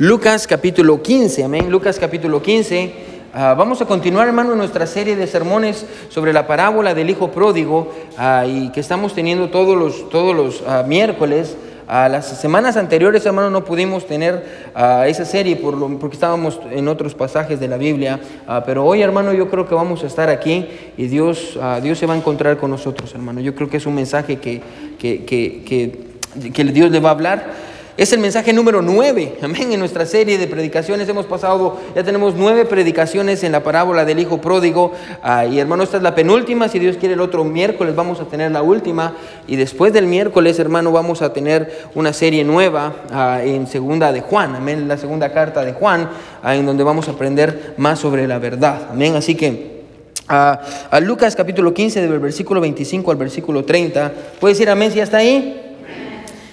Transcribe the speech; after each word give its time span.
Lucas 0.00 0.46
capítulo 0.46 1.02
15, 1.02 1.42
amén. 1.42 1.72
Lucas 1.72 1.98
capítulo 1.98 2.40
15. 2.40 2.92
Ah, 3.34 3.56
vamos 3.58 3.82
a 3.82 3.84
continuar, 3.84 4.28
hermano, 4.28 4.54
nuestra 4.54 4.86
serie 4.86 5.16
de 5.16 5.26
sermones 5.26 5.84
sobre 6.08 6.32
la 6.32 6.46
parábola 6.46 6.94
del 6.94 7.10
Hijo 7.10 7.32
Pródigo 7.32 7.92
ah, 8.16 8.44
y 8.46 8.70
que 8.70 8.78
estamos 8.78 9.12
teniendo 9.12 9.48
todos 9.48 9.76
los, 9.76 10.08
todos 10.08 10.36
los 10.36 10.62
ah, 10.68 10.84
miércoles. 10.86 11.56
las 11.88 12.40
semanas 12.40 12.76
anteriores, 12.76 13.26
hermano, 13.26 13.50
no 13.50 13.64
pudimos 13.64 14.06
tener 14.06 14.70
esa 15.06 15.24
serie 15.24 15.56
por 15.56 15.76
lo, 15.76 15.88
porque 15.98 16.14
estábamos 16.14 16.60
en 16.70 16.86
otros 16.86 17.16
pasajes 17.16 17.58
de 17.58 17.66
la 17.66 17.76
Biblia, 17.76 18.20
pero 18.66 18.84
hoy, 18.84 19.02
hermano, 19.02 19.32
yo 19.32 19.48
creo 19.48 19.66
que 19.66 19.74
vamos 19.74 20.04
a 20.04 20.06
estar 20.06 20.28
aquí 20.28 20.68
y 20.96 21.08
Dios, 21.08 21.58
Dios 21.82 21.98
se 21.98 22.06
va 22.06 22.14
a 22.14 22.16
encontrar 22.18 22.58
con 22.58 22.70
nosotros, 22.70 23.14
hermano. 23.14 23.40
Yo 23.40 23.54
creo 23.54 23.68
que 23.68 23.78
es 23.78 23.86
un 23.86 23.94
mensaje 23.94 24.36
que, 24.36 24.60
que, 24.98 25.24
que, 25.24 26.52
que 26.52 26.64
Dios 26.64 26.90
le 26.90 27.00
va 27.00 27.08
a 27.08 27.12
hablar. 27.12 27.67
Es 27.98 28.12
el 28.12 28.20
mensaje 28.20 28.52
número 28.52 28.80
nueve, 28.80 29.38
amén. 29.42 29.72
En 29.72 29.80
nuestra 29.80 30.06
serie 30.06 30.38
de 30.38 30.46
predicaciones 30.46 31.08
hemos 31.08 31.26
pasado, 31.26 31.78
ya 31.96 32.04
tenemos 32.04 32.36
nueve 32.36 32.64
predicaciones 32.64 33.42
en 33.42 33.50
la 33.50 33.64
parábola 33.64 34.04
del 34.04 34.20
Hijo 34.20 34.40
Pródigo. 34.40 34.92
Ah, 35.20 35.46
y 35.46 35.58
hermano, 35.58 35.82
esta 35.82 35.96
es 35.96 36.04
la 36.04 36.14
penúltima. 36.14 36.68
Si 36.68 36.78
Dios 36.78 36.96
quiere, 36.96 37.14
el 37.14 37.20
otro 37.20 37.42
miércoles 37.42 37.96
vamos 37.96 38.20
a 38.20 38.26
tener 38.26 38.52
la 38.52 38.62
última. 38.62 39.14
Y 39.48 39.56
después 39.56 39.92
del 39.92 40.06
miércoles, 40.06 40.60
hermano, 40.60 40.92
vamos 40.92 41.22
a 41.22 41.32
tener 41.32 41.88
una 41.96 42.12
serie 42.12 42.44
nueva 42.44 42.94
ah, 43.10 43.40
en 43.42 43.66
segunda 43.66 44.12
de 44.12 44.20
Juan, 44.20 44.54
amén. 44.54 44.86
La 44.86 44.96
segunda 44.96 45.32
carta 45.32 45.64
de 45.64 45.72
Juan, 45.72 46.08
ah, 46.40 46.54
en 46.54 46.66
donde 46.66 46.84
vamos 46.84 47.08
a 47.08 47.10
aprender 47.10 47.74
más 47.78 47.98
sobre 47.98 48.28
la 48.28 48.38
verdad, 48.38 48.90
amén. 48.92 49.16
Así 49.16 49.34
que. 49.34 49.82
a 50.28 51.00
Lucas 51.00 51.34
capítulo 51.34 51.74
15, 51.74 52.00
del 52.00 52.20
versículo 52.20 52.60
25 52.60 53.10
al 53.10 53.16
versículo 53.16 53.64
30. 53.64 54.12
¿Puede 54.38 54.54
decir 54.54 54.70
amén 54.70 54.92
si 54.92 54.98
ya 54.98 55.02
está 55.02 55.16
ahí? 55.16 55.64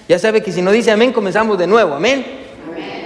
Ya 0.08 0.20
sabe 0.20 0.40
que 0.40 0.52
si 0.52 0.62
no 0.62 0.70
dice 0.70 0.92
amén, 0.92 1.12
comenzamos 1.12 1.58
de 1.58 1.66
nuevo. 1.66 1.94
Amén. 1.94 2.24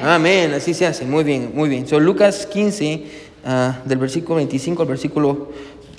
Amén. 0.03 0.53
Así 0.53 0.75
se 0.75 0.87
hace. 0.87 1.07
Muy 1.07 1.25
bien, 1.25 1.51
muy 1.55 1.69
bien. 1.69 1.89
Son 1.89 2.05
Lucas 2.05 2.45
15, 2.45 3.05
ah, 3.47 3.79
del 3.87 3.97
versículo 3.97 4.37
25 4.37 4.83
al 4.83 4.89
versículo. 4.89 5.49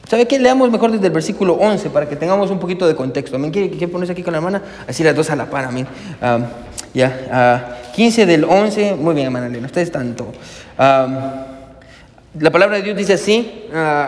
¿Sabe 0.07 0.27
qué? 0.27 0.37
Leamos 0.37 0.69
mejor 0.69 0.91
desde 0.91 1.07
el 1.07 1.13
versículo 1.13 1.53
11 1.55 1.89
para 1.89 2.07
que 2.07 2.15
tengamos 2.15 2.51
un 2.51 2.59
poquito 2.59 2.87
de 2.87 2.95
contexto. 2.95 3.35
Amén. 3.35 3.49
¿Quiere, 3.49 3.87
ponerse 3.87 4.11
aquí 4.11 4.21
con 4.21 4.33
la 4.33 4.37
hermana? 4.37 4.61
Así 4.87 5.03
las 5.03 5.15
dos 5.15 5.31
a 5.31 5.35
la 5.35 5.49
par. 5.49 5.65
Amén. 5.65 5.87
Ah, 6.21 6.39
ya. 6.93 7.79
15 7.95 8.21
ah, 8.21 8.25
del 8.27 8.43
11. 8.43 8.93
Muy 8.93 9.15
bien, 9.15 9.25
hermana 9.25 9.47
Elena. 9.47 9.65
Ustedes 9.65 9.91
tanto. 9.91 10.31
la 10.77 12.51
palabra 12.51 12.77
de 12.77 12.83
Dios 12.83 12.95
dice 12.95 13.13
así. 13.13 13.63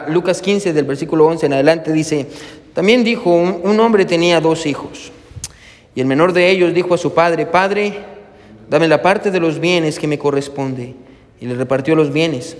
Lucas 0.09 0.43
15, 0.43 0.73
del 0.73 0.85
versículo 0.85 1.25
11 1.25 1.47
en 1.47 1.53
adelante, 1.53 1.91
dice: 1.91 2.27
También 2.75 3.03
dijo: 3.03 3.33
un 3.33 3.79
hombre 3.79 4.05
tenía 4.05 4.39
dos 4.39 4.67
hijos. 4.67 5.11
Y 5.95 6.01
el 6.01 6.07
menor 6.07 6.33
de 6.33 6.49
ellos 6.49 6.73
dijo 6.73 6.93
a 6.93 6.97
su 6.97 7.13
padre, 7.13 7.45
Padre, 7.45 7.93
dame 8.69 8.87
la 8.87 9.01
parte 9.01 9.31
de 9.31 9.39
los 9.39 9.59
bienes 9.59 9.99
que 9.99 10.07
me 10.07 10.17
corresponde. 10.17 10.95
Y 11.39 11.45
le 11.45 11.55
repartió 11.55 11.95
los 11.95 12.11
bienes. 12.11 12.57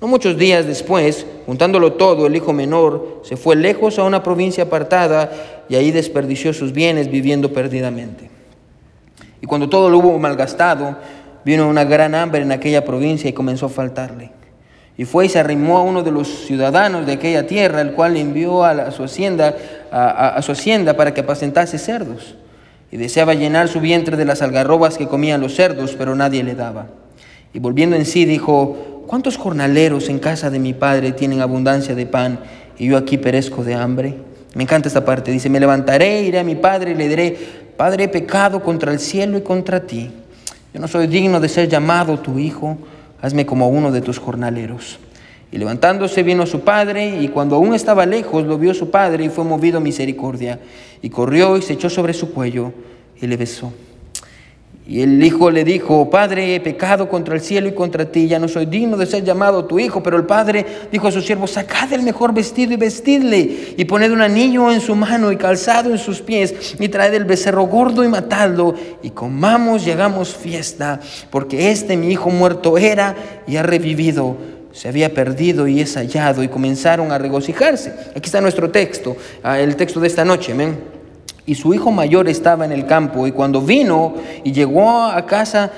No 0.00 0.08
muchos 0.08 0.36
días 0.36 0.66
después, 0.66 1.24
juntándolo 1.46 1.92
todo, 1.92 2.26
el 2.26 2.34
hijo 2.34 2.52
menor 2.52 3.20
se 3.22 3.36
fue 3.36 3.54
lejos 3.54 4.00
a 4.00 4.02
una 4.02 4.22
provincia 4.22 4.64
apartada 4.64 5.30
y 5.68 5.76
ahí 5.76 5.92
desperdició 5.92 6.52
sus 6.52 6.72
bienes 6.72 7.08
viviendo 7.08 7.52
perdidamente. 7.52 8.28
Y 9.40 9.46
cuando 9.46 9.68
todo 9.68 9.88
lo 9.90 9.98
hubo 9.98 10.18
malgastado, 10.18 10.96
vino 11.44 11.68
una 11.68 11.84
gran 11.84 12.16
hambre 12.16 12.42
en 12.42 12.50
aquella 12.50 12.84
provincia 12.84 13.30
y 13.30 13.32
comenzó 13.32 13.66
a 13.66 13.68
faltarle. 13.68 14.32
Y 14.96 15.04
fue 15.04 15.26
y 15.26 15.28
se 15.28 15.38
arrimó 15.38 15.78
a 15.78 15.82
uno 15.82 16.02
de 16.02 16.10
los 16.10 16.46
ciudadanos 16.46 17.06
de 17.06 17.12
aquella 17.12 17.46
tierra, 17.46 17.80
el 17.80 17.92
cual 17.92 18.14
le 18.14 18.20
envió 18.20 18.64
a, 18.64 18.90
su 18.90 19.04
hacienda, 19.04 19.54
a 19.92 20.42
su 20.42 20.50
hacienda 20.50 20.94
para 20.94 21.14
que 21.14 21.20
apacentase 21.20 21.78
cerdos 21.78 22.34
y 22.92 22.96
deseaba 22.98 23.34
llenar 23.34 23.68
su 23.68 23.80
vientre 23.80 24.16
de 24.16 24.24
las 24.24 24.42
algarrobas 24.42 24.96
que 24.96 25.08
comían 25.08 25.40
los 25.40 25.56
cerdos, 25.56 25.96
pero 25.98 26.14
nadie 26.14 26.44
le 26.44 26.54
daba. 26.54 26.86
Y 27.52 27.58
volviendo 27.58 27.96
en 27.96 28.06
sí 28.06 28.24
dijo, 28.24 29.04
¿cuántos 29.08 29.36
jornaleros 29.36 30.08
en 30.08 30.20
casa 30.20 30.50
de 30.50 30.60
mi 30.60 30.74
padre 30.74 31.10
tienen 31.10 31.40
abundancia 31.40 31.96
de 31.96 32.06
pan 32.06 32.38
y 32.78 32.86
yo 32.86 32.96
aquí 32.96 33.18
perezco 33.18 33.64
de 33.64 33.74
hambre? 33.74 34.14
Me 34.54 34.62
encanta 34.62 34.86
esta 34.86 35.04
parte, 35.04 35.32
dice, 35.32 35.48
me 35.48 35.58
levantaré, 35.58 36.22
iré 36.22 36.38
a 36.38 36.44
mi 36.44 36.54
padre 36.54 36.92
y 36.92 36.94
le 36.94 37.08
diré, 37.08 37.62
Padre, 37.76 38.04
he 38.04 38.08
pecado 38.08 38.62
contra 38.62 38.92
el 38.92 39.00
cielo 39.00 39.38
y 39.38 39.40
contra 39.40 39.80
ti. 39.80 40.10
Yo 40.72 40.80
no 40.80 40.88
soy 40.88 41.06
digno 41.06 41.40
de 41.40 41.48
ser 41.48 41.68
llamado 41.68 42.18
tu 42.20 42.38
hijo, 42.38 42.78
hazme 43.20 43.46
como 43.46 43.68
uno 43.68 43.90
de 43.90 44.00
tus 44.00 44.18
jornaleros. 44.18 44.98
Y 45.52 45.58
levantándose 45.58 46.22
vino 46.22 46.44
a 46.44 46.46
su 46.46 46.60
padre, 46.60 47.20
y 47.20 47.28
cuando 47.28 47.56
aún 47.56 47.74
estaba 47.74 48.06
lejos 48.06 48.44
lo 48.44 48.56
vio 48.56 48.72
su 48.72 48.90
padre 48.90 49.24
y 49.24 49.28
fue 49.28 49.44
movido 49.44 49.78
a 49.78 49.80
misericordia. 49.80 50.58
Y 51.02 51.10
corrió 51.10 51.58
y 51.58 51.62
se 51.62 51.74
echó 51.74 51.90
sobre 51.90 52.14
su 52.14 52.32
cuello 52.32 52.72
y 53.20 53.26
le 53.26 53.36
besó. 53.36 53.70
Y 54.84 55.00
el 55.00 55.22
hijo 55.22 55.50
le 55.50 55.62
dijo, 55.62 56.10
Padre, 56.10 56.56
he 56.56 56.60
pecado 56.60 57.08
contra 57.08 57.36
el 57.36 57.40
cielo 57.40 57.68
y 57.68 57.72
contra 57.72 58.04
ti, 58.04 58.26
ya 58.26 58.40
no 58.40 58.48
soy 58.48 58.66
digno 58.66 58.96
de 58.96 59.06
ser 59.06 59.22
llamado 59.22 59.64
tu 59.66 59.78
hijo. 59.78 60.02
Pero 60.02 60.16
el 60.16 60.24
padre 60.24 60.66
dijo 60.90 61.06
a 61.06 61.12
su 61.12 61.20
siervo, 61.20 61.46
sacad 61.46 61.92
el 61.92 62.02
mejor 62.02 62.34
vestido 62.34 62.72
y 62.72 62.76
vestidle, 62.76 63.74
y 63.76 63.84
poned 63.84 64.10
un 64.10 64.22
anillo 64.22 64.72
en 64.72 64.80
su 64.80 64.96
mano 64.96 65.30
y 65.30 65.36
calzado 65.36 65.90
en 65.90 65.98
sus 65.98 66.20
pies, 66.20 66.74
y 66.80 66.88
traed 66.88 67.14
el 67.14 67.24
becerro 67.24 67.64
gordo 67.64 68.02
y 68.02 68.08
matadlo, 68.08 68.74
y 69.02 69.10
comamos 69.10 69.86
y 69.86 69.92
hagamos 69.92 70.34
fiesta, 70.34 70.98
porque 71.30 71.70
este 71.70 71.96
mi 71.96 72.10
hijo 72.10 72.30
muerto 72.30 72.76
era 72.76 73.14
y 73.46 73.56
ha 73.56 73.62
revivido 73.62 74.36
se 74.72 74.88
había 74.88 75.14
perdido 75.14 75.68
y 75.68 75.80
es 75.80 75.96
hallado 75.96 76.42
y 76.42 76.48
comenzaron 76.48 77.12
a 77.12 77.18
regocijarse. 77.18 77.94
Aquí 78.10 78.26
está 78.26 78.40
nuestro 78.40 78.70
texto, 78.70 79.16
ah, 79.42 79.60
el 79.60 79.76
texto 79.76 80.00
de 80.00 80.08
esta 80.08 80.24
noche. 80.24 80.54
Y 81.44 81.54
su 81.54 81.74
hijo 81.74 81.90
mayor 81.90 82.28
estaba 82.28 82.64
en 82.64 82.72
el 82.72 82.86
campo 82.86 83.26
y 83.26 83.32
cuando 83.32 83.60
vino 83.60 84.14
y 84.44 84.52
llegó 84.52 85.04
a 85.04 85.26
casa, 85.26 85.70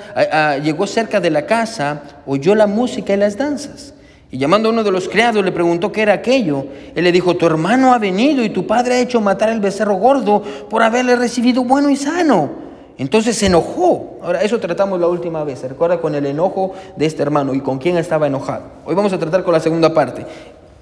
llegó 0.63 0.85
cerca 0.85 1.19
de 1.19 1.31
la 1.31 1.45
casa, 1.45 2.03
oyó 2.25 2.53
la 2.53 2.67
música 2.67 3.13
y 3.13 3.17
las 3.17 3.35
danzas. 3.35 3.93
Y 4.31 4.37
llamando 4.37 4.69
a 4.69 4.71
uno 4.71 4.83
de 4.83 4.91
los 4.91 5.07
criados 5.07 5.43
le 5.43 5.51
preguntó 5.51 5.91
qué 5.91 6.01
era 6.01 6.13
aquello. 6.13 6.67
Él 6.93 7.03
le 7.03 7.11
dijo, 7.11 7.35
tu 7.35 7.45
hermano 7.45 7.93
ha 7.93 7.97
venido 7.97 8.43
y 8.43 8.49
tu 8.49 8.67
padre 8.67 8.95
ha 8.95 8.99
hecho 8.99 9.21
matar 9.21 9.49
el 9.49 9.59
becerro 9.59 9.95
gordo 9.95 10.43
por 10.69 10.83
haberle 10.83 11.15
recibido 11.15 11.63
bueno 11.63 11.89
y 11.89 11.95
sano. 11.95 12.64
Entonces 12.97 13.35
se 13.35 13.47
enojó. 13.47 14.19
Ahora, 14.21 14.41
eso 14.41 14.59
tratamos 14.59 14.99
la 14.99 15.07
última 15.07 15.43
vez. 15.43 15.59
¿Se 15.59 15.67
recuerda 15.67 15.99
con 15.99 16.15
el 16.15 16.25
enojo 16.25 16.73
de 16.95 17.05
este 17.05 17.21
hermano 17.21 17.53
y 17.53 17.61
con 17.61 17.77
quién 17.77 17.97
estaba 17.97 18.27
enojado? 18.27 18.63
Hoy 18.85 18.95
vamos 18.95 19.11
a 19.13 19.19
tratar 19.19 19.43
con 19.43 19.53
la 19.53 19.59
segunda 19.59 19.93
parte, 19.93 20.25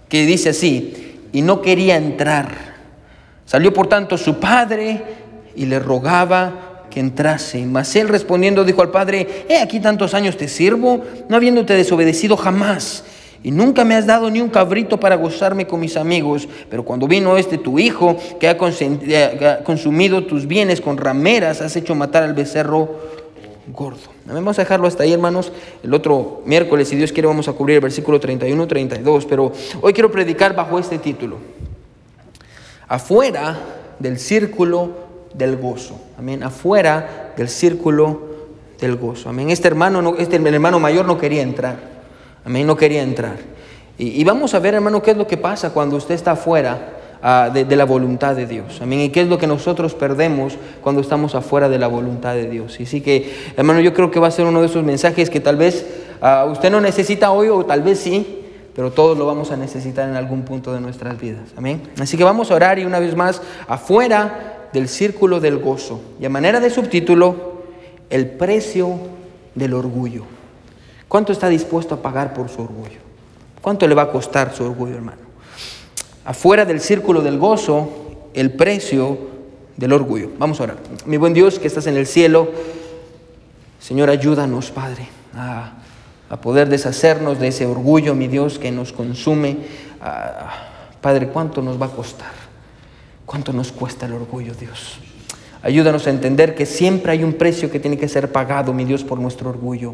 que 0.08 0.26
dice 0.26 0.50
así, 0.50 1.20
y 1.32 1.42
no 1.42 1.62
quería 1.62 1.96
entrar. 1.96 2.74
Salió 3.46 3.74
por 3.74 3.88
tanto 3.88 4.18
su 4.18 4.40
padre 4.40 5.04
y 5.56 5.66
le 5.66 5.80
rogaba 5.80 6.86
que 6.90 7.00
entrase. 7.00 7.66
Mas 7.66 7.96
él 7.96 8.08
respondiendo 8.08 8.64
dijo 8.64 8.82
al 8.82 8.92
padre, 8.92 9.46
he 9.50 9.58
aquí 9.58 9.80
tantos 9.80 10.14
años 10.14 10.38
te 10.38 10.48
sirvo, 10.48 11.02
no 11.28 11.36
habiéndote 11.36 11.74
desobedecido 11.74 12.38
jamás 12.38 13.04
y 13.44 13.52
nunca 13.52 13.84
me 13.84 13.96
has 13.96 14.06
dado 14.06 14.32
ni 14.32 14.40
un 14.40 14.50
cabrito 14.50 15.00
para 15.00 15.18
gozarme 15.18 15.68
con 15.68 15.82
mis 15.82 15.98
amigos, 15.98 16.48
pero 16.70 16.84
cuando 16.84 17.08
vino 17.08 17.38
este 17.38 17.58
tu 17.58 17.78
hijo, 17.78 18.18
que 18.40 18.48
ha 18.48 18.58
consumido 18.58 20.26
tus 20.26 20.48
bienes 20.48 20.80
con 20.80 20.98
rameras, 20.98 21.62
has 21.62 21.76
hecho 21.76 21.94
matar 21.94 22.24
al 22.24 22.34
becerro 22.34 23.00
gordo. 23.68 24.14
Vamos 24.26 24.58
a 24.58 24.62
dejarlo 24.62 24.88
hasta 24.88 25.04
ahí, 25.04 25.12
hermanos. 25.12 25.52
El 25.84 25.94
otro 25.94 26.42
miércoles, 26.46 26.88
si 26.88 26.96
Dios 26.96 27.12
quiere, 27.12 27.28
vamos 27.28 27.50
a 27.50 27.54
cubrir 27.54 27.76
el 27.76 27.82
versículo 27.82 28.20
31 28.20 28.68
32, 28.68 29.26
pero 29.26 29.52
hoy 29.82 29.92
quiero 29.92 30.10
predicar 30.10 30.56
bajo 30.56 30.80
este 30.80 30.98
título. 30.98 31.38
Afuera 32.88 33.58
del 34.00 34.20
círculo 34.20 34.92
del 35.34 35.58
gozo. 35.58 36.00
Amén. 36.18 36.44
Afuera 36.44 37.34
del 37.36 37.50
círculo 37.50 38.22
del 38.80 38.96
gozo. 38.96 39.30
Amén. 39.30 39.50
Este 39.50 39.68
hermano, 39.68 40.16
este 40.18 40.38
hermano 40.38 40.80
mayor 40.80 41.06
no 41.06 41.18
quería 41.18 41.42
entrar. 41.42 41.93
A 42.46 42.50
mí 42.50 42.64
no 42.64 42.76
quería 42.76 43.02
entrar. 43.02 43.38
Y, 43.98 44.24
vamos 44.24 44.54
a 44.56 44.60
ver, 44.60 44.74
hermano, 44.74 45.02
qué 45.04 45.12
es 45.12 45.18
lo 45.18 45.28
que 45.28 45.38
pasa 45.38 45.70
cuando 45.70 45.98
usted 45.98 46.16
está 46.16 46.32
afuera 46.32 46.94
ah, 47.22 47.52
de, 47.54 47.76
la 47.76 47.86
voluntad 47.86 48.36
de 48.36 48.48
Dios. 48.48 48.80
Amén. 48.82 49.02
Y 49.02 49.10
qué 49.10 49.22
es 49.22 49.28
lo 49.28 49.38
que 49.38 49.46
nosotros 49.46 49.94
perdemos 49.94 50.58
cuando 50.82 51.00
estamos 51.00 51.36
afuera 51.36 51.70
de 51.70 51.78
la 51.78 51.88
voluntad 51.88 52.34
de 52.34 52.50
Dios. 52.50 52.80
Y 52.80 52.88
sí 52.88 53.02
que, 53.02 53.32
hermano, 53.56 53.82
yo 53.82 53.94
creo 53.94 54.10
que 54.10 54.20
va 54.20 54.28
a 54.28 54.32
ser 54.32 54.46
uno 54.46 54.62
de 54.62 54.68
esos 54.68 54.84
mensajes 54.84 55.30
que 55.30 55.40
tal 55.40 55.58
vez 55.58 55.86
ah, 56.22 56.48
usted 56.52 56.72
no 56.72 56.82
necesita 56.82 57.32
hoy 57.32 57.50
o 57.50 57.64
tal 57.66 57.84
vez 57.84 58.00
sí, 58.00 58.40
pero 58.76 58.92
todos 58.92 59.16
lo 59.16 59.28
vamos 59.28 59.52
a 59.52 59.58
necesitar 59.58 60.10
en 60.10 60.16
algún 60.16 60.42
punto 60.42 60.74
de 60.74 60.82
nuestras 60.82 61.22
vidas. 61.22 61.52
Amén. 61.56 61.84
Así 62.02 62.18
que 62.18 62.24
vamos 62.24 62.50
a 62.50 62.56
orar 62.56 62.80
y 62.80 62.86
una 62.86 62.98
vez 62.98 63.16
más, 63.16 63.42
afuera 63.68 64.70
del 64.74 64.90
círculo 64.90 65.40
del 65.40 65.60
gozo. 65.60 66.02
Y 66.20 66.26
a 66.26 66.30
manera 66.30 66.60
de 66.60 66.72
subtítulo, 66.72 67.62
el 68.10 68.28
precio 68.32 68.98
del 69.54 69.76
orgullo. 69.76 70.26
¿Cuánto 71.14 71.32
está 71.32 71.48
dispuesto 71.48 71.94
a 71.94 72.02
pagar 72.02 72.34
por 72.34 72.50
su 72.50 72.60
orgullo? 72.64 72.98
¿Cuánto 73.62 73.88
le 73.88 73.94
va 73.94 74.02
a 74.02 74.12
costar 74.12 74.52
su 74.52 74.64
orgullo, 74.64 74.96
hermano? 74.96 75.22
Afuera 76.26 76.66
del 76.66 76.82
círculo 76.82 77.22
del 77.22 77.38
gozo, 77.38 78.32
el 78.34 78.52
precio 78.54 79.20
del 79.78 79.94
orgullo. 79.94 80.32
Vamos 80.40 80.60
a 80.60 80.64
orar. 80.64 80.78
Mi 81.06 81.18
buen 81.18 81.36
Dios 81.36 81.60
que 81.60 81.68
estás 81.68 81.86
en 81.86 81.98
el 81.98 82.08
cielo, 82.08 82.50
Señor, 83.80 84.10
ayúdanos, 84.10 84.72
Padre, 84.72 85.08
a, 85.36 85.74
poder 86.42 86.68
deshacernos 86.68 87.40
de 87.40 87.50
ese 87.50 87.68
orgullo, 87.68 88.16
mi 88.16 88.28
Dios, 88.28 88.58
que 88.58 88.72
nos 88.72 88.92
consume. 88.92 89.58
Padre, 91.00 91.28
¿cuánto 91.28 91.62
nos 91.62 91.80
va 91.80 91.86
a 91.86 91.90
costar? 91.90 92.34
¿Cuánto 93.28 93.54
nos 93.54 93.72
cuesta 93.72 94.08
el 94.08 94.14
orgullo, 94.14 94.56
Dios? 94.56 94.98
Ayúdanos 95.62 96.08
a 96.08 96.10
entender 96.10 96.56
que 96.56 96.66
siempre 96.66 97.12
hay 97.12 97.24
un 97.24 97.34
precio 97.34 97.70
que 97.70 97.80
tiene 97.80 98.00
que 98.00 98.10
ser 98.10 98.32
pagado, 98.32 98.74
mi 98.74 98.84
Dios, 98.84 99.04
por 99.04 99.20
nuestro 99.20 99.52
orgullo. 99.52 99.94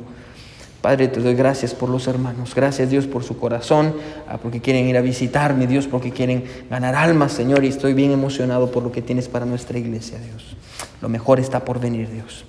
Padre, 0.81 1.09
te 1.09 1.19
doy 1.19 1.35
gracias 1.35 1.73
por 1.73 1.89
los 1.89 2.07
hermanos. 2.07 2.55
Gracias, 2.55 2.89
Dios, 2.89 3.05
por 3.05 3.23
su 3.23 3.37
corazón, 3.37 3.93
ah, 4.29 4.37
porque 4.37 4.61
quieren 4.61 4.87
ir 4.87 4.97
a 4.97 5.01
visitarme, 5.01 5.67
Dios, 5.67 5.87
porque 5.87 6.11
quieren 6.11 6.45
ganar 6.69 6.95
almas, 6.95 7.33
Señor. 7.33 7.65
Y 7.65 7.67
estoy 7.67 7.93
bien 7.93 8.11
emocionado 8.11 8.71
por 8.71 8.83
lo 8.83 8.91
que 8.91 9.01
tienes 9.01 9.27
para 9.27 9.45
nuestra 9.45 9.77
iglesia, 9.77 10.19
Dios. 10.19 10.55
Lo 11.01 11.09
mejor 11.09 11.39
está 11.39 11.65
por 11.65 11.81
venir, 11.81 12.09
Dios. 12.09 12.45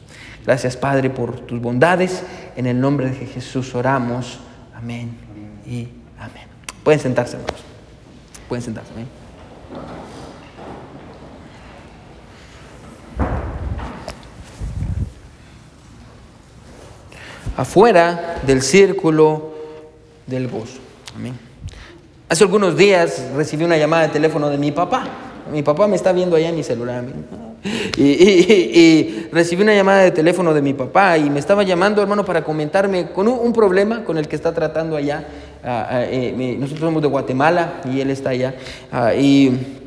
Gracias, 0.47 0.77
Padre, 0.77 1.11
por 1.11 1.41
tus 1.41 1.61
bondades. 1.61 2.23
En 2.57 2.67
el 2.67 2.81
nombre 2.81 3.11
de 3.11 3.27
Jesús 3.27 3.75
oramos. 3.75 4.39
Amén 4.75 5.11
y 5.67 5.89
amén. 6.19 6.47
Pueden 6.85 7.01
sentarse, 7.01 7.37
hermanos. 7.37 7.63
Pueden 8.49 8.63
sentarse. 8.63 8.93
Amén. 8.93 10.10
Afuera 17.61 18.41
del 18.47 18.63
círculo 18.63 19.51
del 20.27 20.49
gozo. 20.49 20.79
Amén. 21.15 21.35
Hace 22.27 22.45
algunos 22.45 22.75
días 22.75 23.23
recibí 23.37 23.65
una 23.65 23.77
llamada 23.77 24.05
de 24.05 24.09
teléfono 24.09 24.49
de 24.49 24.57
mi 24.57 24.73
papá. 24.73 25.05
Mi 25.53 25.63
papá 25.63 25.87
me 25.87 25.97
está 25.97 26.13
viendo 26.13 26.37
allá 26.37 26.49
en 26.49 26.57
mi 26.57 26.63
celular. 26.63 27.05
Y, 27.99 29.27
recibí 29.31 29.63
una 29.63 29.75
llamada 29.75 30.01
de 30.01 30.11
teléfono 30.11 30.55
de 30.55 30.63
mi 30.63 30.73
papá 30.73 31.19
y 31.19 31.29
me 31.29 31.39
estaba 31.39 31.63
llamando, 31.63 32.01
hermano, 32.01 32.25
para 32.25 32.43
comentarme 32.43 33.11
con 33.11 33.29
un, 33.29 33.53
problema 33.53 34.05
con 34.05 34.17
el 34.17 34.27
que 34.27 34.37
está 34.37 34.55
tratando 34.55 34.97
allá. 34.97 35.25
Ah, 35.63 35.87
ah, 35.91 36.05
eh, 36.05 36.57
nosotros 36.59 36.87
somos 36.87 37.03
de 37.03 37.09
Guatemala 37.09 37.83
y 37.93 38.01
él 38.01 38.09
está 38.09 38.31
allá. 38.31 38.55
Ah, 38.91 39.13
y 39.13 39.80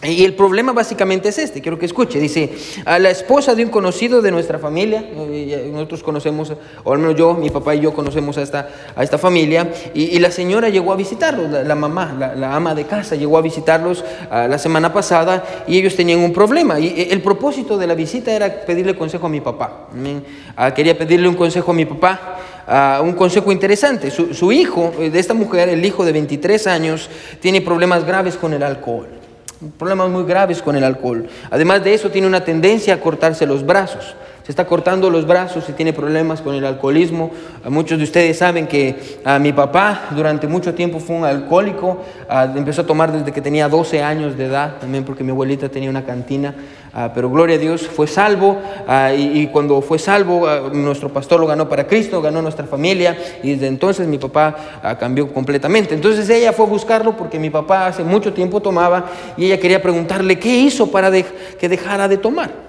y 0.00 0.24
el 0.24 0.34
problema 0.34 0.72
básicamente 0.72 1.30
es 1.30 1.38
este, 1.38 1.60
quiero 1.60 1.76
que 1.76 1.86
escuche. 1.86 2.20
Dice, 2.20 2.52
a 2.84 3.00
la 3.00 3.10
esposa 3.10 3.56
de 3.56 3.64
un 3.64 3.70
conocido 3.70 4.22
de 4.22 4.30
nuestra 4.30 4.60
familia, 4.60 5.04
eh, 5.12 5.70
nosotros 5.72 6.04
conocemos, 6.04 6.52
o 6.84 6.92
al 6.92 7.00
menos 7.00 7.16
yo, 7.16 7.34
mi 7.34 7.50
papá 7.50 7.74
y 7.74 7.80
yo 7.80 7.92
conocemos 7.92 8.38
a 8.38 8.42
esta, 8.42 8.68
a 8.94 9.02
esta 9.02 9.18
familia, 9.18 9.72
y, 9.94 10.16
la 10.20 10.30
señora 10.30 10.68
llegó 10.68 10.92
a 10.92 10.96
visitarlos, 10.96 11.50
la, 11.50 11.74
mamá, 11.74 12.14
la, 12.36 12.54
ama 12.54 12.76
de 12.76 12.84
casa, 12.84 13.16
llegó 13.16 13.38
a 13.38 13.42
visitarlos 13.42 14.04
ah, 14.30 14.46
la 14.48 14.58
semana 14.58 14.92
pasada 14.92 15.64
y 15.66 15.78
ellos 15.78 15.96
tenían 15.96 16.20
un 16.20 16.32
problema. 16.32 16.78
Y 16.78 16.86
eh, 16.88 17.08
el 17.10 17.20
propósito 17.20 17.76
de 17.76 17.88
la 17.88 17.94
visita 17.94 18.30
era 18.30 18.64
pedirle 18.64 18.96
consejo 18.96 19.26
a 19.26 19.30
mi 19.30 19.40
papá. 19.40 19.88
Ah, 20.56 20.72
quería 20.72 20.96
pedirle 20.96 21.28
un 21.28 21.34
consejo 21.34 21.72
a 21.72 21.74
mi 21.74 21.86
papá. 21.86 22.38
Ah, 22.68 23.00
un 23.02 23.14
consejo 23.14 23.50
interesante. 23.50 24.12
Su, 24.12 24.32
su 24.32 24.52
hijo, 24.52 24.92
eh, 25.00 25.10
de 25.10 25.18
esta 25.18 25.34
mujer, 25.34 25.68
el 25.68 25.84
hijo 25.84 26.04
de 26.04 26.12
23 26.12 26.68
años, 26.68 27.10
tiene 27.40 27.60
problemas 27.60 28.04
graves 28.04 28.36
con 28.36 28.52
el 28.52 28.62
alcohol 28.62 29.18
problemas 29.78 30.10
muy 30.10 30.24
graves 30.24 30.62
con 30.62 30.76
el 30.76 30.84
alcohol. 30.84 31.28
Además 31.50 31.82
de 31.84 31.94
eso, 31.94 32.10
tiene 32.10 32.26
una 32.26 32.44
tendencia 32.44 32.94
a 32.94 33.00
cortarse 33.00 33.46
los 33.46 33.64
brazos. 33.64 34.14
Se 34.48 34.52
está 34.52 34.64
cortando 34.64 35.10
los 35.10 35.26
brazos 35.26 35.68
y 35.68 35.72
tiene 35.72 35.92
problemas 35.92 36.40
con 36.40 36.54
el 36.54 36.64
alcoholismo. 36.64 37.30
Muchos 37.68 37.98
de 37.98 38.04
ustedes 38.04 38.38
saben 38.38 38.66
que 38.66 39.18
a 39.22 39.38
mi 39.38 39.52
papá 39.52 40.08
durante 40.12 40.46
mucho 40.46 40.72
tiempo 40.72 41.00
fue 41.00 41.16
un 41.16 41.26
alcohólico. 41.26 42.02
empezó 42.56 42.80
a 42.80 42.86
tomar 42.86 43.12
desde 43.12 43.30
que 43.30 43.42
tenía 43.42 43.68
12 43.68 44.02
años 44.02 44.38
de 44.38 44.46
edad, 44.46 44.78
también 44.80 45.04
porque 45.04 45.22
mi 45.22 45.32
abuelita 45.32 45.68
tenía 45.68 45.90
una 45.90 46.02
cantina. 46.02 46.54
pero 47.14 47.28
gloria 47.28 47.56
a 47.56 47.58
Dios, 47.58 47.86
fue 47.86 48.06
salvo. 48.06 48.56
y, 49.18 49.48
cuando 49.48 49.82
fue 49.82 49.98
salvo, 49.98 50.48
nuestro 50.72 51.10
pastor 51.10 51.40
lo 51.40 51.46
ganó 51.46 51.68
para 51.68 51.86
Cristo, 51.86 52.22
ganó 52.22 52.40
nuestra 52.40 52.66
familia. 52.66 53.18
Y 53.42 53.50
desde 53.50 53.66
entonces 53.66 54.06
mi 54.06 54.16
papá 54.16 54.96
cambió 54.98 55.30
completamente. 55.30 55.94
Entonces 55.94 56.26
ella 56.30 56.54
fue 56.54 56.64
a 56.64 56.68
buscarlo 56.70 57.14
porque 57.18 57.38
mi 57.38 57.50
papá 57.50 57.88
hace 57.88 58.02
mucho 58.02 58.32
tiempo 58.32 58.62
tomaba 58.62 59.10
y 59.36 59.44
ella 59.44 59.60
quería 59.60 59.82
preguntarle 59.82 60.38
qué 60.38 60.56
hizo 60.56 60.90
para 60.90 61.10
que 61.12 61.68
dejara 61.68 62.08
de 62.08 62.16
tomar. 62.16 62.68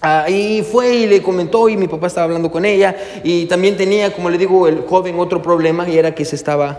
Ah, 0.00 0.26
y 0.30 0.62
fue 0.62 0.94
y 0.94 1.06
le 1.06 1.22
comentó 1.22 1.68
y 1.68 1.76
mi 1.76 1.88
papá 1.88 2.06
estaba 2.06 2.24
hablando 2.24 2.50
con 2.52 2.64
ella 2.64 2.96
y 3.24 3.46
también 3.46 3.76
tenía, 3.76 4.12
como 4.12 4.30
le 4.30 4.38
digo, 4.38 4.68
el 4.68 4.82
joven 4.82 5.18
otro 5.18 5.42
problema 5.42 5.88
y 5.88 5.98
era 5.98 6.14
que 6.14 6.24
se 6.24 6.36
estaba 6.36 6.78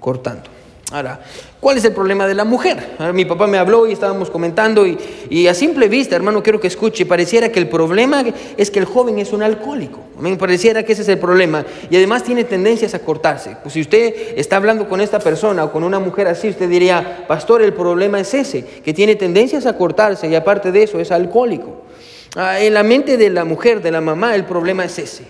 cortando. 0.00 0.54
Ahora, 0.90 1.20
¿cuál 1.60 1.76
es 1.76 1.84
el 1.84 1.92
problema 1.92 2.26
de 2.26 2.34
la 2.34 2.44
mujer? 2.44 2.96
mi 3.12 3.24
papá 3.24 3.46
me 3.46 3.58
habló 3.58 3.86
y 3.86 3.92
estábamos 3.92 4.30
comentando 4.30 4.86
y, 4.86 5.46
a 5.48 5.52
simple 5.52 5.88
vista, 5.88 6.14
hermano, 6.14 6.42
quiero 6.42 6.60
que 6.60 6.68
escuche, 6.68 7.04
pareciera 7.04 7.50
que 7.50 7.58
el 7.58 7.68
problema 7.68 8.24
es 8.56 8.70
que 8.70 8.78
el 8.78 8.84
joven 8.84 9.18
es 9.18 9.32
un 9.32 9.42
alcohólico. 9.42 9.98
Me 10.20 10.36
pareciera 10.36 10.84
que 10.84 10.92
ese 10.92 11.02
es 11.02 11.08
el 11.08 11.18
problema 11.18 11.66
y 11.90 11.96
además 11.96 12.22
tiene 12.22 12.44
tendencias 12.44 12.94
a 12.94 13.00
cortarse. 13.00 13.56
Pues 13.62 13.74
si 13.74 13.80
usted 13.80 14.14
está 14.36 14.56
hablando 14.56 14.88
con 14.88 15.00
esta 15.00 15.18
persona 15.18 15.64
o 15.64 15.72
con 15.72 15.84
una 15.84 15.98
mujer 15.98 16.28
así, 16.28 16.48
usted 16.48 16.68
diría, 16.68 17.24
pastor, 17.26 17.60
el 17.60 17.72
problema 17.72 18.20
es 18.20 18.32
ese, 18.32 18.64
que 18.64 18.94
tiene 18.94 19.16
tendencias 19.16 19.66
a 19.66 19.76
cortarse 19.76 20.28
y 20.28 20.34
aparte 20.34 20.70
de 20.70 20.84
eso 20.84 21.00
es 21.00 21.10
alcohólico. 21.10 21.84
Ah, 22.36 22.60
en 22.60 22.74
la 22.74 22.82
mente 22.82 23.16
de 23.16 23.30
la 23.30 23.44
mujer, 23.44 23.80
de 23.80 23.90
la 23.90 24.00
mamá, 24.00 24.34
el 24.34 24.44
problema 24.44 24.84
es 24.84 24.98
ese. 24.98 25.26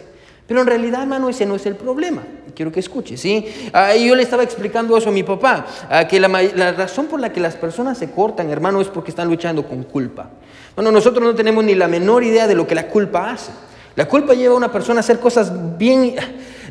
Pero 0.46 0.60
en 0.60 0.66
realidad, 0.66 1.02
hermano, 1.02 1.28
ese 1.28 1.46
no 1.46 1.54
es 1.54 1.66
el 1.66 1.76
problema. 1.76 2.22
Quiero 2.54 2.70
que 2.70 2.80
escuche, 2.80 3.16
¿sí? 3.16 3.46
Ah, 3.72 3.94
yo 3.94 4.14
le 4.14 4.22
estaba 4.22 4.42
explicando 4.42 4.96
eso 4.96 5.08
a 5.08 5.12
mi 5.12 5.22
papá, 5.22 5.66
que 6.08 6.20
la, 6.20 6.28
la, 6.28 6.72
razón 6.72 7.06
por 7.06 7.20
la 7.20 7.32
que 7.32 7.40
las 7.40 7.56
personas 7.56 7.98
se 7.98 8.10
cortan, 8.10 8.50
hermano, 8.50 8.80
es 8.80 8.88
porque 8.88 9.10
están 9.10 9.28
luchando 9.28 9.66
con 9.66 9.82
culpa. 9.82 10.30
Bueno, 10.74 10.92
nosotros 10.92 11.24
no 11.24 11.34
tenemos 11.34 11.64
ni 11.64 11.74
la 11.74 11.88
menor 11.88 12.24
idea 12.24 12.46
de 12.46 12.54
lo 12.54 12.66
que 12.66 12.74
la 12.74 12.86
culpa 12.86 13.30
hace. 13.30 13.52
La 13.96 14.06
culpa 14.06 14.34
lleva 14.34 14.54
a 14.54 14.56
una 14.56 14.72
persona 14.72 14.98
a 14.98 15.00
hacer 15.00 15.20
cosas 15.20 15.52
bien 15.78 16.14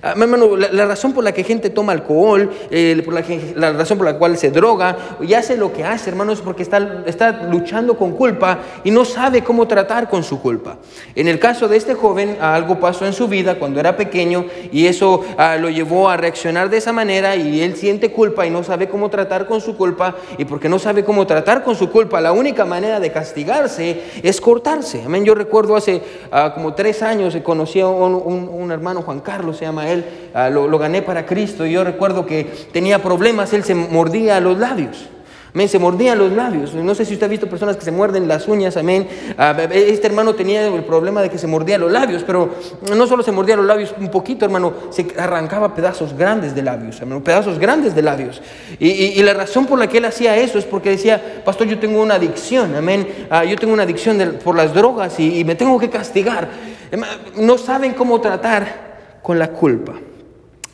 Ah, 0.05 0.15
hermano, 0.17 0.57
la, 0.57 0.85
razón 0.85 1.13
por 1.13 1.23
la 1.23 1.31
que 1.31 1.45
gente 1.45 1.69
toma 1.69 1.93
alcohol, 1.93 2.51
eh, 2.69 3.01
por 3.05 3.13
la, 3.13 3.23
la, 3.55 3.71
razón 3.71 3.97
por 3.97 4.05
la 4.05 4.17
cual 4.17 4.37
se 4.37 4.51
droga 4.51 4.97
y 5.21 5.33
hace 5.33 5.55
lo 5.55 5.71
que 5.71 5.85
hace, 5.85 6.09
hermano, 6.09 6.33
es 6.33 6.41
porque 6.41 6.61
está, 6.61 7.03
está 7.05 7.43
luchando 7.43 7.95
con 7.95 8.11
culpa 8.11 8.59
y 8.83 8.91
no 8.91 9.05
sabe 9.05 9.45
cómo 9.45 9.65
tratar 9.65 10.09
con 10.09 10.25
su 10.25 10.41
culpa. 10.41 10.75
En 11.15 11.29
el 11.29 11.39
caso 11.39 11.69
de 11.69 11.77
este 11.77 11.93
joven, 11.93 12.37
algo 12.41 12.81
pasó 12.81 13.05
en 13.05 13.13
su 13.13 13.29
vida 13.29 13.55
cuando 13.55 13.79
era 13.79 13.95
pequeño 13.95 14.45
y 14.73 14.87
eso 14.87 15.23
ah, 15.37 15.55
lo 15.55 15.69
llevó 15.69 16.09
a 16.09 16.17
reaccionar 16.17 16.69
de 16.69 16.79
esa 16.79 16.91
manera 16.91 17.37
y 17.37 17.61
él 17.61 17.77
siente 17.77 18.11
culpa 18.11 18.45
y 18.45 18.49
no 18.49 18.61
sabe 18.61 18.89
cómo 18.89 19.09
tratar 19.09 19.47
con 19.47 19.61
su 19.61 19.77
culpa 19.77 20.15
y 20.37 20.43
porque 20.43 20.67
no 20.67 20.79
sabe 20.79 21.05
cómo 21.05 21.25
tratar 21.25 21.63
con 21.63 21.77
su 21.77 21.89
culpa, 21.89 22.19
la 22.19 22.33
única 22.33 22.65
manera 22.65 22.99
de 22.99 23.09
castigarse 23.09 24.03
es 24.21 24.41
cortarse. 24.41 25.03
Amén. 25.05 25.23
Yo 25.23 25.33
recuerdo 25.33 25.77
hace 25.77 26.01
ah, 26.29 26.51
como 26.53 26.73
tres 26.73 27.01
años 27.01 27.37
conocí 27.41 27.79
a 27.79 27.87
un, 27.87 28.15
un, 28.15 28.49
un 28.51 28.69
hermano, 28.69 29.01
Juan 29.01 29.21
Carlos 29.21 29.55
se 29.55 29.63
llama 29.63 29.89
él, 29.89 29.92
Ah, 30.33 30.49
lo, 30.49 30.77
gané 30.79 31.01
para 31.01 31.25
Cristo. 31.25 31.65
Y 31.65 31.73
yo 31.73 31.83
recuerdo 31.83 32.25
que 32.25 32.45
tenía 32.71 33.01
problemas, 33.01 33.53
él 33.53 33.63
se 33.63 33.75
mordía 33.75 34.39
los 34.39 34.57
labios. 34.57 35.09
Amén, 35.53 35.69
se 35.69 35.77
mordía 35.77 36.15
los 36.15 36.31
labios. 36.31 36.73
No 36.73 36.95
sé 36.95 37.05
si 37.05 37.13
usted 37.13 37.27
ha 37.27 37.29
visto 37.29 37.47
personas 37.47 37.77
que 37.77 37.85
se 37.85 37.91
muerden 37.91 38.27
las 38.27 38.47
uñas, 38.47 38.75
amén. 38.75 39.07
Ah, 39.37 39.55
este 39.71 40.07
hermano 40.07 40.33
tenía 40.33 40.65
el 40.65 40.83
problema 40.83 41.21
de 41.21 41.29
que 41.29 41.37
se 41.37 41.45
mordía 41.45 41.77
los 41.77 41.91
labios, 41.91 42.23
pero 42.25 42.55
no 42.95 43.05
solo 43.05 43.21
se 43.21 43.31
mordía 43.31 43.55
los 43.55 43.67
labios 43.67 43.93
un 43.99 44.09
poquito, 44.09 44.45
hermano, 44.45 44.73
se 44.89 45.05
arrancaba 45.15 45.75
pedazos 45.75 46.17
grandes 46.17 46.55
de 46.55 46.63
labios, 46.63 46.99
hermano, 46.99 47.23
pedazos 47.23 47.59
grandes 47.59 47.93
de 47.93 48.01
labios. 48.01 48.41
Y, 48.79 49.21
la 49.21 49.35
razón 49.35 49.67
por 49.67 49.77
la 49.77 49.87
que 49.87 49.99
él 49.99 50.05
hacía 50.05 50.35
eso 50.37 50.57
es 50.57 50.65
porque 50.65 50.89
decía, 50.89 51.43
pastor, 51.45 51.67
yo 51.67 51.77
tengo 51.77 52.01
una 52.01 52.15
adicción, 52.15 52.75
amén. 52.75 53.27
Ah, 53.29 53.45
yo 53.45 53.55
tengo 53.55 53.73
una 53.73 53.83
adicción 53.83 54.39
por 54.43 54.55
las 54.55 54.73
drogas 54.73 55.19
y, 55.19 55.37
y 55.37 55.43
me 55.43 55.53
tengo 55.53 55.77
que 55.77 55.91
castigar. 55.91 56.49
No 57.37 57.59
saben 57.59 57.93
cómo 57.93 58.19
tratar 58.19 58.92
con 59.23 59.39
la 59.39 59.47
culpa. 59.47 59.93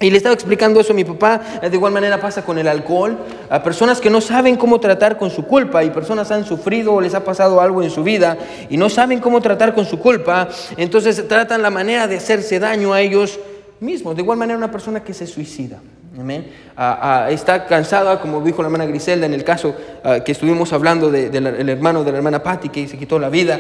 Y 0.02 0.10
le 0.10 0.18
estaba 0.18 0.34
explicando 0.34 0.80
eso 0.80 0.94
a 0.94 0.96
mi 0.96 1.04
papá, 1.04 1.42
de 1.62 1.76
igual 1.76 1.92
manera 1.92 2.22
pasa 2.22 2.44
con 2.44 2.58
el 2.58 2.70
alcohol, 2.70 3.18
a 3.50 3.62
personas 3.62 4.00
que 4.00 4.10
no 4.10 4.22
saben 4.22 4.56
cómo 4.56 4.80
tratar 4.80 5.18
con 5.18 5.30
su 5.30 5.46
culpa 5.46 5.84
y 5.84 5.90
personas 5.90 6.32
han 6.32 6.46
sufrido 6.46 6.94
o 6.94 7.02
les 7.02 7.14
ha 7.16 7.26
pasado 7.26 7.60
algo 7.60 7.84
en 7.84 7.90
su 7.90 8.02
vida 8.02 8.38
y 8.70 8.78
no 8.78 8.90
saben 8.90 9.20
cómo 9.20 9.42
tratar 9.42 9.76
con 9.76 9.86
su 9.86 10.00
culpa, 10.00 10.48
entonces 10.78 11.28
tratan 11.28 11.62
la 11.62 11.70
manera 11.70 12.08
de 12.08 12.16
hacerse 12.16 12.60
daño 12.60 12.94
a 12.94 13.02
ellos 13.02 13.40
mismos. 13.82 14.16
De 14.16 14.22
igual 14.22 14.38
manera 14.38 14.58
una 14.58 14.72
persona 14.72 15.04
que 15.04 15.14
se 15.14 15.28
suicida. 15.28 15.80
Amén. 16.18 16.48
Ah, 16.76 17.26
ah, 17.26 17.32
está 17.32 17.68
cansada, 17.68 18.20
como 18.20 18.42
dijo 18.42 18.64
la 18.64 18.68
hermana 18.68 18.88
Griselda 18.88 19.28
en 19.28 19.34
el 19.34 19.44
caso 19.44 19.76
ah, 20.04 20.20
que 20.22 20.32
estuvimos 20.32 20.74
hablando 20.74 21.12
del 21.12 21.70
hermano 21.70 22.04
de 22.04 22.12
la 22.12 22.18
hermana 22.18 22.42
Patti 22.42 22.70
que 22.70 22.88
se 22.88 22.98
quitó 22.98 23.20
la 23.20 23.30
vida. 23.30 23.60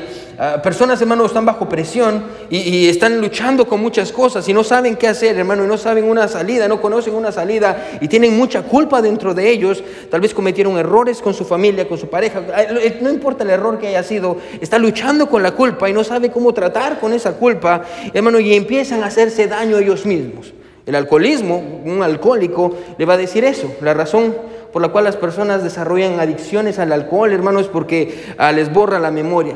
personas, 0.63 0.99
hermano, 0.99 1.25
están 1.25 1.45
bajo 1.45 1.69
presión 1.69 2.23
y, 2.49 2.87
están 2.87 3.21
luchando 3.21 3.67
con 3.67 3.79
muchas 3.81 4.11
cosas 4.11 4.47
y 4.49 4.53
no 4.53 4.63
saben 4.63 4.95
qué 4.95 5.07
hacer, 5.07 5.37
hermano, 5.37 5.63
y 5.63 5.67
no 5.67 5.77
saben 5.77 6.05
una 6.05 6.27
salida, 6.27 6.67
no 6.67 6.81
conocen 6.81 7.13
una 7.13 7.31
salida 7.31 7.85
y 8.01 8.07
tienen 8.07 8.35
mucha 8.35 8.63
culpa 8.63 8.99
dentro 9.01 9.35
de 9.35 9.47
ellos. 9.47 9.83
Tal 10.09 10.19
vez 10.19 10.33
cometieron 10.33 10.75
errores 10.77 11.21
con 11.21 11.35
su 11.35 11.45
familia, 11.45 11.87
con 11.87 11.99
su 11.99 12.09
pareja. 12.09 12.41
No 13.01 13.11
importa 13.11 13.43
el 13.43 13.51
error 13.51 13.77
que 13.77 13.89
haya 13.89 14.01
sido, 14.01 14.37
está 14.59 14.79
luchando 14.79 15.29
con 15.29 15.43
la 15.43 15.51
culpa 15.51 15.87
y 15.87 15.93
no 15.93 16.03
sabe 16.03 16.31
cómo 16.31 16.51
tratar 16.53 16.99
con 16.99 17.13
esa 17.13 17.33
culpa, 17.33 17.83
hermano, 18.11 18.39
y 18.39 18.55
empiezan 18.55 19.03
a 19.03 19.07
hacerse 19.07 19.47
daño 19.47 19.77
a 19.77 19.81
ellos 19.81 20.05
mismos. 20.05 20.53
El 20.89 20.95
alcoholismo, 20.95 21.61
un 21.85 22.01
alcohólico, 22.01 22.75
le 22.97 23.05
va 23.05 23.13
a 23.13 23.17
decir 23.17 23.43
eso. 23.43 23.71
La 23.79 23.93
razón 23.93 24.35
por 24.73 24.81
la 24.81 24.87
cual 24.87 25.03
las 25.03 25.17
personas 25.17 25.63
desarrollan 25.63 26.19
adicciones 26.19 26.79
al 26.79 26.91
alcohol, 26.91 27.31
hermano, 27.31 27.59
es 27.59 27.67
porque 27.67 28.33
ah, 28.39 28.51
les 28.51 28.73
borra 28.73 28.97
la 28.97 29.11
memoria, 29.11 29.55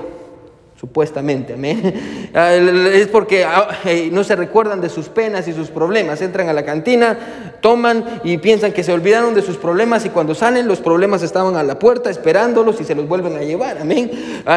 supuestamente, 0.79 1.55
amén. 1.55 2.29
Ah, 2.35 2.53
es 2.53 3.07
porque 3.07 3.45
ah, 3.45 3.67
no 4.11 4.23
se 4.23 4.35
recuerdan 4.35 4.79
de 4.79 4.89
sus 4.89 5.09
penas 5.09 5.47
y 5.47 5.53
sus 5.53 5.69
problemas. 5.69 6.21
Entran 6.21 6.49
a 6.49 6.53
la 6.53 6.63
cantina, 6.63 7.17
toman 7.61 8.21
y 8.23 8.37
piensan 8.37 8.71
que 8.71 8.83
se 8.83 8.93
olvidaron 8.93 9.33
de 9.33 9.41
sus 9.41 9.57
problemas 9.57 10.05
y 10.05 10.09
cuando 10.09 10.35
salen 10.35 10.67
los 10.67 10.81
problemas 10.81 11.23
estaban 11.23 11.55
a 11.55 11.63
la 11.63 11.79
puerta 11.79 12.11
esperándolos 12.11 12.79
y 12.79 12.83
se 12.83 12.93
los 12.93 13.07
vuelven 13.07 13.37
a 13.37 13.41
llevar, 13.41 13.79
amén. 13.79 14.11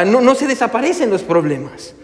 no, 0.05 0.21
no 0.21 0.35
se 0.35 0.45
desaparecen 0.45 1.09
los 1.09 1.23
problemas. 1.23 1.95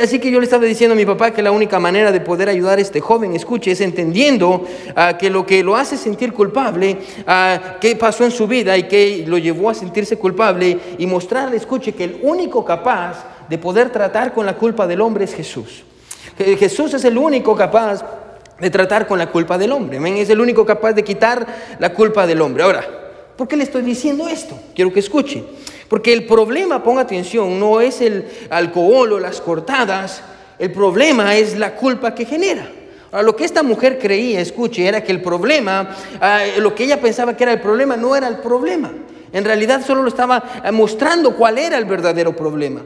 Así 0.00 0.18
que 0.18 0.30
yo 0.30 0.38
le 0.38 0.44
estaba 0.44 0.64
diciendo 0.64 0.94
a 0.94 0.96
mi 0.96 1.04
papá 1.04 1.30
que 1.32 1.42
la 1.42 1.50
única 1.50 1.78
manera 1.78 2.12
de 2.12 2.20
poder 2.20 2.48
ayudar 2.48 2.78
a 2.78 2.80
este 2.82 3.00
joven, 3.00 3.34
escuche, 3.34 3.70
es 3.70 3.80
entendiendo 3.80 4.66
ah, 4.96 5.16
que 5.18 5.30
lo 5.30 5.44
que 5.44 5.62
lo 5.62 5.76
hace 5.76 5.96
sentir 5.96 6.32
culpable, 6.32 6.98
uh, 7.20 7.78
qué 7.80 7.96
pasó 7.96 8.24
en 8.24 8.30
su 8.30 8.46
vida 8.46 8.76
y 8.76 8.84
qué 8.84 9.24
lo 9.26 9.38
llevó 9.38 9.70
a 9.70 9.74
sentirse 9.74 10.16
culpable 10.16 10.78
y 10.98 11.06
mostrarle, 11.06 11.56
escuche, 11.56 11.92
que 11.92 12.04
el 12.04 12.20
único 12.22 12.64
capaz 12.64 13.24
de 13.48 13.58
poder 13.58 13.90
tratar 13.90 14.32
con 14.32 14.46
la 14.46 14.56
culpa 14.56 14.86
del 14.86 15.00
hombre 15.00 15.24
es 15.24 15.34
Jesús. 15.34 15.84
Jesús 16.38 16.94
es 16.94 17.04
el 17.04 17.18
único 17.18 17.54
capaz 17.54 18.02
de 18.58 18.70
tratar 18.70 19.06
con 19.06 19.18
la 19.18 19.30
culpa 19.30 19.58
del 19.58 19.72
hombre. 19.72 19.98
Es 20.20 20.30
el 20.30 20.40
único 20.40 20.64
capaz 20.64 20.92
de 20.92 21.04
quitar 21.04 21.46
la 21.78 21.92
culpa 21.92 22.26
del 22.26 22.40
hombre. 22.40 22.62
Ahora, 22.62 22.84
¿por 23.36 23.48
qué 23.48 23.56
le 23.56 23.64
estoy 23.64 23.82
diciendo 23.82 24.28
esto? 24.28 24.58
Quiero 24.74 24.92
que 24.92 25.00
escuche. 25.00 25.44
Porque 25.92 26.14
el 26.14 26.24
problema, 26.24 26.82
ponga 26.82 27.02
atención, 27.02 27.60
no 27.60 27.82
es 27.82 28.00
el 28.00 28.24
alcohol 28.48 29.12
o 29.12 29.20
las 29.20 29.42
cortadas, 29.42 30.22
el 30.58 30.72
problema 30.72 31.36
es 31.36 31.58
la 31.58 31.74
culpa 31.74 32.14
que 32.14 32.24
genera. 32.24 32.66
Ahora, 33.10 33.24
lo 33.24 33.36
que 33.36 33.44
esta 33.44 33.62
mujer 33.62 33.98
creía, 33.98 34.40
escuche, 34.40 34.86
era 34.86 35.04
que 35.04 35.12
el 35.12 35.20
problema, 35.20 35.94
ah, 36.18 36.44
lo 36.60 36.74
que 36.74 36.84
ella 36.84 36.98
pensaba 36.98 37.36
que 37.36 37.44
era 37.44 37.52
el 37.52 37.60
problema, 37.60 37.94
no 37.94 38.16
era 38.16 38.26
el 38.26 38.38
problema. 38.38 38.90
En 39.34 39.44
realidad 39.44 39.84
solo 39.86 40.00
lo 40.00 40.08
estaba 40.08 40.62
ah, 40.64 40.72
mostrando 40.72 41.36
cuál 41.36 41.58
era 41.58 41.76
el 41.76 41.84
verdadero 41.84 42.34
problema. 42.34 42.80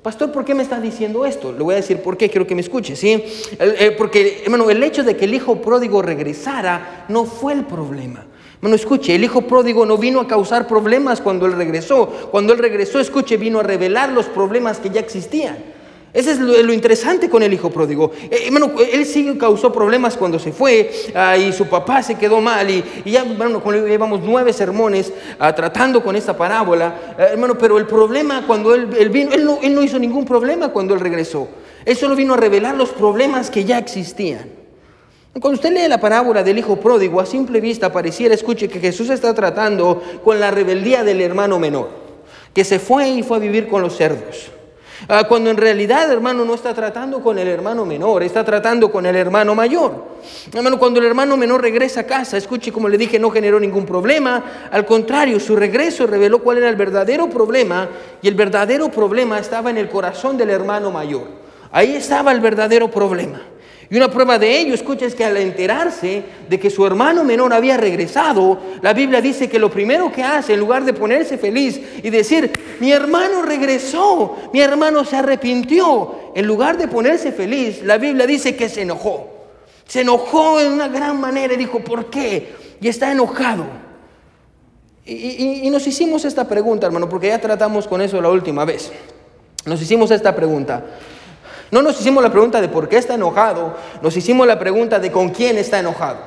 Pastor, 0.00 0.30
¿por 0.30 0.44
qué 0.44 0.54
me 0.54 0.62
está 0.62 0.78
diciendo 0.78 1.26
esto? 1.26 1.50
Le 1.50 1.64
voy 1.64 1.72
a 1.72 1.78
decir 1.78 1.98
por 1.98 2.16
qué, 2.16 2.30
quiero 2.30 2.46
que 2.46 2.54
me 2.54 2.60
escuche, 2.60 2.94
¿sí? 2.94 3.24
Eh, 3.58 3.92
porque, 3.98 4.42
hermano, 4.44 4.70
el 4.70 4.80
hecho 4.84 5.02
de 5.02 5.16
que 5.16 5.24
el 5.24 5.34
hijo 5.34 5.60
pródigo 5.60 6.00
regresara 6.00 7.06
no 7.08 7.24
fue 7.24 7.54
el 7.54 7.64
problema. 7.64 8.24
Bueno, 8.62 8.76
escuche, 8.76 9.16
el 9.16 9.24
hijo 9.24 9.42
pródigo 9.42 9.84
no 9.84 9.98
vino 9.98 10.20
a 10.20 10.28
causar 10.28 10.68
problemas 10.68 11.20
cuando 11.20 11.46
él 11.46 11.54
regresó. 11.54 12.06
Cuando 12.30 12.52
él 12.52 12.60
regresó, 12.60 13.00
escuche, 13.00 13.36
vino 13.36 13.58
a 13.58 13.64
revelar 13.64 14.12
los 14.12 14.26
problemas 14.26 14.78
que 14.78 14.88
ya 14.88 15.00
existían. 15.00 15.58
Ese 16.12 16.30
es 16.30 16.38
lo, 16.38 16.72
interesante 16.72 17.28
con 17.28 17.42
el 17.42 17.52
hijo 17.52 17.70
pródigo. 17.70 18.12
Eh, 18.30 18.44
hermano, 18.46 18.70
él 18.92 19.04
sí 19.04 19.36
causó 19.36 19.72
problemas 19.72 20.16
cuando 20.16 20.38
se 20.38 20.52
fue 20.52 20.92
ah, 21.12 21.36
y 21.36 21.52
su 21.52 21.66
papá 21.66 22.04
se 22.04 22.14
quedó 22.14 22.40
mal 22.40 22.70
y, 22.70 22.84
ya, 23.04 23.22
hermano, 23.22 23.60
llevamos 23.84 24.20
nueve 24.22 24.52
sermones 24.52 25.12
ah, 25.40 25.52
tratando 25.52 26.00
con 26.00 26.14
esta 26.14 26.36
parábola, 26.36 27.14
eh, 27.18 27.28
hermano, 27.32 27.58
pero 27.58 27.78
el 27.78 27.86
problema 27.88 28.46
cuando 28.46 28.76
él, 28.76 28.86
vino, 29.08 29.32
él 29.32 29.44
no, 29.44 29.58
él 29.60 29.74
no 29.74 29.82
hizo 29.82 29.98
ningún 29.98 30.24
problema 30.24 30.68
cuando 30.68 30.94
él 30.94 31.00
regresó. 31.00 31.48
Él 31.84 31.96
solo 31.96 32.14
vino 32.14 32.34
a 32.34 32.36
revelar 32.36 32.76
los 32.76 32.90
problemas 32.90 33.50
que 33.50 33.64
ya 33.64 33.78
existían. 33.78 34.61
Cuando 35.40 35.52
usted 35.52 35.72
lee 35.72 35.88
la 35.88 35.98
parábola 35.98 36.42
del 36.42 36.58
hijo 36.58 36.76
pródigo, 36.76 37.18
a 37.18 37.24
simple 37.24 37.58
vista 37.58 37.90
pareciera, 37.90 38.34
escuche, 38.34 38.68
que 38.68 38.80
Jesús 38.80 39.08
está 39.08 39.32
tratando 39.32 40.02
con 40.22 40.38
la 40.38 40.50
rebeldía 40.50 41.02
del 41.04 41.22
hermano 41.22 41.58
menor, 41.58 41.88
que 42.52 42.64
se 42.64 42.78
fue 42.78 43.08
y 43.08 43.22
fue 43.22 43.38
a 43.38 43.40
vivir 43.40 43.66
con 43.66 43.80
los 43.80 43.96
cerdos. 43.96 44.50
Ah, 45.08 45.24
cuando 45.26 45.50
en 45.50 45.56
realidad, 45.56 46.12
hermano, 46.12 46.44
no 46.44 46.54
está 46.54 46.74
tratando 46.74 47.22
con 47.22 47.38
el 47.38 47.48
hermano 47.48 47.86
menor, 47.86 48.22
está 48.22 48.44
tratando 48.44 48.92
con 48.92 49.06
el 49.06 49.16
hermano 49.16 49.54
mayor. 49.54 50.04
Hermano, 50.52 50.78
cuando 50.78 51.00
el 51.00 51.06
hermano 51.06 51.36
menor 51.36 51.62
regresa 51.62 52.00
a 52.00 52.06
casa, 52.06 52.36
escuche, 52.36 52.70
como 52.70 52.88
le 52.88 52.98
dije, 52.98 53.18
no 53.18 53.30
generó 53.30 53.58
ningún 53.58 53.86
problema. 53.86 54.68
Al 54.70 54.84
contrario, 54.84 55.40
su 55.40 55.56
regreso 55.56 56.06
reveló 56.06 56.40
cuál 56.40 56.58
era 56.58 56.68
el 56.68 56.76
verdadero 56.76 57.28
problema 57.28 57.88
y 58.20 58.28
el 58.28 58.34
verdadero 58.34 58.90
problema 58.90 59.38
estaba 59.38 59.70
en 59.70 59.78
el 59.78 59.88
corazón 59.88 60.36
del 60.36 60.50
hermano 60.50 60.90
mayor. 60.90 61.26
Ahí 61.72 61.96
estaba 61.96 62.32
el 62.32 62.40
verdadero 62.40 62.90
problema. 62.90 63.40
Y 63.92 63.96
una 63.98 64.10
prueba 64.10 64.38
de 64.38 64.58
ello, 64.58 64.72
escucha, 64.72 65.04
es 65.04 65.14
que 65.14 65.22
al 65.22 65.36
enterarse 65.36 66.22
de 66.48 66.58
que 66.58 66.70
su 66.70 66.86
hermano 66.86 67.24
menor 67.24 67.52
había 67.52 67.76
regresado, 67.76 68.58
la 68.80 68.94
Biblia 68.94 69.20
dice 69.20 69.50
que 69.50 69.58
lo 69.58 69.70
primero 69.70 70.10
que 70.10 70.22
hace, 70.22 70.54
en 70.54 70.60
lugar 70.60 70.86
de 70.86 70.94
ponerse 70.94 71.36
feliz 71.36 71.78
y 72.02 72.08
decir, 72.08 72.50
mi 72.80 72.90
hermano 72.90 73.42
regresó, 73.42 74.34
mi 74.50 74.62
hermano 74.62 75.04
se 75.04 75.16
arrepintió, 75.16 76.32
en 76.34 76.46
lugar 76.46 76.78
de 76.78 76.88
ponerse 76.88 77.32
feliz, 77.32 77.82
la 77.82 77.98
Biblia 77.98 78.26
dice 78.26 78.56
que 78.56 78.70
se 78.70 78.80
enojó. 78.80 79.28
Se 79.86 80.00
enojó 80.00 80.58
en 80.58 80.72
una 80.72 80.88
gran 80.88 81.20
manera 81.20 81.52
y 81.52 81.58
dijo, 81.58 81.80
¿por 81.80 82.08
qué? 82.08 82.54
Y 82.80 82.88
está 82.88 83.12
enojado. 83.12 83.66
Y, 85.04 85.66
y 85.66 85.68
nos 85.68 85.86
hicimos 85.86 86.24
esta 86.24 86.48
pregunta, 86.48 86.86
hermano, 86.86 87.10
porque 87.10 87.26
ya 87.26 87.38
tratamos 87.38 87.86
con 87.86 88.00
eso 88.00 88.22
la 88.22 88.30
última 88.30 88.64
vez. 88.64 88.90
Nos 89.66 89.82
hicimos 89.82 90.10
esta 90.10 90.34
pregunta. 90.34 90.82
No 91.72 91.80
nos 91.80 91.98
hicimos 91.98 92.22
la 92.22 92.30
pregunta 92.30 92.60
de 92.60 92.68
por 92.68 92.86
qué 92.86 92.98
está 92.98 93.14
enojado, 93.14 93.74
nos 94.02 94.14
hicimos 94.14 94.46
la 94.46 94.58
pregunta 94.58 94.98
de 94.98 95.10
con 95.10 95.30
quién 95.30 95.56
está 95.56 95.78
enojado. 95.78 96.18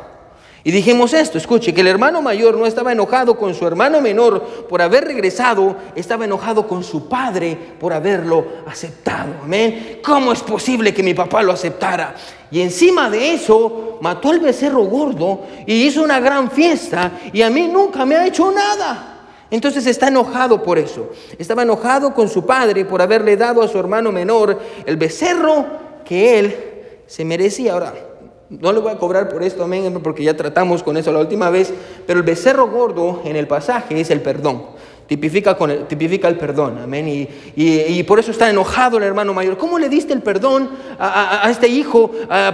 Y 0.64 0.72
dijimos 0.72 1.14
esto, 1.14 1.38
escuche, 1.38 1.72
que 1.72 1.82
el 1.82 1.88
hermano 1.88 2.24
mayor 2.24 2.58
no 2.58 2.66
estaba 2.66 2.92
enojado 2.92 3.38
con 3.38 3.54
su 3.54 3.68
hermano 3.68 4.02
menor 4.02 4.66
por 4.68 4.82
haber 4.82 5.06
regresado, 5.06 5.75
estaba 5.94 6.25
enojado 6.25 6.68
con 6.68 6.84
su 6.84 7.08
padre 7.08 7.56
por 7.80 7.94
haberlo 7.94 8.44
aceptado. 8.66 9.36
Amén. 9.44 10.00
¿Cómo 10.04 10.32
es 10.34 10.42
posible 10.42 10.96
que 10.96 11.04
mi 11.04 11.14
papá 11.14 11.44
lo 11.44 11.52
aceptara? 11.52 12.16
Y 12.50 12.62
encima 12.62 13.12
de 13.12 13.36
eso, 13.36 14.00
mató 14.02 14.32
el 14.32 14.40
becerro 14.40 14.82
gordo 14.86 15.42
y 15.68 15.86
hizo 15.86 16.02
una 16.02 16.20
gran 16.20 16.50
fiesta 16.50 17.12
y 17.32 17.44
a 17.44 17.52
mí 17.52 17.68
nunca 17.68 18.04
me 18.04 18.16
ha 18.16 18.25
hecho 18.25 18.52
nada. 18.52 19.14
Entonces 19.52 19.86
está 19.88 20.08
enojado 20.08 20.64
por 20.64 20.78
eso. 20.78 21.12
Estaba 21.38 21.64
enojado 21.64 22.14
con 22.14 22.30
su 22.30 22.46
padre 22.46 22.86
por 22.86 23.02
haberle 23.02 23.38
dado 23.38 23.62
a 23.62 23.68
su 23.68 23.78
hermano 23.78 24.12
menor 24.12 24.60
el 24.86 24.98
becerro 24.98 25.66
que 26.04 26.40
él 26.40 26.56
se 27.08 27.24
merecía. 27.24 27.74
Ahora, 27.74 27.94
no 28.50 28.72
le 28.72 28.80
voy 28.80 28.92
a 28.92 28.98
cobrar 28.98 29.30
por 29.30 29.44
esto, 29.44 29.64
amén, 29.64 30.00
porque 30.04 30.24
ya 30.24 30.36
tratamos 30.36 30.84
con 30.84 30.98
eso 30.98 31.12
la 31.12 31.20
última 31.20 31.50
vez, 31.50 31.74
pero 32.06 32.20
el 32.20 32.25
becerro 32.25 32.68
gordo 32.68 33.22
en 33.25 33.36
el 33.36 33.48
pasaje 33.48 34.00
es 34.00 34.10
el 34.12 34.22
perdón. 34.22 34.75
Tipifica, 35.08 35.56
con 35.56 35.70
el, 35.70 35.86
perdón, 36.38 36.80
amén. 36.80 37.28
Y, 37.56 38.04
por 38.04 38.20
eso 38.20 38.32
está 38.32 38.50
enojado 38.50 38.98
el 38.98 39.04
hermano 39.04 39.36
mayor. 39.36 39.56
¿Cómo 39.56 39.78
le 39.78 39.88
diste 39.88 40.14
el 40.14 40.24
perdón 40.24 40.70
a, 40.98 41.48
este 41.50 41.68
hijo 41.68 42.12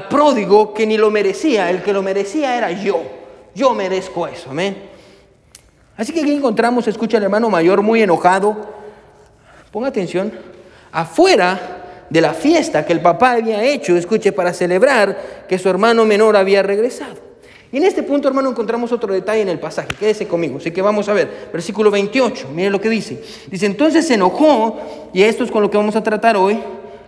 pródigo 0.09 0.73
que 0.73 0.85
ni 0.85 0.97
lo 0.97 1.09
merecía? 1.09 1.69
El 1.69 1.81
que 1.81 1.93
lo 1.93 2.01
merecía 2.01 2.57
era 2.57 2.71
yo. 2.71 3.01
Yo 3.55 3.73
merezco 3.73 4.27
eso, 4.27 4.49
amén. 4.49 4.90
Así 6.01 6.13
que 6.13 6.21
aquí 6.21 6.31
encontramos, 6.31 6.87
escucha 6.87 7.17
al 7.17 7.23
hermano 7.25 7.47
mayor 7.47 7.83
muy 7.83 8.01
enojado. 8.01 8.57
Ponga 9.69 9.89
atención. 9.89 10.31
Afuera 10.91 12.05
de 12.09 12.19
la 12.19 12.33
fiesta 12.33 12.83
que 12.83 12.91
el 12.91 13.01
papá 13.01 13.33
había 13.33 13.63
hecho, 13.63 13.95
escuche, 13.95 14.31
para 14.31 14.51
celebrar 14.51 15.45
que 15.47 15.59
su 15.59 15.69
hermano 15.69 16.03
menor 16.03 16.35
había 16.35 16.63
regresado. 16.63 17.17
Y 17.71 17.77
en 17.77 17.83
este 17.83 18.01
punto, 18.01 18.27
hermano, 18.27 18.49
encontramos 18.49 18.91
otro 18.91 19.13
detalle 19.13 19.43
en 19.43 19.49
el 19.49 19.59
pasaje. 19.59 19.93
Quédese 19.93 20.27
conmigo. 20.27 20.57
Así 20.57 20.71
que 20.71 20.81
vamos 20.81 21.07
a 21.07 21.13
ver. 21.13 21.51
Versículo 21.53 21.91
28. 21.91 22.49
Mire 22.51 22.71
lo 22.71 22.81
que 22.81 22.89
dice. 22.89 23.21
Dice, 23.51 23.67
entonces 23.67 24.07
se 24.07 24.15
enojó, 24.15 24.79
y 25.13 25.21
esto 25.21 25.43
es 25.43 25.51
con 25.51 25.61
lo 25.61 25.69
que 25.69 25.77
vamos 25.77 25.95
a 25.95 26.01
tratar 26.01 26.35
hoy. 26.35 26.59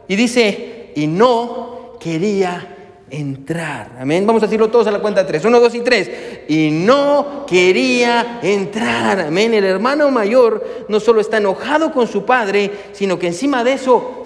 Y 0.07 0.15
dice, 0.15 0.91
y 0.95 1.07
no 1.07 1.97
quería 1.99 2.72
entrar. 3.13 3.91
Amén. 3.99 4.25
Vamos 4.25 4.41
a 4.41 4.47
decirlo 4.47 4.69
todos 4.69 4.87
a 4.87 4.91
la 4.91 4.99
cuenta 4.99 5.21
de 5.21 5.27
tres. 5.27 5.45
Uno, 5.45 5.59
dos 5.59 5.75
y 5.75 5.81
tres. 5.81 6.09
Y 6.47 6.71
no 6.71 7.45
quería 7.47 8.39
entrar. 8.41 9.19
Amén. 9.19 9.53
El 9.53 9.63
hermano 9.63 10.09
mayor 10.09 10.85
no 10.89 10.99
solo 10.99 11.21
está 11.21 11.37
enojado 11.37 11.91
con 11.91 12.07
su 12.07 12.25
padre, 12.25 12.71
sino 12.91 13.19
que 13.19 13.27
encima 13.27 13.63
de 13.63 13.73
eso 13.73 14.23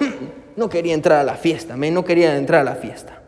no 0.56 0.70
quería 0.70 0.94
entrar 0.94 1.20
a 1.20 1.24
la 1.24 1.36
fiesta. 1.36 1.74
Amén. 1.74 1.94
No 1.94 2.06
quería 2.06 2.36
entrar 2.38 2.62
a 2.62 2.63
la 2.63 2.75
fiesta. 2.75 3.22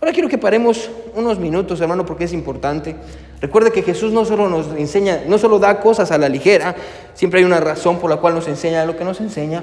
Ahora 0.00 0.12
quiero 0.12 0.28
que 0.28 0.38
paremos 0.38 0.90
unos 1.14 1.38
minutos, 1.38 1.80
hermano, 1.80 2.04
porque 2.04 2.24
es 2.24 2.32
importante. 2.32 2.96
Recuerde 3.40 3.70
que 3.70 3.82
Jesús 3.82 4.12
no 4.12 4.24
solo 4.24 4.48
nos 4.48 4.66
enseña, 4.76 5.22
no 5.28 5.38
solo 5.38 5.58
da 5.58 5.78
cosas 5.78 6.10
a 6.10 6.18
la 6.18 6.28
ligera, 6.28 6.74
siempre 7.14 7.38
hay 7.38 7.44
una 7.46 7.60
razón 7.60 7.98
por 7.98 8.10
la 8.10 8.16
cual 8.16 8.34
nos 8.34 8.48
enseña 8.48 8.84
lo 8.84 8.96
que 8.96 9.04
nos 9.04 9.20
enseña. 9.20 9.62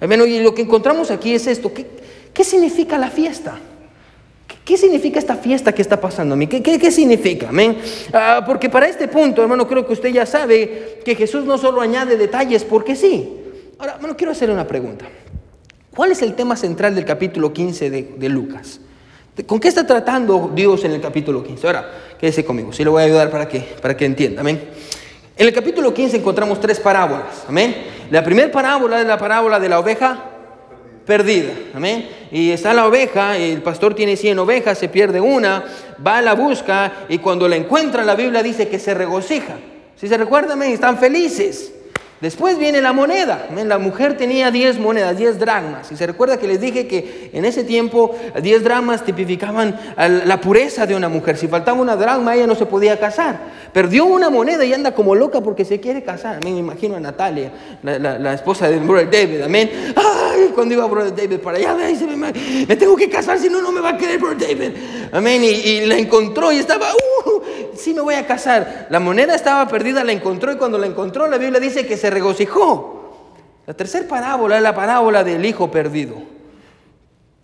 Amén. 0.00 0.22
Y 0.28 0.40
lo 0.40 0.54
que 0.54 0.62
encontramos 0.62 1.10
aquí 1.10 1.34
es 1.34 1.46
esto. 1.46 1.72
¿Qué, 1.72 1.86
qué 2.32 2.44
significa 2.44 2.98
la 2.98 3.10
fiesta? 3.10 3.58
¿Qué 4.64 4.76
significa 4.76 5.18
esta 5.18 5.36
fiesta 5.36 5.74
que 5.74 5.82
está 5.82 6.00
pasando 6.00 6.36
mí? 6.36 6.46
¿Qué, 6.46 6.62
qué, 6.62 6.90
significa? 6.92 7.48
Amén. 7.48 7.78
Ah, 8.12 8.44
porque 8.46 8.70
para 8.70 8.86
este 8.86 9.08
punto, 9.08 9.42
hermano, 9.42 9.66
creo 9.66 9.84
que 9.84 9.92
usted 9.92 10.10
ya 10.10 10.24
sabe 10.24 11.00
que 11.04 11.16
Jesús 11.16 11.44
no 11.44 11.58
solo 11.58 11.80
añade 11.80 12.16
detalles 12.16 12.62
porque 12.62 12.94
sí. 12.94 13.28
Ahora, 13.78 13.94
hermano, 13.94 14.16
quiero 14.16 14.30
hacerle 14.30 14.54
una 14.54 14.66
pregunta. 14.66 15.06
¿Cuál 15.96 16.12
es 16.12 16.22
el 16.22 16.34
tema 16.34 16.54
central 16.54 16.94
del 16.94 17.04
capítulo 17.04 17.52
15 17.52 17.90
de, 17.90 18.28
Lucas? 18.28 18.80
¿Con 19.46 19.58
qué 19.58 19.66
está 19.66 19.84
tratando 19.84 20.52
Dios 20.54 20.84
en 20.84 20.92
el 20.92 21.00
capítulo 21.00 21.42
15? 21.42 21.66
Ahora, 21.66 21.90
quédese 22.18 22.44
conmigo, 22.44 22.72
sí 22.72 22.84
le 22.84 22.90
voy 22.90 23.02
a 23.02 23.06
ayudar 23.06 23.30
para 23.30 23.48
que, 23.48 23.60
para 23.82 23.96
que 23.96 24.04
entienda. 24.04 24.42
Amén. 24.42 24.62
En 25.36 25.46
el 25.46 25.52
capítulo 25.52 25.92
15 25.92 26.18
encontramos 26.18 26.60
tres 26.60 26.78
parábolas. 26.78 27.44
Amén. 27.48 27.74
La 28.10 28.22
primera 28.22 28.50
parábola 28.52 29.00
es 29.00 29.06
la 29.06 29.18
parábola 29.18 29.58
de 29.58 29.68
la 29.68 29.80
oveja 29.80 30.31
perdida. 31.06 31.52
Amén. 31.74 32.08
Y 32.30 32.50
está 32.50 32.72
la 32.72 32.86
oveja, 32.86 33.38
y 33.38 33.52
el 33.52 33.62
pastor 33.62 33.94
tiene 33.94 34.16
100 34.16 34.38
ovejas, 34.38 34.78
se 34.78 34.88
pierde 34.88 35.20
una, 35.20 35.64
va 36.04 36.18
a 36.18 36.22
la 36.22 36.34
busca 36.34 37.04
y 37.08 37.18
cuando 37.18 37.48
la 37.48 37.56
encuentra 37.56 38.04
la 38.04 38.14
Biblia 38.14 38.42
dice 38.42 38.68
que 38.68 38.78
se 38.78 38.94
regocija. 38.94 39.56
Si 39.96 40.08
se 40.08 40.16
recuerdan, 40.16 40.62
están 40.62 40.98
felices. 40.98 41.72
Después 42.22 42.56
viene 42.56 42.80
la 42.80 42.92
moneda. 42.92 43.48
La 43.66 43.78
mujer 43.78 44.16
tenía 44.16 44.52
10 44.52 44.78
monedas, 44.78 45.18
10 45.18 45.40
dracmas. 45.40 45.90
Y 45.90 45.96
se 45.96 46.06
recuerda 46.06 46.36
que 46.36 46.46
les 46.46 46.60
dije 46.60 46.86
que 46.86 47.30
en 47.32 47.44
ese 47.44 47.64
tiempo 47.64 48.14
10 48.40 48.62
dracmas 48.62 49.04
tipificaban 49.04 49.76
la 49.96 50.40
pureza 50.40 50.86
de 50.86 50.94
una 50.94 51.08
mujer. 51.08 51.36
Si 51.36 51.48
faltaba 51.48 51.80
una 51.80 51.96
dracma, 51.96 52.36
ella 52.36 52.46
no 52.46 52.54
se 52.54 52.64
podía 52.64 53.00
casar. 53.00 53.40
Perdió 53.72 54.04
una 54.04 54.30
moneda 54.30 54.64
y 54.64 54.72
anda 54.72 54.94
como 54.94 55.16
loca 55.16 55.40
porque 55.40 55.64
se 55.64 55.80
quiere 55.80 56.04
casar. 56.04 56.44
Me 56.44 56.50
imagino 56.50 56.94
a 56.94 57.00
Natalia, 57.00 57.50
la, 57.82 58.34
esposa 58.34 58.68
de 58.68 58.78
Brother 58.78 59.10
David. 59.10 59.42
Amén. 59.42 59.92
Ay, 59.96 60.52
cuando 60.54 60.74
iba 60.74 60.86
Brother 60.86 61.16
David 61.16 61.40
para 61.40 61.58
allá, 61.58 61.74
me, 61.74 62.32
me, 62.66 62.76
tengo 62.76 62.94
que 62.94 63.08
casar, 63.08 63.40
si 63.40 63.48
no, 63.48 63.60
no 63.60 63.72
me 63.72 63.80
va 63.80 63.90
a 63.90 63.96
querer 63.96 64.20
Brother 64.20 64.48
David. 64.48 64.76
Amén. 65.10 65.42
Y, 65.42 65.86
la 65.86 65.98
encontró 65.98 66.52
y 66.52 66.58
estaba, 66.58 66.86
uh, 66.92 67.42
sí 67.74 67.94
me 67.94 68.00
voy 68.02 68.14
a 68.14 68.26
casar. 68.28 68.86
La 68.90 69.00
moneda 69.00 69.34
estaba 69.34 69.66
perdida, 69.66 70.04
la 70.04 70.12
encontró 70.12 70.52
y 70.52 70.56
cuando 70.56 70.78
la 70.78 70.86
encontró, 70.86 71.26
la 71.26 71.38
Biblia 71.38 71.58
dice 71.58 71.84
que 71.84 71.96
se 71.96 72.11
regocijó. 72.12 72.92
La 73.66 73.74
tercera 73.74 74.08
parábola 74.08 74.56
es 74.56 74.62
la 74.62 74.74
parábola 74.74 75.24
del 75.24 75.44
hijo 75.44 75.70
perdido. 75.70 76.16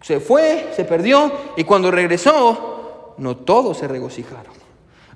Se 0.01 0.21
fue, 0.21 0.71
se 0.75 0.85
perdió 0.85 1.33
y 1.57 1.65
cuando 1.65 1.91
regresó, 1.91 3.15
no 3.19 3.37
todos 3.37 3.79
se 3.79 3.89
regocijaron. 3.89 4.58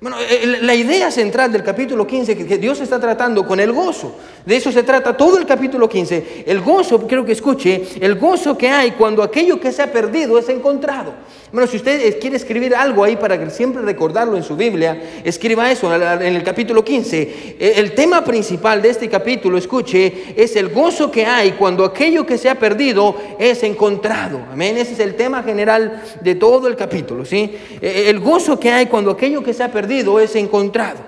Bueno, 0.03 0.19
eh, 0.19 0.41
eh, 0.43 0.57
la 0.61 0.75
idea 0.75 1.09
central 1.09 1.49
del 1.49 1.63
capítulo 1.63 2.05
15 2.05 2.35
que 2.35 2.57
Dios 2.57 2.81
está 2.81 2.99
tratando 2.99 3.47
con 3.47 3.57
el 3.61 3.71
gozo. 3.71 4.13
De 4.45 4.57
eso 4.57 4.69
se 4.69 4.83
trata 4.83 5.15
todo 5.15 5.37
el 5.37 5.45
capítulo 5.45 5.87
15. 5.87 6.43
El 6.45 6.59
gozo, 6.59 7.07
quiero 7.07 7.23
que 7.23 7.31
escuche, 7.31 7.81
el 8.01 8.15
gozo 8.15 8.57
que 8.57 8.67
hay 8.67 8.91
cuando 8.91 9.23
aquello 9.23 9.61
que 9.61 9.71
se 9.71 9.81
ha 9.81 9.93
perdido 9.93 10.37
es 10.37 10.49
encontrado. 10.49 11.13
Bueno, 11.53 11.67
si 11.67 11.77
usted 11.77 12.19
quiere 12.19 12.35
escribir 12.35 12.75
algo 12.75 13.03
ahí 13.03 13.15
para 13.15 13.49
siempre 13.49 13.81
recordarlo 13.83 14.35
en 14.35 14.43
su 14.43 14.57
Biblia, 14.57 15.21
escriba 15.23 15.71
eso 15.71 15.93
en 15.95 16.35
el 16.35 16.43
capítulo 16.43 16.83
15. 16.83 17.55
E, 17.57 17.73
el 17.77 17.93
tema 17.93 18.25
principal 18.25 18.81
de 18.81 18.89
este 18.89 19.07
capítulo, 19.07 19.57
escuche, 19.57 20.33
es 20.35 20.55
el 20.57 20.67
gozo 20.67 21.09
que 21.11 21.25
hay 21.25 21.51
cuando 21.51 21.85
aquello 21.85 22.25
que 22.25 22.37
se 22.37 22.49
ha 22.49 22.55
perdido 22.55 23.15
es 23.39 23.63
encontrado. 23.63 24.41
Amén. 24.51 24.77
Ese 24.77 24.93
es 24.93 24.99
el 24.99 25.15
tema 25.15 25.43
general 25.43 26.01
de 26.19 26.35
todo 26.35 26.67
el 26.67 26.75
capítulo, 26.75 27.23
¿sí? 27.23 27.55
El 27.79 28.19
gozo 28.19 28.59
que 28.59 28.71
hay 28.71 28.87
cuando 28.87 29.11
aquello 29.11 29.41
que 29.41 29.53
se 29.53 29.63
ha 29.63 29.71
perdido 29.71 29.92
es 30.19 30.35
encontrado. 30.35 30.99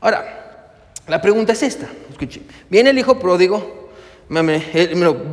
Ahora, 0.00 0.62
la 1.06 1.20
pregunta 1.20 1.52
es 1.52 1.62
esta, 1.62 1.86
escuche. 2.10 2.42
Viene 2.68 2.90
el 2.90 2.98
hijo 2.98 3.18
pródigo, 3.18 3.90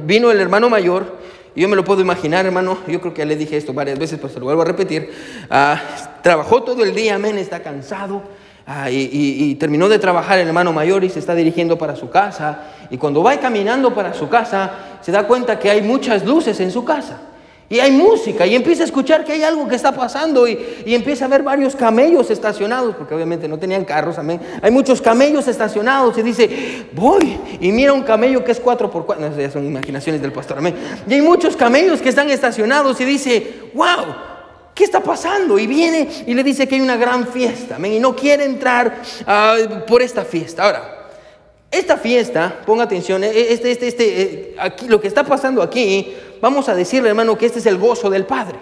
vino 0.05 0.31
el 0.31 0.39
hermano 0.39 0.69
mayor, 0.69 1.19
yo 1.55 1.67
me 1.67 1.75
lo 1.75 1.83
puedo 1.83 2.01
imaginar, 2.01 2.45
hermano. 2.45 2.77
Yo 2.87 3.01
creo 3.01 3.13
que 3.13 3.19
ya 3.19 3.25
le 3.25 3.35
dije 3.35 3.57
esto 3.57 3.73
varias 3.73 3.99
veces, 3.99 4.17
pero 4.21 4.33
se 4.33 4.39
lo 4.39 4.45
vuelvo 4.45 4.61
a 4.61 4.65
repetir. 4.65 5.11
Ah, 5.49 5.81
trabajó 6.21 6.63
todo 6.63 6.83
el 6.83 6.95
día, 6.95 7.15
amén, 7.15 7.37
está 7.37 7.61
cansado. 7.61 8.23
Ah, 8.65 8.89
y, 8.89 9.09
y, 9.11 9.55
terminó 9.55 9.89
de 9.89 9.99
trabajar 9.99 10.39
el 10.39 10.47
hermano 10.47 10.71
mayor 10.71 11.03
y 11.03 11.09
se 11.09 11.19
está 11.19 11.35
dirigiendo 11.35 11.77
para 11.77 11.95
su 11.95 12.09
casa. 12.09 12.59
Y 12.89 12.97
cuando 12.97 13.21
va 13.21 13.37
caminando 13.37 13.93
para 13.93 14.13
su 14.13 14.29
casa, 14.29 14.71
se 15.01 15.11
da 15.11 15.27
cuenta 15.27 15.59
que 15.59 15.69
hay 15.69 15.81
muchas 15.81 16.23
luces 16.25 16.57
en 16.61 16.71
su 16.71 16.85
casa. 16.85 17.19
Y 17.71 17.79
hay 17.79 17.91
música 17.91 18.45
y 18.45 18.53
empieza 18.53 18.83
a 18.83 18.85
escuchar 18.85 19.23
que 19.23 19.31
hay 19.31 19.43
algo 19.43 19.65
que 19.65 19.77
está 19.77 19.93
pasando 19.93 20.45
y, 20.45 20.59
empieza 20.87 21.23
a 21.23 21.29
ver 21.29 21.41
varios 21.41 21.73
camellos 21.73 22.29
estacionados, 22.29 22.97
porque 22.97 23.15
obviamente 23.15 23.47
no 23.47 23.57
tenían 23.57 23.85
carros, 23.85 24.17
amén. 24.17 24.41
Hay 24.61 24.71
muchos 24.71 25.01
camellos 25.01 25.47
estacionados 25.47 26.17
y 26.17 26.21
dice, 26.21 26.85
voy 26.91 27.39
y 27.61 27.71
mira 27.71 27.93
un 27.93 28.01
camello 28.01 28.43
que 28.43 28.51
es 28.51 28.59
4 28.59 28.91
por 28.91 29.05
4 29.05 29.29
no, 29.29 29.37
ya 29.37 29.49
son 29.49 29.65
imaginaciones 29.65 30.21
del 30.21 30.33
pastor, 30.33 30.57
amén. 30.57 30.75
Y 31.07 31.13
hay 31.13 31.21
muchos 31.21 31.55
camellos 31.55 32.01
que 32.01 32.09
están 32.09 32.29
estacionados 32.29 32.99
y 32.99 33.05
dice, 33.05 33.69
wow, 33.73 34.15
¿qué 34.75 34.83
está 34.83 34.99
pasando? 34.99 35.57
Y 35.57 35.65
viene 35.65 36.09
y 36.27 36.33
le 36.33 36.43
dice 36.43 36.67
que 36.67 36.75
hay 36.75 36.81
una 36.81 36.97
gran 36.97 37.25
fiesta, 37.25 37.77
amén, 37.77 37.93
y 37.93 37.99
no 37.99 38.13
quiere 38.17 38.43
entrar 38.43 39.01
ah, 39.25 39.55
por 39.87 40.01
esta 40.01 40.25
fiesta. 40.25 40.65
Ahora, 40.65 41.01
esta 41.71 41.95
fiesta, 41.95 42.63
ponga 42.65 42.83
atención, 42.83 43.23
eh, 43.23 43.31
este, 43.33 43.71
este, 43.71 43.87
este, 43.87 44.21
eh, 44.21 44.55
aquí, 44.59 44.89
lo 44.89 44.99
que 44.99 45.07
está 45.07 45.23
pasando 45.23 45.61
aquí, 45.61 46.13
vamos 46.41 46.67
a 46.67 46.75
decirle, 46.75 47.09
hermano, 47.09 47.37
que 47.37 47.45
este 47.45 47.59
es 47.59 47.65
el 47.65 47.77
gozo 47.77 48.09
del 48.09 48.25
Padre. 48.25 48.57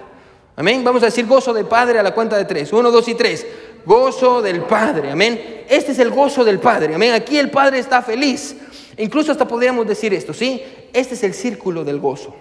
Amén. 0.55 0.83
Vamos 0.83 1.01
a 1.03 1.05
decir 1.05 1.25
gozo 1.25 1.53
del 1.53 1.65
Padre 1.65 1.99
a 1.99 2.03
la 2.03 2.13
cuenta 2.13 2.37
de 2.37 2.45
tres. 2.45 2.73
Uno, 2.73 2.91
dos 2.91 3.07
y 3.07 3.15
tres. 3.15 3.47
Gozo 3.85 4.41
del 4.41 4.61
Padre. 4.63 5.11
Amén. 5.11 5.63
Este 5.69 5.93
es 5.93 5.99
el 5.99 6.09
gozo 6.09 6.43
del 6.43 6.59
Padre. 6.59 6.95
Amén. 6.95 7.13
Aquí 7.13 7.37
el 7.37 7.49
Padre 7.49 7.79
está 7.79 8.01
feliz. 8.01 8.55
Incluso 8.97 9.31
hasta 9.31 9.47
podríamos 9.47 9.87
decir 9.87 10.13
esto, 10.13 10.33
¿sí? 10.33 10.61
Este 10.91 11.15
es 11.15 11.23
el 11.23 11.33
círculo 11.33 11.85
del 11.85 11.99
gozo. 11.99 12.35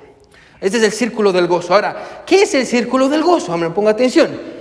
Este 0.60 0.78
es 0.78 0.82
el 0.82 0.92
círculo 0.92 1.30
del 1.32 1.46
gozo. 1.46 1.72
Ahora, 1.72 2.24
¿qué 2.26 2.42
es 2.42 2.54
el 2.54 2.66
círculo 2.66 3.08
del 3.08 3.22
gozo? 3.22 3.52
Amén. 3.52 3.72
Ponga 3.72 3.92
atención. 3.92 4.57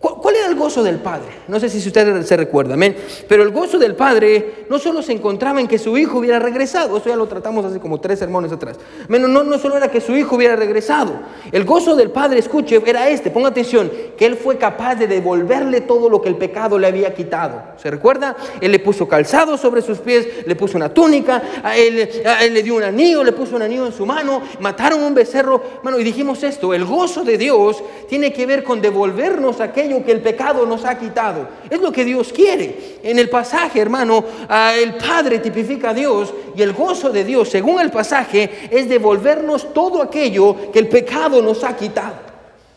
¿Cuál 0.00 0.34
era 0.34 0.46
el 0.46 0.54
gozo 0.54 0.82
del 0.82 0.96
Padre? 0.96 1.28
No 1.46 1.60
sé 1.60 1.68
si 1.68 1.86
usted 1.86 2.22
se 2.22 2.36
recuerda, 2.36 2.72
amén. 2.72 2.96
Pero 3.28 3.42
el 3.42 3.50
gozo 3.50 3.78
del 3.78 3.94
Padre 3.94 4.64
no 4.70 4.78
solo 4.78 5.02
se 5.02 5.12
encontraba 5.12 5.60
en 5.60 5.68
que 5.68 5.78
su 5.78 5.98
hijo 5.98 6.18
hubiera 6.18 6.38
regresado, 6.38 6.96
eso 6.96 7.10
ya 7.10 7.16
lo 7.16 7.26
tratamos 7.26 7.66
hace 7.66 7.80
como 7.80 8.00
tres 8.00 8.18
sermones 8.18 8.50
atrás. 8.50 8.78
No, 9.08 9.18
no 9.18 9.58
solo 9.58 9.76
era 9.76 9.90
que 9.90 10.00
su 10.00 10.16
hijo 10.16 10.36
hubiera 10.36 10.56
regresado. 10.56 11.20
El 11.52 11.64
gozo 11.64 11.96
del 11.96 12.10
Padre, 12.10 12.38
escuche, 12.38 12.80
era 12.86 13.10
este, 13.10 13.30
ponga 13.30 13.50
atención, 13.50 13.90
que 14.16 14.24
él 14.24 14.36
fue 14.36 14.56
capaz 14.56 14.94
de 14.94 15.06
devolverle 15.06 15.82
todo 15.82 16.08
lo 16.08 16.22
que 16.22 16.30
el 16.30 16.36
pecado 16.36 16.78
le 16.78 16.86
había 16.86 17.12
quitado. 17.12 17.62
¿Se 17.76 17.90
recuerda? 17.90 18.36
Él 18.62 18.72
le 18.72 18.78
puso 18.78 19.06
calzado 19.06 19.58
sobre 19.58 19.82
sus 19.82 19.98
pies, 19.98 20.46
le 20.46 20.56
puso 20.56 20.78
una 20.78 20.94
túnica, 20.94 21.42
él 21.76 22.08
le 22.54 22.62
dio 22.62 22.74
un 22.74 22.84
anillo, 22.84 23.22
le 23.22 23.32
puso 23.32 23.54
un 23.54 23.62
anillo 23.62 23.84
en 23.84 23.92
su 23.92 24.06
mano, 24.06 24.40
mataron 24.60 25.02
un 25.02 25.12
becerro. 25.12 25.62
Bueno, 25.82 26.00
y 26.00 26.04
dijimos 26.04 26.42
esto, 26.42 26.72
el 26.72 26.86
gozo 26.86 27.22
de 27.22 27.36
Dios 27.36 27.82
tiene 28.08 28.32
que 28.32 28.46
ver 28.46 28.64
con 28.64 28.80
devolvernos 28.80 29.60
aquello 29.60 29.89
que 30.04 30.12
el 30.12 30.20
pecado 30.20 30.64
nos 30.64 30.84
ha 30.84 30.98
quitado. 30.98 31.48
Es 31.68 31.80
lo 31.80 31.90
que 31.90 32.04
Dios 32.04 32.32
quiere. 32.32 32.98
En 33.02 33.18
el 33.18 33.28
pasaje, 33.28 33.80
hermano, 33.80 34.24
el 34.80 34.94
Padre 34.94 35.40
tipifica 35.40 35.90
a 35.90 35.94
Dios 35.94 36.32
y 36.56 36.62
el 36.62 36.72
gozo 36.72 37.10
de 37.10 37.24
Dios, 37.24 37.48
según 37.48 37.80
el 37.80 37.90
pasaje, 37.90 38.68
es 38.70 38.88
devolvernos 38.88 39.72
todo 39.74 40.02
aquello 40.02 40.70
que 40.72 40.78
el 40.78 40.88
pecado 40.88 41.42
nos 41.42 41.64
ha 41.64 41.76
quitado. 41.76 42.14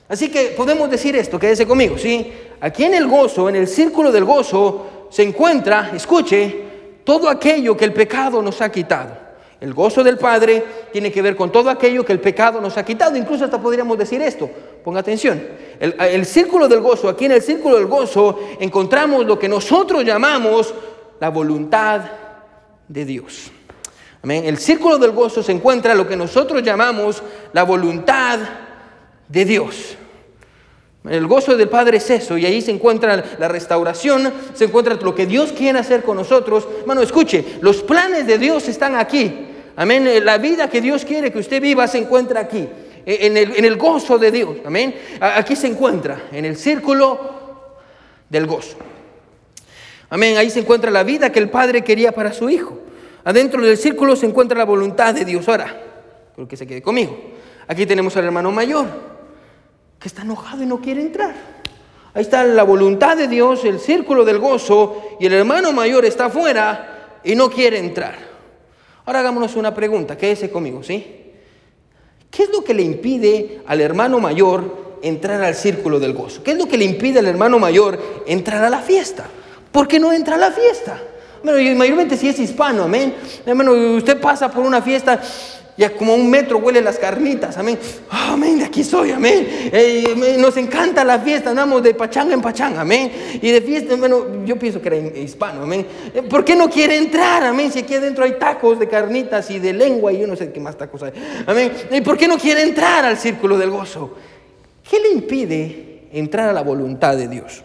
Así 0.09 0.29
que 0.29 0.53
podemos 0.57 0.89
decir 0.89 1.15
esto, 1.15 1.39
quédese 1.39 1.65
conmigo, 1.65 1.97
¿sí? 1.97 2.31
Aquí 2.59 2.83
en 2.83 2.93
el 2.93 3.07
gozo, 3.07 3.49
en 3.49 3.55
el 3.55 3.67
círculo 3.67 4.11
del 4.11 4.25
gozo, 4.25 5.07
se 5.09 5.23
encuentra, 5.23 5.91
escuche, 5.95 6.63
todo 7.03 7.29
aquello 7.29 7.77
que 7.77 7.85
el 7.85 7.93
pecado 7.93 8.41
nos 8.41 8.61
ha 8.61 8.71
quitado. 8.71 9.23
El 9.59 9.73
gozo 9.73 10.03
del 10.03 10.17
Padre 10.17 10.63
tiene 10.91 11.09
que 11.09 11.21
ver 11.21 11.37
con 11.37 11.49
todo 11.49 11.69
aquello 11.69 12.03
que 12.03 12.11
el 12.11 12.19
pecado 12.19 12.59
nos 12.59 12.77
ha 12.77 12.83
quitado. 12.83 13.15
Incluso 13.15 13.45
hasta 13.45 13.61
podríamos 13.61 13.97
decir 13.97 14.21
esto. 14.21 14.49
Ponga 14.83 14.99
atención. 14.99 15.41
El, 15.79 16.25
círculo 16.25 16.67
del 16.67 16.81
gozo, 16.81 17.09
aquí 17.09 17.25
en 17.25 17.33
el 17.33 17.41
círculo 17.41 17.77
del 17.77 17.87
gozo 17.87 18.39
encontramos 18.59 19.25
lo 19.25 19.39
que 19.39 19.49
nosotros 19.49 20.03
llamamos 20.03 20.73
la 21.19 21.29
voluntad 21.29 22.01
de 22.87 23.05
Dios. 23.05 23.51
Amén. 24.21 24.43
El 24.45 24.57
círculo 24.57 24.97
del 24.97 25.11
gozo 25.11 25.43
se 25.43 25.51
encuentra 25.51 25.95
lo 25.95 26.07
que 26.07 26.15
nosotros 26.15 26.63
llamamos 26.63 27.21
la 27.53 27.63
voluntad 27.63 28.39
de 29.27 29.45
Dios. 29.45 29.97
El 31.09 31.27
gozo 31.27 31.57
del 31.57 31.67
Padre 31.67 31.97
es 31.97 32.09
eso, 32.09 32.37
y 32.37 32.45
ahí 32.45 32.61
se 32.61 32.71
encuentra 32.71 33.21
la 33.37 33.47
restauración, 33.49 34.31
se 34.53 34.65
encuentra 34.65 34.95
lo 34.95 35.13
que 35.13 35.25
Dios 35.25 35.51
quiere 35.51 35.79
hacer 35.79 36.03
con 36.03 36.15
nosotros. 36.15 36.65
Bueno, 36.85 37.01
escuche, 37.01 37.57
los 37.59 37.83
planes 37.83 38.25
de 38.25 38.37
Dios 38.37 38.69
están 38.69 38.95
aquí. 38.95 39.47
Amén. 39.75 40.07
La 40.23 40.37
vida 40.37 40.69
que 40.69 40.79
Dios 40.79 41.03
quiere 41.03 41.31
que 41.31 41.39
usted 41.39 41.61
viva 41.61 41.87
se 41.87 41.97
encuentra 41.97 42.39
aquí, 42.39 42.69
en 43.05 43.37
el, 43.37 43.55
en 43.55 43.65
el 43.65 43.77
gozo 43.77 44.17
de 44.17 44.31
Dios. 44.31 44.57
Amén. 44.65 44.95
Aquí 45.19 45.55
se 45.55 45.67
encuentra, 45.67 46.23
en 46.31 46.45
el 46.45 46.55
círculo 46.57 47.19
del 48.29 48.45
gozo. 48.45 48.77
Amén. 50.09 50.37
Ahí 50.37 50.49
se 50.49 50.59
encuentra 50.59 50.91
la 50.91 51.03
vida 51.03 51.31
que 51.31 51.39
el 51.39 51.49
Padre 51.49 51.83
quería 51.83 52.11
para 52.11 52.33
su 52.33 52.49
Hijo. 52.49 52.79
Adentro 53.23 53.61
del 53.61 53.77
círculo 53.77 54.15
se 54.15 54.25
encuentra 54.25 54.57
la 54.57 54.65
voluntad 54.65 55.13
de 55.13 55.25
Dios. 55.25 55.47
Ahora, 55.47 55.81
creo 56.35 56.47
que 56.47 56.57
se 56.57 56.67
quede 56.67 56.81
conmigo. 56.81 57.17
Aquí 57.67 57.85
tenemos 57.85 58.15
al 58.17 58.25
hermano 58.25 58.51
mayor, 58.51 58.85
que 59.99 60.07
está 60.07 60.23
enojado 60.23 60.63
y 60.63 60.65
no 60.65 60.81
quiere 60.81 61.01
entrar. 61.01 61.33
Ahí 62.13 62.21
está 62.21 62.43
la 62.43 62.63
voluntad 62.63 63.17
de 63.17 63.27
Dios, 63.27 63.65
el 63.65 63.79
círculo 63.79 64.23
del 64.25 64.37
gozo, 64.37 65.01
y 65.19 65.25
el 65.25 65.33
hermano 65.33 65.71
mayor 65.71 66.05
está 66.05 66.25
afuera 66.25 67.19
y 67.23 67.35
no 67.35 67.49
quiere 67.49 67.79
entrar. 67.79 68.15
Ahora 69.05 69.19
hagámonos 69.19 69.55
una 69.55 69.73
pregunta, 69.73 70.17
quédese 70.17 70.51
conmigo, 70.51 70.83
¿sí? 70.83 71.22
¿Qué 72.33 72.43
es 72.43 72.49
lo 72.49 72.63
que 72.63 72.73
le 72.73 72.81
impide 72.81 73.61
al 73.67 73.79
hermano 73.79 74.19
mayor 74.19 74.97
entrar 75.03 75.43
al 75.43 75.53
círculo 75.53 75.99
del 75.99 76.13
gozo? 76.13 76.41
¿Qué 76.41 76.53
es 76.53 76.57
lo 76.57 76.65
que 76.65 76.79
le 76.79 76.85
impide 76.85 77.19
al 77.19 77.27
hermano 77.27 77.59
mayor 77.59 77.99
entrar 78.25 78.63
a 78.63 78.71
la 78.71 78.79
fiesta? 78.79 79.25
¿Por 79.71 79.87
qué 79.87 79.99
no 79.99 80.11
entra 80.11 80.33
a 80.33 80.39
la 80.39 80.51
fiesta? 80.51 80.99
Bueno, 81.43 81.77
mayormente 81.77 82.17
si 82.17 82.27
es 82.27 82.39
hispano, 82.39 82.85
amén. 82.85 83.13
Hermano, 83.45 83.73
usted 83.95 84.19
pasa 84.19 84.49
por 84.49 84.65
una 84.65 84.81
fiesta 84.81 85.21
y 85.75 85.83
a 85.83 85.95
como 85.95 86.13
un 86.13 86.29
metro 86.29 86.59
huele 86.59 86.81
las 86.81 86.97
carnitas, 86.97 87.57
amén. 87.57 87.79
amén, 88.09 88.59
de 88.59 88.65
aquí 88.65 88.83
soy, 88.83 89.11
amén. 89.11 89.71
Nos 90.37 90.55
encanta 90.57 91.03
la 91.03 91.19
fiesta, 91.19 91.49
andamos 91.49 91.81
de 91.81 91.93
pachanga 91.95 92.33
en 92.33 92.41
pachanga, 92.41 92.81
amén. 92.81 93.11
Y 93.41 93.51
de 93.51 93.61
fiesta, 93.61 93.95
bueno, 93.95 94.45
yo 94.45 94.57
pienso 94.57 94.81
que 94.81 94.87
era 94.89 94.97
hispano, 95.19 95.63
amén. 95.63 95.85
Eh, 96.13 96.21
¿Por 96.21 96.45
qué 96.45 96.55
no 96.55 96.69
quiere 96.69 96.97
entrar, 96.97 97.43
amén? 97.43 97.71
Si 97.71 97.79
aquí 97.79 97.95
adentro 97.95 98.23
hay 98.23 98.33
tacos 98.33 98.79
de 98.79 98.87
carnitas 98.87 99.49
y 99.49 99.59
de 99.59 99.73
lengua 99.73 100.13
y 100.13 100.19
yo 100.19 100.27
no 100.27 100.35
sé 100.35 100.51
qué 100.51 100.59
más 100.59 100.77
tacos 100.77 101.01
hay, 101.03 101.13
amén. 101.47 101.71
¿Y 101.91 102.01
por 102.01 102.17
qué 102.17 102.27
no 102.27 102.37
quiere 102.37 102.61
entrar 102.61 103.03
al 103.05 103.17
círculo 103.17 103.57
del 103.57 103.71
gozo? 103.71 104.13
¿Qué 104.87 104.99
le 104.99 105.09
impide 105.09 106.09
entrar 106.11 106.49
a 106.49 106.53
la 106.53 106.61
voluntad 106.61 107.17
de 107.17 107.27
Dios? 107.27 107.63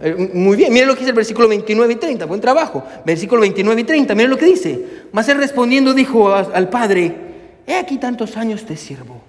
Eh, 0.00 0.30
muy 0.34 0.56
bien, 0.56 0.72
miren 0.72 0.88
lo 0.88 0.94
que 0.94 1.00
dice 1.00 1.10
el 1.10 1.16
versículo 1.16 1.48
29 1.48 1.92
y 1.92 1.96
30, 1.96 2.26
buen 2.26 2.40
trabajo. 2.40 2.82
Versículo 3.04 3.42
29 3.42 3.80
y 3.80 3.84
30, 3.84 4.14
miren 4.14 4.30
lo 4.30 4.36
que 4.36 4.46
dice. 4.46 4.84
Mas 5.12 5.28
él 5.28 5.38
respondiendo 5.38 5.94
dijo 5.94 6.32
al 6.32 6.68
padre, 6.68 7.14
he 7.66 7.74
aquí 7.74 7.98
tantos 7.98 8.36
años 8.36 8.64
te 8.64 8.76
sirvo, 8.76 9.22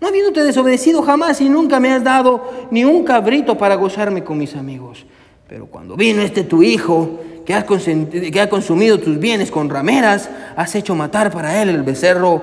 no 0.00 0.08
habiéndote 0.08 0.44
desobedecido 0.44 1.02
jamás 1.02 1.40
y 1.40 1.48
nunca 1.48 1.80
me 1.80 1.92
has 1.92 2.04
dado 2.04 2.68
ni 2.70 2.84
un 2.84 3.04
cabrito 3.04 3.58
para 3.58 3.74
gozarme 3.74 4.24
con 4.24 4.38
mis 4.38 4.54
amigos. 4.54 5.04
Pero 5.48 5.66
cuando 5.66 5.96
vino 5.96 6.22
este 6.22 6.44
tu 6.44 6.62
hijo, 6.62 7.20
que 7.44 7.54
ha, 7.54 7.64
que 7.64 8.40
ha 8.40 8.48
consumido 8.48 9.00
tus 9.00 9.18
bienes 9.18 9.50
con 9.50 9.70
rameras, 9.70 10.28
has 10.54 10.74
hecho 10.74 10.94
matar 10.94 11.30
para 11.30 11.62
él 11.62 11.70
el 11.70 11.82
becerro 11.82 12.42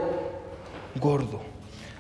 gordo. 1.00 1.42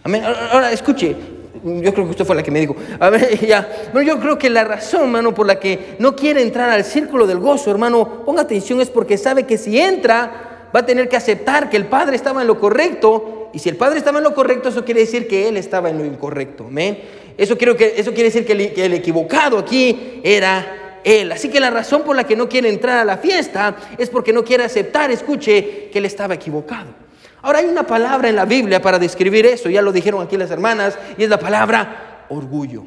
Amén. 0.03 0.23
Ahora 0.51 0.71
escuche, 0.71 1.15
yo 1.63 1.93
creo 1.93 2.05
que 2.05 2.11
usted 2.11 2.25
fue 2.25 2.35
la 2.35 2.43
que 2.43 2.51
me 2.51 2.59
dijo. 2.59 2.75
A 2.99 3.09
ver, 3.09 3.39
ya. 3.45 3.67
Pero 3.91 4.01
yo 4.01 4.19
creo 4.19 4.37
que 4.37 4.49
la 4.49 4.63
razón, 4.63 5.03
hermano, 5.03 5.33
por 5.33 5.47
la 5.47 5.59
que 5.59 5.95
no 5.99 6.15
quiere 6.15 6.41
entrar 6.41 6.69
al 6.69 6.83
círculo 6.83 7.25
del 7.27 7.39
gozo, 7.39 7.71
hermano, 7.71 8.23
ponga 8.25 8.41
atención, 8.41 8.81
es 8.81 8.89
porque 8.89 9.17
sabe 9.17 9.43
que 9.43 9.57
si 9.57 9.79
entra, 9.79 10.69
va 10.75 10.81
a 10.81 10.85
tener 10.85 11.07
que 11.07 11.15
aceptar 11.15 11.69
que 11.69 11.77
el 11.77 11.85
Padre 11.85 12.15
estaba 12.15 12.41
en 12.41 12.47
lo 12.47 12.59
correcto. 12.59 13.49
Y 13.53 13.59
si 13.59 13.69
el 13.69 13.77
Padre 13.77 13.97
estaba 13.97 14.17
en 14.17 14.25
lo 14.25 14.33
correcto, 14.33 14.69
eso 14.69 14.83
quiere 14.83 15.01
decir 15.01 15.27
que 15.27 15.47
Él 15.47 15.57
estaba 15.57 15.89
en 15.89 15.97
lo 15.97 16.05
incorrecto. 16.05 16.65
Amén. 16.67 16.99
Eso, 17.37 17.57
que, 17.57 17.93
eso 17.97 18.11
quiere 18.11 18.29
decir 18.29 18.45
que 18.45 18.53
el, 18.53 18.73
que 18.73 18.85
el 18.85 18.93
equivocado 18.93 19.57
aquí 19.57 20.19
era 20.23 20.99
Él. 21.03 21.31
Así 21.31 21.49
que 21.49 21.59
la 21.59 21.69
razón 21.69 22.03
por 22.03 22.15
la 22.15 22.25
que 22.25 22.35
no 22.35 22.49
quiere 22.49 22.69
entrar 22.69 22.99
a 22.99 23.05
la 23.05 23.17
fiesta 23.17 23.75
es 23.97 24.09
porque 24.09 24.33
no 24.33 24.43
quiere 24.43 24.63
aceptar, 24.65 25.11
escuche, 25.11 25.89
que 25.91 25.99
Él 25.99 26.05
estaba 26.05 26.33
equivocado. 26.33 27.04
Ahora 27.45 27.59
hay 27.59 27.65
una 27.65 27.85
palabra 27.85 28.27
en 28.27 28.35
la 28.35 28.45
Biblia 28.45 28.81
para 28.81 28.97
describir 28.97 29.45
eso, 29.45 29.69
ya 29.69 29.83
lo 29.83 29.91
dijeron 29.91 30.19
aquí 30.19 30.35
las 30.35 30.49
hermanas, 30.49 30.97
y 31.15 31.25
es 31.25 31.29
la 31.29 31.37
palabra 31.37 32.25
orgullo. 32.27 32.85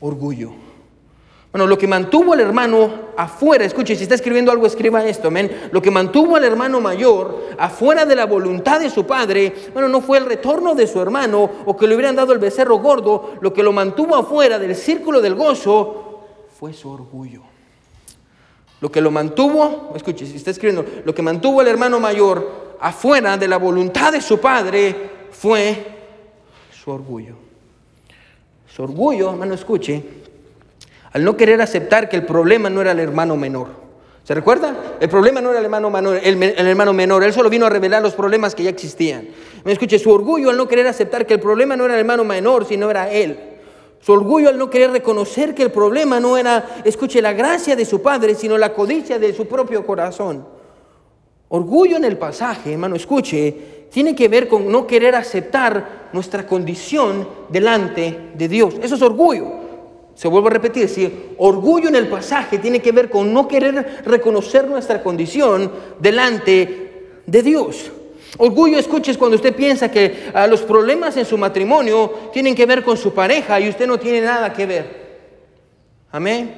Orgullo. 0.00 0.52
Bueno, 1.52 1.66
lo 1.66 1.76
que 1.76 1.86
mantuvo 1.86 2.32
al 2.32 2.40
hermano 2.40 3.10
afuera, 3.14 3.66
escuche, 3.66 3.94
si 3.94 4.04
está 4.04 4.14
escribiendo 4.14 4.50
algo, 4.50 4.66
escriba 4.66 5.04
esto, 5.04 5.28
amén. 5.28 5.68
Lo 5.70 5.82
que 5.82 5.90
mantuvo 5.90 6.36
al 6.36 6.44
hermano 6.44 6.80
mayor 6.80 7.48
afuera 7.58 8.06
de 8.06 8.16
la 8.16 8.24
voluntad 8.24 8.80
de 8.80 8.88
su 8.88 9.04
padre, 9.04 9.52
bueno, 9.74 9.86
no 9.86 10.00
fue 10.00 10.16
el 10.16 10.24
retorno 10.24 10.74
de 10.74 10.86
su 10.86 10.98
hermano 11.02 11.50
o 11.66 11.76
que 11.76 11.86
le 11.86 11.94
hubieran 11.94 12.16
dado 12.16 12.32
el 12.32 12.38
becerro 12.38 12.78
gordo, 12.78 13.34
lo 13.42 13.52
que 13.52 13.62
lo 13.62 13.72
mantuvo 13.72 14.16
afuera 14.16 14.58
del 14.58 14.74
círculo 14.74 15.20
del 15.20 15.34
gozo 15.34 16.22
fue 16.58 16.72
su 16.72 16.88
orgullo. 16.88 17.42
Lo 18.80 18.90
que 18.90 19.02
lo 19.02 19.10
mantuvo, 19.10 19.92
escuche, 19.94 20.24
si 20.24 20.36
está 20.36 20.50
escribiendo, 20.50 20.84
lo 21.04 21.14
que 21.14 21.20
mantuvo 21.20 21.60
al 21.60 21.68
hermano 21.68 22.00
mayor 22.00 22.61
afuera 22.82 23.36
de 23.36 23.46
la 23.46 23.58
voluntad 23.58 24.12
de 24.12 24.20
su 24.20 24.40
padre 24.40 24.94
fue 25.30 25.86
su 26.70 26.90
orgullo. 26.90 27.36
Su 28.66 28.82
orgullo, 28.82 29.30
hermano, 29.30 29.54
escuche, 29.54 30.02
al 31.12 31.24
no 31.24 31.36
querer 31.36 31.62
aceptar 31.62 32.08
que 32.08 32.16
el 32.16 32.26
problema 32.26 32.68
no 32.68 32.80
era 32.80 32.90
el 32.90 32.98
hermano 32.98 33.36
menor. 33.36 33.68
¿Se 34.24 34.34
recuerda? 34.34 34.96
El 35.00 35.08
problema 35.08 35.40
no 35.40 35.50
era 35.50 35.60
el 35.60 35.64
hermano, 35.64 35.90
menor, 35.90 36.20
el, 36.22 36.42
hermano 36.42 36.92
menor, 36.92 37.22
él 37.22 37.32
solo 37.32 37.50
vino 37.50 37.66
a 37.66 37.70
revelar 37.70 38.02
los 38.02 38.14
problemas 38.14 38.54
que 38.54 38.64
ya 38.64 38.70
existían. 38.70 39.28
Me 39.64 39.72
escuche, 39.72 39.98
su 39.98 40.10
orgullo 40.10 40.50
al 40.50 40.56
no 40.56 40.66
querer 40.66 40.86
aceptar 40.86 41.26
que 41.26 41.34
el 41.34 41.40
problema 41.40 41.76
no 41.76 41.84
era 41.84 41.94
el 41.94 42.00
hermano 42.00 42.24
menor, 42.24 42.64
sino 42.64 42.90
era 42.90 43.10
él. 43.10 43.38
Su 44.00 44.12
orgullo 44.12 44.48
al 44.48 44.58
no 44.58 44.70
querer 44.70 44.90
reconocer 44.90 45.54
que 45.54 45.62
el 45.62 45.70
problema 45.70 46.18
no 46.18 46.36
era, 46.36 46.80
escuche, 46.84 47.22
la 47.22 47.32
gracia 47.32 47.76
de 47.76 47.84
su 47.84 48.02
padre, 48.02 48.34
sino 48.34 48.58
la 48.58 48.72
codicia 48.72 49.18
de 49.18 49.32
su 49.32 49.46
propio 49.46 49.86
corazón. 49.86 50.61
Orgullo 51.54 51.98
en 51.98 52.06
el 52.06 52.16
pasaje, 52.16 52.72
hermano, 52.72 52.96
escuche, 52.96 53.54
tiene 53.90 54.14
que 54.14 54.26
ver 54.26 54.48
con 54.48 54.72
no 54.72 54.86
querer 54.86 55.14
aceptar 55.14 56.08
nuestra 56.14 56.46
condición 56.46 57.28
delante 57.50 58.30
de 58.32 58.48
Dios. 58.48 58.76
Eso 58.82 58.94
es 58.94 59.02
orgullo. 59.02 59.52
Se 60.14 60.28
vuelve 60.28 60.48
a 60.48 60.52
repetir, 60.52 60.88
si 60.88 61.34
orgullo 61.36 61.90
en 61.90 61.96
el 61.96 62.08
pasaje 62.08 62.56
tiene 62.56 62.80
que 62.80 62.90
ver 62.90 63.10
con 63.10 63.34
no 63.34 63.46
querer 63.46 64.02
reconocer 64.06 64.66
nuestra 64.66 65.02
condición 65.02 65.70
delante 65.98 67.20
de 67.26 67.42
Dios. 67.42 67.92
Orgullo, 68.38 68.78
escuche, 68.78 69.10
es 69.10 69.18
cuando 69.18 69.36
usted 69.36 69.54
piensa 69.54 69.90
que 69.90 70.30
ah, 70.32 70.46
los 70.46 70.62
problemas 70.62 71.18
en 71.18 71.26
su 71.26 71.36
matrimonio 71.36 72.30
tienen 72.32 72.54
que 72.54 72.64
ver 72.64 72.82
con 72.82 72.96
su 72.96 73.12
pareja 73.12 73.60
y 73.60 73.68
usted 73.68 73.86
no 73.86 73.98
tiene 73.98 74.22
nada 74.22 74.54
que 74.54 74.64
ver. 74.64 75.02
Amén. 76.12 76.54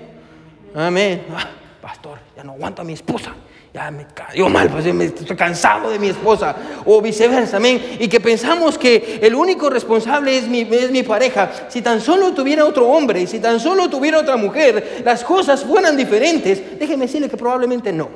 Amén. 0.73 1.25
Ah, 1.35 1.49
pastor, 1.83 2.19
ya 2.37 2.45
no 2.45 2.53
aguanto 2.53 2.83
a 2.83 2.85
mi 2.85 2.93
esposa 2.93 3.35
ya 3.75 3.91
me 3.91 4.07
cayó 4.15 4.49
mal, 4.49 4.71
pues 4.71 4.87
estoy 4.87 5.37
cansado 5.37 5.91
de 5.91 5.99
mi 5.99 6.07
esposa, 6.07 6.55
o 6.85 7.03
viceversa, 7.03 7.57
amén. 7.57 7.97
Y 7.99 8.07
que 8.07 8.21
pensamos 8.21 8.79
que 8.79 9.19
el 9.21 9.35
único 9.35 9.69
responsable 9.69 10.39
es 10.39 10.47
mi, 10.47 10.61
es 10.61 10.93
mi 10.93 11.03
pareja. 11.03 11.51
Si 11.67 11.83
tan 11.83 12.01
solo 12.01 12.33
tuviera 12.33 12.65
otro 12.65 12.87
hombre, 12.87 13.27
si 13.27 13.41
tan 13.41 13.59
solo 13.59 13.91
tuviera 13.91 14.21
otra 14.21 14.37
mujer, 14.37 15.03
las 15.05 15.25
cosas 15.25 15.65
fueran 15.65 15.97
diferentes. 15.97 16.79
Déjeme 16.79 17.07
decirle 17.07 17.29
que 17.29 17.37
probablemente 17.37 17.93
no, 17.93 18.09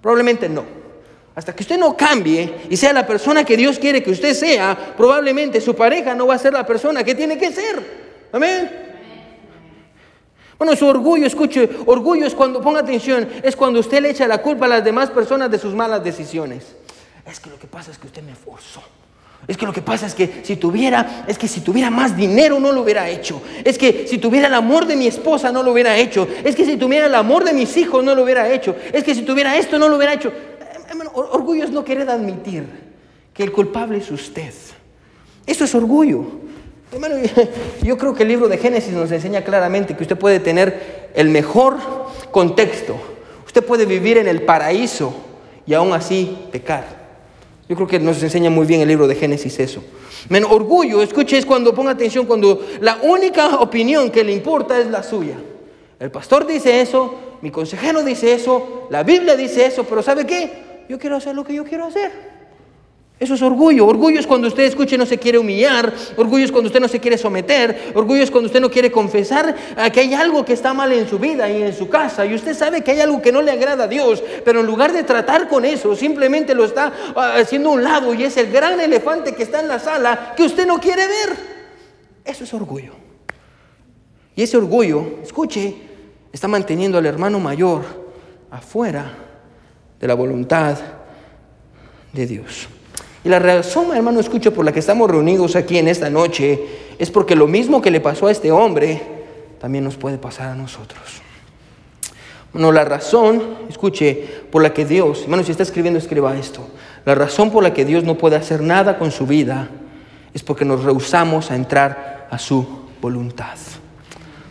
probablemente 0.00 0.48
no. 0.48 0.62
Hasta 1.34 1.52
que 1.52 1.64
usted 1.64 1.78
no 1.78 1.96
cambie 1.96 2.54
y 2.70 2.76
sea 2.76 2.92
la 2.92 3.04
persona 3.04 3.42
que 3.42 3.56
Dios 3.56 3.80
quiere 3.80 4.04
que 4.04 4.12
usted 4.12 4.34
sea, 4.34 4.94
probablemente 4.96 5.60
su 5.60 5.74
pareja 5.74 6.14
no 6.14 6.28
va 6.28 6.36
a 6.36 6.38
ser 6.38 6.52
la 6.52 6.64
persona 6.64 7.02
que 7.02 7.16
tiene 7.16 7.36
que 7.36 7.50
ser. 7.50 7.82
Amén. 8.30 8.85
Bueno, 10.58 10.74
su 10.74 10.86
orgullo, 10.86 11.26
escuche, 11.26 11.68
orgullo 11.84 12.26
es 12.26 12.34
cuando, 12.34 12.60
ponga 12.60 12.80
atención, 12.80 13.28
es 13.42 13.54
cuando 13.54 13.80
usted 13.80 14.00
le 14.00 14.10
echa 14.10 14.26
la 14.26 14.38
culpa 14.38 14.64
a 14.64 14.68
las 14.68 14.84
demás 14.84 15.10
personas 15.10 15.50
de 15.50 15.58
sus 15.58 15.74
malas 15.74 16.02
decisiones. 16.02 16.76
Es 17.26 17.40
que 17.40 17.50
lo 17.50 17.58
que 17.58 17.66
pasa 17.66 17.90
es 17.90 17.98
que 17.98 18.06
usted 18.06 18.22
me 18.22 18.34
forzó. 18.34 18.82
Es 19.46 19.56
que 19.56 19.66
lo 19.66 19.72
que 19.72 19.82
pasa 19.82 20.06
es 20.06 20.14
que 20.14 20.40
si 20.42 20.56
tuviera, 20.56 21.24
es 21.28 21.38
que 21.38 21.46
si 21.46 21.60
tuviera 21.60 21.90
más 21.90 22.16
dinero 22.16 22.58
no 22.58 22.72
lo 22.72 22.82
hubiera 22.82 23.08
hecho. 23.08 23.42
Es 23.64 23.78
que 23.78 24.06
si 24.08 24.18
tuviera 24.18 24.48
el 24.48 24.54
amor 24.54 24.86
de 24.86 24.96
mi 24.96 25.06
esposa 25.06 25.52
no 25.52 25.62
lo 25.62 25.72
hubiera 25.72 25.96
hecho. 25.96 26.26
Es 26.42 26.56
que 26.56 26.64
si 26.64 26.76
tuviera 26.76 27.06
el 27.06 27.14
amor 27.14 27.44
de 27.44 27.52
mis 27.52 27.76
hijos 27.76 28.02
no 28.02 28.14
lo 28.14 28.24
hubiera 28.24 28.50
hecho. 28.50 28.74
Es 28.92 29.04
que 29.04 29.14
si 29.14 29.22
tuviera 29.22 29.56
esto 29.56 29.78
no 29.78 29.88
lo 29.88 29.96
hubiera 29.96 30.14
hecho. 30.14 30.32
orgullo 31.14 31.64
es 31.64 31.70
no 31.70 31.84
querer 31.84 32.08
admitir 32.08 32.64
que 33.32 33.44
el 33.44 33.52
culpable 33.52 33.98
es 33.98 34.10
usted. 34.10 34.52
Eso 35.46 35.64
es 35.64 35.74
orgullo. 35.74 36.45
Hermano, 36.92 37.16
yo 37.82 37.98
creo 37.98 38.14
que 38.14 38.22
el 38.22 38.28
libro 38.28 38.48
de 38.48 38.58
Génesis 38.58 38.92
nos 38.92 39.10
enseña 39.10 39.42
claramente 39.42 39.96
que 39.96 40.02
usted 40.02 40.16
puede 40.16 40.40
tener 40.40 41.10
el 41.14 41.28
mejor 41.28 41.76
contexto. 42.30 42.96
Usted 43.44 43.64
puede 43.64 43.86
vivir 43.86 44.18
en 44.18 44.28
el 44.28 44.42
paraíso 44.42 45.14
y 45.66 45.74
aún 45.74 45.92
así 45.92 46.46
pecar. 46.52 47.06
Yo 47.68 47.74
creo 47.74 47.88
que 47.88 47.98
nos 47.98 48.22
enseña 48.22 48.50
muy 48.50 48.66
bien 48.66 48.80
el 48.80 48.88
libro 48.88 49.08
de 49.08 49.16
Génesis 49.16 49.58
eso. 49.58 49.82
Menos 50.28 50.50
orgullo, 50.52 51.02
escuche, 51.02 51.38
es 51.38 51.46
cuando 51.46 51.74
ponga 51.74 51.90
atención, 51.92 52.26
cuando 52.26 52.64
la 52.80 52.98
única 53.02 53.56
opinión 53.56 54.10
que 54.10 54.22
le 54.22 54.32
importa 54.32 54.78
es 54.78 54.86
la 54.86 55.02
suya. 55.02 55.36
El 55.98 56.10
pastor 56.10 56.46
dice 56.46 56.80
eso, 56.80 57.14
mi 57.42 57.50
consejero 57.50 58.04
dice 58.04 58.32
eso, 58.32 58.86
la 58.90 59.02
Biblia 59.02 59.34
dice 59.34 59.66
eso, 59.66 59.84
pero 59.84 60.02
¿sabe 60.02 60.26
qué? 60.26 60.84
Yo 60.88 60.98
quiero 60.98 61.16
hacer 61.16 61.34
lo 61.34 61.42
que 61.42 61.54
yo 61.54 61.64
quiero 61.64 61.86
hacer. 61.86 62.35
Eso 63.18 63.32
es 63.32 63.40
orgullo. 63.40 63.86
Orgullo 63.86 64.20
es 64.20 64.26
cuando 64.26 64.46
usted 64.46 64.64
escuche 64.64 64.96
y 64.96 64.98
no 64.98 65.06
se 65.06 65.16
quiere 65.16 65.38
humillar. 65.38 65.90
Orgullo 66.16 66.44
es 66.44 66.52
cuando 66.52 66.66
usted 66.66 66.80
no 66.80 66.88
se 66.88 67.00
quiere 67.00 67.16
someter. 67.16 67.92
Orgullo 67.94 68.22
es 68.22 68.30
cuando 68.30 68.46
usted 68.46 68.60
no 68.60 68.70
quiere 68.70 68.92
confesar 68.92 69.56
que 69.90 70.00
hay 70.00 70.12
algo 70.12 70.44
que 70.44 70.52
está 70.52 70.74
mal 70.74 70.92
en 70.92 71.08
su 71.08 71.18
vida 71.18 71.48
y 71.48 71.62
en 71.62 71.74
su 71.74 71.88
casa. 71.88 72.26
Y 72.26 72.34
usted 72.34 72.54
sabe 72.54 72.82
que 72.82 72.90
hay 72.90 73.00
algo 73.00 73.22
que 73.22 73.32
no 73.32 73.40
le 73.40 73.50
agrada 73.50 73.84
a 73.84 73.88
Dios. 73.88 74.22
Pero 74.44 74.60
en 74.60 74.66
lugar 74.66 74.92
de 74.92 75.02
tratar 75.02 75.48
con 75.48 75.64
eso, 75.64 75.96
simplemente 75.96 76.54
lo 76.54 76.64
está 76.64 76.92
ah, 77.14 77.36
haciendo 77.40 77.70
a 77.70 77.72
un 77.72 77.84
lado 77.84 78.12
y 78.12 78.22
es 78.22 78.36
el 78.36 78.52
gran 78.52 78.78
elefante 78.78 79.34
que 79.34 79.44
está 79.44 79.60
en 79.60 79.68
la 79.68 79.78
sala 79.78 80.34
que 80.36 80.42
usted 80.42 80.66
no 80.66 80.78
quiere 80.78 81.06
ver. 81.06 81.36
Eso 82.22 82.44
es 82.44 82.52
orgullo. 82.52 82.92
Y 84.34 84.42
ese 84.42 84.58
orgullo, 84.58 85.20
escuche, 85.22 85.74
está 86.30 86.48
manteniendo 86.48 86.98
al 86.98 87.06
hermano 87.06 87.40
mayor 87.40 87.82
afuera 88.50 89.10
de 89.98 90.06
la 90.06 90.12
voluntad 90.12 90.76
de 92.12 92.26
Dios. 92.26 92.68
Y 93.26 93.28
la 93.28 93.40
razón, 93.40 93.86
hermano, 93.92 94.20
escucho, 94.20 94.54
por 94.54 94.64
la 94.64 94.70
que 94.70 94.78
estamos 94.78 95.10
reunidos 95.10 95.56
aquí 95.56 95.78
en 95.78 95.88
esta 95.88 96.08
noche 96.08 96.64
es 96.96 97.10
porque 97.10 97.34
lo 97.34 97.48
mismo 97.48 97.82
que 97.82 97.90
le 97.90 97.98
pasó 97.98 98.28
a 98.28 98.30
este 98.30 98.52
hombre, 98.52 99.02
también 99.60 99.82
nos 99.82 99.96
puede 99.96 100.16
pasar 100.16 100.50
a 100.50 100.54
nosotros. 100.54 101.02
Bueno, 102.52 102.70
la 102.70 102.84
razón, 102.84 103.42
escuche, 103.68 104.44
por 104.52 104.62
la 104.62 104.72
que 104.72 104.84
Dios, 104.84 105.22
hermano, 105.24 105.42
si 105.42 105.50
está 105.50 105.64
escribiendo, 105.64 105.98
escriba 105.98 106.36
esto. 106.36 106.68
La 107.04 107.16
razón 107.16 107.50
por 107.50 107.64
la 107.64 107.74
que 107.74 107.84
Dios 107.84 108.04
no 108.04 108.16
puede 108.16 108.36
hacer 108.36 108.62
nada 108.62 108.96
con 108.96 109.10
su 109.10 109.26
vida 109.26 109.70
es 110.32 110.44
porque 110.44 110.64
nos 110.64 110.84
rehusamos 110.84 111.50
a 111.50 111.56
entrar 111.56 112.28
a 112.30 112.38
su 112.38 112.64
voluntad. 113.02 113.58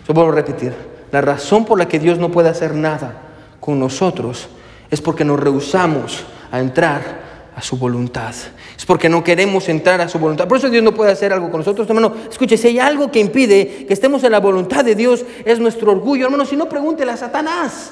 Yo 0.06 0.14
vuelvo 0.14 0.34
a 0.34 0.36
repetir. 0.36 0.74
La 1.14 1.22
razón 1.22 1.64
por 1.64 1.78
la 1.78 1.88
que 1.88 1.98
Dios 1.98 2.20
no 2.20 2.30
puede 2.30 2.50
hacer 2.50 2.74
nada 2.76 3.22
con 3.62 3.80
nosotros 3.80 4.50
es 4.92 5.00
porque 5.00 5.24
nos 5.24 5.40
rehusamos 5.40 6.26
a 6.52 6.60
entrar 6.60 7.24
a 7.56 7.62
su 7.62 7.78
voluntad. 7.78 8.34
Es 8.78 8.86
porque 8.86 9.08
no 9.08 9.24
queremos 9.24 9.70
entrar 9.70 10.02
a 10.02 10.10
su 10.10 10.20
voluntad. 10.20 10.48
Por 10.48 10.58
eso 10.58 10.70
Dios 10.70 10.84
no 10.84 10.94
puede 10.94 11.12
hacer 11.12 11.32
algo 11.32 11.50
con 11.50 11.62
nosotros, 11.62 11.88
hermano. 11.88 12.14
Escuche, 12.30 12.58
si 12.58 12.68
hay 12.68 12.80
algo 12.80 13.10
que 13.12 13.20
impide 13.20 13.86
que 13.86 13.94
estemos 13.94 14.24
en 14.24 14.34
la 14.34 14.40
voluntad 14.40 14.84
de 14.84 14.96
Dios, 14.96 15.26
es 15.46 15.60
nuestro 15.60 15.92
orgullo. 15.92 16.26
Hermano, 16.26 16.46
si 16.46 16.56
no, 16.56 16.68
pregúntele 16.68 17.12
a 17.12 17.18
Satanás. 17.18 17.92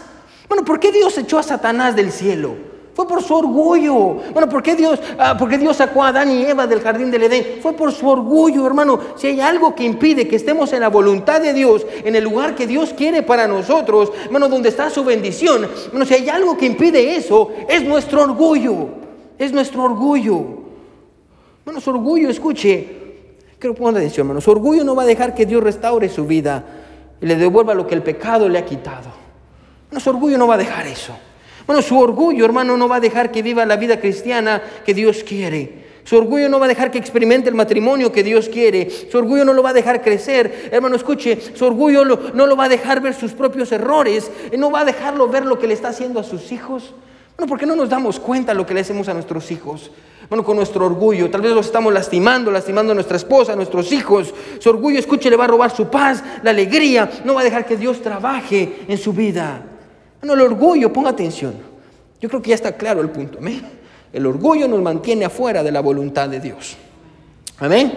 Bueno, 0.49 0.65
¿por 0.65 0.79
qué 0.79 0.91
Dios 0.91 1.17
echó 1.17 1.39
a 1.39 1.43
Satanás 1.43 1.95
del 1.95 2.11
cielo? 2.11 2.73
Fue 2.93 3.07
por 3.07 3.23
su 3.23 3.33
orgullo. 3.33 4.17
Bueno, 4.33 4.47
¿por 4.49 4.61
qué 4.61 4.75
Dios, 4.75 4.99
ah, 5.17 5.35
¿por 5.35 5.49
qué 5.49 5.57
Dios 5.57 5.77
sacó 5.77 6.03
a 6.03 6.09
Adán 6.09 6.29
y 6.29 6.43
Eva 6.43 6.67
del 6.67 6.81
jardín 6.81 7.09
del 7.09 7.23
Edén? 7.23 7.59
Fue 7.61 7.73
por 7.73 7.91
su 7.91 8.07
orgullo, 8.07 8.67
hermano. 8.67 8.99
Si 9.15 9.27
hay 9.27 9.39
algo 9.39 9.73
que 9.73 9.83
impide 9.83 10.27
que 10.27 10.35
estemos 10.35 10.73
en 10.73 10.81
la 10.81 10.89
voluntad 10.89 11.41
de 11.41 11.53
Dios, 11.53 11.87
en 12.03 12.15
el 12.15 12.23
lugar 12.23 12.53
que 12.53 12.67
Dios 12.67 12.93
quiere 12.95 13.23
para 13.23 13.47
nosotros, 13.47 14.11
hermano, 14.25 14.47
donde 14.47 14.69
está 14.69 14.91
su 14.91 15.03
bendición, 15.03 15.67
bueno, 15.89 16.05
si 16.05 16.13
hay 16.13 16.29
algo 16.29 16.55
que 16.55 16.67
impide 16.67 17.15
eso, 17.15 17.49
es 17.67 17.81
nuestro 17.83 18.21
orgullo. 18.21 19.02
Es 19.37 19.51
nuestro 19.51 19.83
orgullo. 19.83 20.63
Su 21.79 21.89
orgullo, 21.89 22.29
escuche, 22.29 22.87
quiero 23.57 23.73
poner 23.73 24.01
atención, 24.01 24.25
hermano. 24.25 24.41
Su 24.41 24.51
orgullo 24.51 24.83
no 24.83 24.95
va 24.95 25.03
a 25.03 25.05
dejar 25.05 25.33
que 25.33 25.45
Dios 25.45 25.63
restaure 25.63 26.09
su 26.09 26.25
vida 26.25 26.63
y 27.21 27.25
le 27.25 27.35
devuelva 27.35 27.73
lo 27.73 27.87
que 27.87 27.95
el 27.95 28.03
pecado 28.03 28.49
le 28.49 28.59
ha 28.59 28.65
quitado. 28.65 29.09
Su 29.99 30.09
orgullo 30.09 30.37
no 30.37 30.47
va 30.47 30.55
a 30.55 30.57
dejar 30.57 30.87
eso. 30.87 31.15
Bueno, 31.65 31.81
su 31.81 31.97
orgullo, 31.97 32.43
hermano, 32.45 32.75
no 32.75 32.89
va 32.89 32.97
a 32.97 32.99
dejar 32.99 33.31
que 33.31 33.41
viva 33.41 33.65
la 33.65 33.77
vida 33.77 33.99
cristiana 33.99 34.61
que 34.85 34.93
Dios 34.93 35.23
quiere. 35.23 35.83
Su 36.03 36.17
orgullo 36.17 36.49
no 36.49 36.59
va 36.59 36.65
a 36.65 36.69
dejar 36.69 36.91
que 36.91 36.97
experimente 36.97 37.47
el 37.47 37.55
matrimonio 37.55 38.11
que 38.11 38.23
Dios 38.23 38.49
quiere. 38.49 38.89
Su 38.89 39.17
orgullo 39.17 39.45
no 39.45 39.53
lo 39.53 39.63
va 39.63 39.69
a 39.69 39.73
dejar 39.73 40.01
crecer. 40.01 40.69
Hermano, 40.71 40.97
escuche, 40.97 41.39
su 41.53 41.63
orgullo 41.65 42.03
no 42.03 42.45
lo 42.45 42.57
va 42.57 42.65
a 42.65 42.69
dejar 42.69 42.99
ver 42.99 43.13
sus 43.13 43.31
propios 43.31 43.71
errores. 43.71 44.29
No 44.57 44.69
va 44.69 44.81
a 44.81 44.85
dejarlo 44.85 45.29
ver 45.29 45.45
lo 45.45 45.57
que 45.57 45.67
le 45.67 45.73
está 45.73 45.89
haciendo 45.89 46.19
a 46.19 46.23
sus 46.23 46.51
hijos. 46.51 46.93
Bueno, 47.37 47.49
porque 47.49 47.65
no 47.65 47.75
nos 47.75 47.89
damos 47.89 48.19
cuenta 48.19 48.53
lo 48.53 48.65
que 48.65 48.73
le 48.73 48.81
hacemos 48.81 49.07
a 49.09 49.13
nuestros 49.13 49.49
hijos. 49.51 49.91
Bueno, 50.29 50.43
con 50.43 50.55
nuestro 50.55 50.85
orgullo. 50.85 51.29
Tal 51.29 51.41
vez 51.41 51.51
los 51.51 51.65
estamos 51.65 51.93
lastimando, 51.93 52.51
lastimando 52.51 52.91
a 52.91 52.95
nuestra 52.95 53.17
esposa, 53.17 53.53
a 53.53 53.55
nuestros 53.55 53.91
hijos. 53.91 54.33
Su 54.59 54.69
orgullo, 54.69 54.99
escuche, 54.99 55.29
le 55.29 55.35
va 55.35 55.45
a 55.45 55.47
robar 55.47 55.75
su 55.75 55.87
paz, 55.87 56.23
la 56.43 56.51
alegría. 56.51 57.09
No 57.25 57.33
va 57.33 57.41
a 57.41 57.43
dejar 57.43 57.65
que 57.65 57.75
Dios 57.75 58.01
trabaje 58.01 58.85
en 58.87 58.97
su 58.97 59.13
vida. 59.13 59.61
Bueno, 60.21 60.35
el 60.35 60.41
orgullo, 60.41 60.93
ponga 60.93 61.09
atención. 61.09 61.55
Yo 62.21 62.29
creo 62.29 62.41
que 62.41 62.49
ya 62.49 62.55
está 62.55 62.71
claro 62.73 63.01
el 63.01 63.09
punto. 63.09 63.39
Amén. 63.39 63.63
El 64.13 64.25
orgullo 64.25 64.67
nos 64.67 64.81
mantiene 64.81 65.25
afuera 65.25 65.63
de 65.63 65.71
la 65.71 65.81
voluntad 65.81 66.29
de 66.29 66.39
Dios. 66.39 66.77
Amén. 67.59 67.91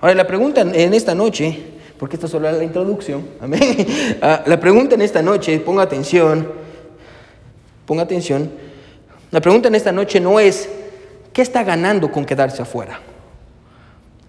Ahora, 0.00 0.14
la 0.14 0.26
pregunta 0.26 0.62
en 0.62 0.94
esta 0.94 1.14
noche, 1.14 1.58
porque 1.98 2.16
esta 2.16 2.26
solo 2.26 2.48
es 2.48 2.56
la 2.56 2.64
introducción. 2.64 3.26
Amén. 3.40 3.86
Ah, 4.22 4.42
la 4.46 4.58
pregunta 4.60 4.94
en 4.94 5.02
esta 5.02 5.20
noche, 5.20 5.58
ponga 5.60 5.82
atención. 5.82 6.61
Ponga 7.86 8.02
atención. 8.02 8.50
La 9.30 9.40
pregunta 9.40 9.68
en 9.68 9.74
esta 9.74 9.92
noche 9.92 10.20
no 10.20 10.38
es, 10.38 10.68
¿qué 11.32 11.42
está 11.42 11.64
ganando 11.64 12.10
con 12.10 12.24
quedarse 12.24 12.62
afuera? 12.62 13.00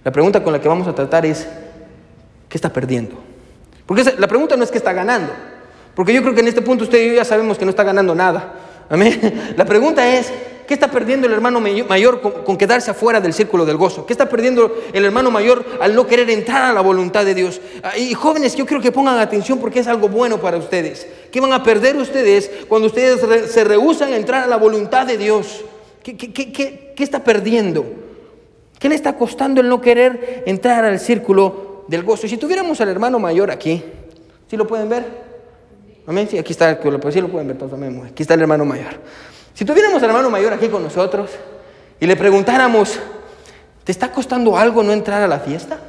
La 0.03 0.11
pregunta 0.11 0.43
con 0.43 0.53
la 0.53 0.59
que 0.59 0.67
vamos 0.67 0.87
a 0.87 0.95
tratar 0.95 1.25
es, 1.25 1.47
¿qué 2.49 2.57
está 2.57 2.71
perdiendo? 2.71 3.15
Porque 3.85 4.03
la 4.17 4.27
pregunta 4.27 4.55
no 4.55 4.63
es 4.63 4.71
qué 4.71 4.77
está 4.77 4.93
ganando. 4.93 5.31
Porque 5.95 6.13
yo 6.13 6.21
creo 6.21 6.33
que 6.33 6.41
en 6.41 6.47
este 6.47 6.61
punto 6.61 6.83
usted 6.83 7.01
y 7.01 7.07
yo 7.09 7.13
ya 7.13 7.25
sabemos 7.25 7.57
que 7.57 7.65
no 7.65 7.69
está 7.69 7.83
ganando 7.83 8.15
nada. 8.15 8.53
La 9.55 9.65
pregunta 9.65 10.07
es, 10.07 10.31
¿qué 10.67 10.73
está 10.73 10.89
perdiendo 10.89 11.27
el 11.27 11.33
hermano 11.33 11.59
mayor 11.59 12.21
con, 12.21 12.57
quedarse 12.57 12.91
afuera 12.91 13.19
del 13.21 13.33
círculo 13.33 13.65
del 13.65 13.77
gozo? 13.77 14.05
¿Qué 14.05 14.13
está 14.13 14.29
perdiendo 14.29 14.75
el 14.93 15.05
hermano 15.05 15.31
mayor 15.31 15.65
al 15.79 15.95
no 15.95 16.07
querer 16.07 16.29
entrar 16.29 16.63
a 16.63 16.73
la 16.73 16.81
voluntad 16.81 17.25
de 17.25 17.35
Dios? 17.35 17.61
Ah, 17.83 17.97
y 17.97 18.13
jóvenes, 18.13 18.55
yo 18.55 18.65
quiero 18.65 18.81
que 18.81 18.91
pongan 18.91 19.19
atención 19.19 19.59
porque 19.59 19.79
es 19.79 19.87
algo 19.87 20.09
bueno 20.09 20.39
para 20.39 20.57
ustedes. 20.57 21.07
¿Qué 21.31 21.39
van 21.39 21.53
a 21.53 21.63
perder 21.63 21.95
ustedes 21.97 22.49
cuando 22.67 22.87
ustedes 22.87 23.19
se 23.51 23.63
rehusan 23.63 24.13
a 24.13 24.17
entrar 24.17 24.43
a 24.43 24.47
la 24.47 24.57
voluntad 24.57 25.05
de 25.05 25.17
Dios? 25.17 25.63
¿Qué, 26.03 26.15
qué 26.17 27.03
está 27.03 27.23
perdiendo? 27.23 27.85
¿Qué 28.79 28.89
le 28.89 28.95
está 28.95 29.15
costando 29.15 29.61
el 29.61 29.69
no 29.69 29.79
querer 29.79 30.43
entrar 30.45 30.83
al 30.83 30.99
círculo 30.99 31.85
del 31.87 32.03
gozo? 32.03 32.27
Si 32.27 32.37
tuviéramos 32.37 32.81
al 32.81 32.89
hermano 32.89 33.17
mayor 33.17 33.49
aquí, 33.49 33.81
¿sí 34.49 34.57
lo 34.57 34.67
pueden 34.67 34.89
ver? 34.89 35.23
Amén. 36.05 36.27
Sí, 36.29 36.37
aquí 36.37 36.51
está, 36.51 36.79
pues 36.79 37.13
sí 37.13 37.21
lo 37.21 37.29
pueden 37.29 37.47
ver. 37.47 37.57
Amén. 37.71 38.01
Aquí 38.05 38.23
está 38.23 38.33
el 38.33 38.41
hermano 38.41 38.65
mayor. 38.65 38.99
Si 39.53 39.65
tuviéramos 39.65 40.01
al 40.01 40.09
hermano 40.09 40.29
mayor 40.29 40.53
aquí 40.53 40.67
con 40.67 40.83
nosotros 40.83 41.31
y 41.99 42.07
le 42.07 42.15
preguntáramos, 42.15 42.99
¿te 43.83 43.91
está 43.91 44.11
costando 44.11 44.57
algo 44.57 44.81
no 44.83 44.91
entrar 44.91 45.21
a 45.21 45.27
la 45.27 45.39
fiesta? 45.39 45.79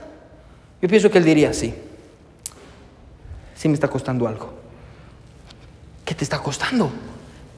Yo 0.83 0.89
pienso 0.89 1.11
que 1.11 1.19
él 1.19 1.25
diría 1.25 1.53
sí. 1.53 1.75
Sí 3.55 3.69
me 3.69 3.75
está 3.75 3.89
costando 3.89 4.29
algo. 4.29 4.53
¿Qué 6.05 6.15
te 6.15 6.25
está 6.25 6.39
costando? 6.39 6.91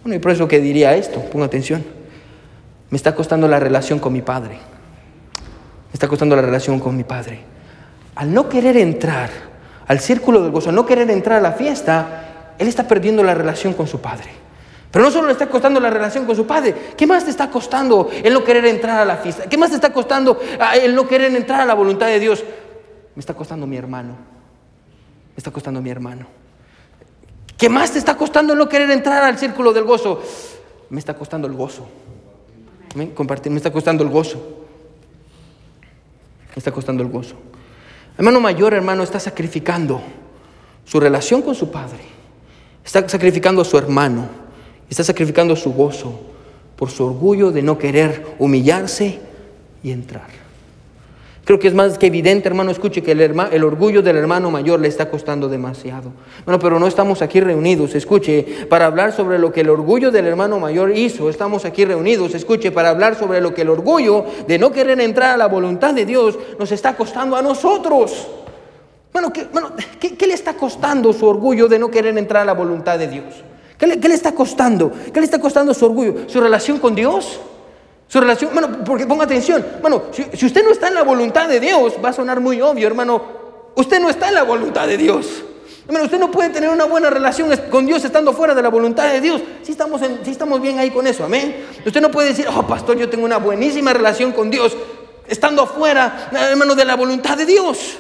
Bueno, 0.02 0.14
y 0.14 0.18
por 0.20 0.30
eso 0.30 0.46
que 0.46 0.60
diría 0.60 0.94
esto, 0.94 1.20
ponga 1.20 1.46
atención. 1.46 1.84
Me 2.90 2.96
está 2.96 3.14
costando 3.14 3.48
la 3.48 3.58
relación 3.58 3.98
con 3.98 4.12
mi 4.12 4.22
padre. 4.22 4.54
Me 4.54 5.92
está 5.92 6.06
costando 6.06 6.36
la 6.36 6.42
relación 6.42 6.78
con 6.78 6.96
mi 6.96 7.02
padre. 7.02 7.40
Al 8.14 8.32
no 8.32 8.48
querer 8.48 8.76
entrar 8.76 9.30
al 9.88 9.98
círculo 9.98 10.42
del 10.42 10.52
gozo, 10.52 10.68
al 10.68 10.76
no 10.76 10.86
querer 10.86 11.10
entrar 11.10 11.38
a 11.38 11.42
la 11.42 11.52
fiesta, 11.52 12.54
él 12.58 12.68
está 12.68 12.86
perdiendo 12.86 13.24
la 13.24 13.34
relación 13.34 13.74
con 13.74 13.88
su 13.88 14.00
padre. 14.00 14.45
Pero 14.96 15.04
no 15.04 15.12
solo 15.12 15.26
le 15.26 15.34
está 15.34 15.46
costando 15.46 15.78
la 15.78 15.90
relación 15.90 16.24
con 16.24 16.34
su 16.34 16.46
padre, 16.46 16.74
¿qué 16.96 17.06
más 17.06 17.22
te 17.22 17.30
está 17.30 17.50
costando 17.50 18.08
el 18.10 18.32
no 18.32 18.42
querer 18.42 18.64
entrar 18.64 18.98
a 18.98 19.04
la 19.04 19.18
fiesta? 19.18 19.46
¿Qué 19.46 19.58
más 19.58 19.68
te 19.68 19.74
está 19.74 19.92
costando 19.92 20.40
ah, 20.58 20.74
el 20.74 20.94
no 20.94 21.06
querer 21.06 21.36
entrar 21.36 21.60
a 21.60 21.66
la 21.66 21.74
voluntad 21.74 22.06
de 22.06 22.18
Dios? 22.18 22.42
Me 23.14 23.20
está 23.20 23.34
costando 23.34 23.66
mi 23.66 23.76
hermano. 23.76 24.14
Me 24.14 25.36
está 25.36 25.50
costando 25.50 25.82
mi 25.82 25.90
hermano. 25.90 26.26
¿Qué 27.58 27.68
más 27.68 27.90
te 27.90 27.98
está 27.98 28.16
costando 28.16 28.54
el 28.54 28.58
no 28.58 28.70
querer 28.70 28.90
entrar 28.90 29.22
al 29.22 29.38
círculo 29.38 29.74
del 29.74 29.84
gozo? 29.84 30.22
Me 30.88 30.98
está 30.98 31.12
costando 31.12 31.46
el 31.46 31.52
gozo. 31.52 31.86
Compartir, 33.14 33.52
me 33.52 33.58
está 33.58 33.70
costando 33.70 34.02
el 34.02 34.08
gozo. 34.08 34.38
Me 36.54 36.56
está 36.56 36.72
costando 36.72 37.02
el 37.02 37.10
gozo. 37.10 37.34
Hermano 38.16 38.40
mayor, 38.40 38.72
hermano, 38.72 39.02
está 39.02 39.20
sacrificando 39.20 40.00
su 40.86 40.98
relación 40.98 41.42
con 41.42 41.54
su 41.54 41.70
padre 41.70 42.16
Está 42.86 43.06
sacrificando 43.08 43.62
a 43.62 43.64
su 43.64 43.76
hermano, 43.76 44.28
está 44.88 45.04
sacrificando 45.04 45.56
su 45.56 45.72
gozo 45.72 46.20
por 46.76 46.90
su 46.90 47.04
orgullo 47.04 47.50
de 47.50 47.62
no 47.62 47.78
querer 47.78 48.24
humillarse 48.38 49.18
y 49.82 49.90
entrar. 49.90 50.46
Creo 51.46 51.60
que 51.60 51.68
es 51.68 51.74
más 51.74 51.96
que 51.96 52.08
evidente, 52.08 52.48
hermano, 52.48 52.72
escuche 52.72 53.04
que 53.04 53.12
el, 53.12 53.64
orgullo 53.64 54.02
del 54.02 54.16
hermano 54.16 54.50
mayor 54.50 54.80
le 54.80 54.88
está 54.88 55.08
costando 55.08 55.48
demasiado. 55.48 56.10
Bueno, 56.44 56.58
pero 56.58 56.80
no 56.80 56.88
estamos 56.88 57.22
aquí 57.22 57.40
reunidos, 57.40 57.94
escuche, 57.94 58.66
para 58.68 58.86
hablar 58.86 59.12
sobre 59.12 59.38
lo 59.38 59.52
que 59.52 59.60
el 59.60 59.70
orgullo 59.70 60.10
del 60.10 60.26
hermano 60.26 60.58
mayor 60.58 60.90
hizo. 60.96 61.30
Estamos 61.30 61.64
aquí 61.64 61.84
reunidos, 61.84 62.34
escuche, 62.34 62.72
para 62.72 62.88
hablar 62.88 63.14
sobre 63.14 63.40
lo 63.40 63.54
que 63.54 63.62
el 63.62 63.68
orgullo 63.68 64.24
de 64.48 64.58
no 64.58 64.72
querer 64.72 65.00
entrar 65.00 65.34
a 65.34 65.36
la 65.36 65.46
voluntad 65.46 65.94
de 65.94 66.04
Dios 66.04 66.36
nos 66.58 66.72
está 66.72 66.96
costando 66.96 67.36
a 67.36 67.42
nosotros. 67.42 68.26
Bueno, 69.12 69.32
¿qué, 69.32 70.26
le 70.26 70.34
está 70.34 70.54
costando 70.54 71.12
su 71.12 71.26
orgullo 71.26 71.68
de 71.68 71.78
no 71.78 71.92
querer 71.92 72.18
entrar 72.18 72.42
a 72.42 72.44
la 72.44 72.54
voluntad 72.54 72.98
de 72.98 73.06
Dios? 73.06 73.44
¿Qué 73.78 73.86
le, 73.86 74.14
está 74.14 74.32
costando? 74.32 74.90
¿Qué 75.12 75.20
le 75.20 75.24
está 75.24 75.38
costando 75.38 75.74
su 75.74 75.84
orgullo? 75.84 76.28
¿Su 76.28 76.40
relación 76.40 76.78
con 76.78 76.94
Dios? 76.94 77.38
Su 78.08 78.20
relación, 78.20 78.50
bueno, 78.52 78.84
porque 78.84 79.06
ponga 79.06 79.24
atención, 79.24 79.64
bueno, 79.82 80.04
si, 80.12 80.46
usted 80.46 80.62
no 80.62 80.70
está 80.70 80.88
en 80.88 80.94
la 80.94 81.02
voluntad 81.02 81.48
de 81.48 81.58
Dios, 81.58 81.94
va 82.02 82.10
a 82.10 82.12
sonar 82.12 82.40
muy 82.40 82.60
obvio, 82.60 82.86
hermano, 82.86 83.20
usted 83.74 84.00
no 84.00 84.08
está 84.08 84.28
en 84.28 84.34
la 84.34 84.44
voluntad 84.44 84.86
de 84.86 84.96
Dios. 84.96 85.26
Hermano, 85.86 86.04
usted 86.06 86.18
no 86.18 86.30
puede 86.30 86.50
tener 86.50 86.70
una 86.70 86.84
buena 86.84 87.10
relación 87.10 87.50
con 87.70 87.86
Dios 87.86 88.04
estando 88.04 88.32
fuera 88.32 88.54
de 88.54 88.62
la 88.62 88.70
voluntad 88.70 89.12
de 89.12 89.20
Dios. 89.20 89.40
Si 89.62 89.72
estamos, 89.72 90.00
si 90.24 90.30
estamos 90.30 90.60
bien 90.60 90.78
ahí 90.78 90.90
con 90.90 91.06
eso, 91.06 91.24
amén. 91.24 91.64
Usted 91.84 92.00
no 92.00 92.10
puede 92.10 92.28
decir, 92.28 92.46
oh, 92.48 92.66
pastor, 92.66 92.96
yo 92.96 93.08
tengo 93.08 93.24
una 93.24 93.38
buenísima 93.38 93.92
relación 93.92 94.32
con 94.32 94.50
Dios 94.50 94.76
estando 95.28 95.62
afuera, 95.62 96.28
hermano, 96.32 96.74
de 96.74 96.84
la 96.84 96.96
voluntad 96.96 97.36
de 97.36 97.46
Dios. 97.46 97.98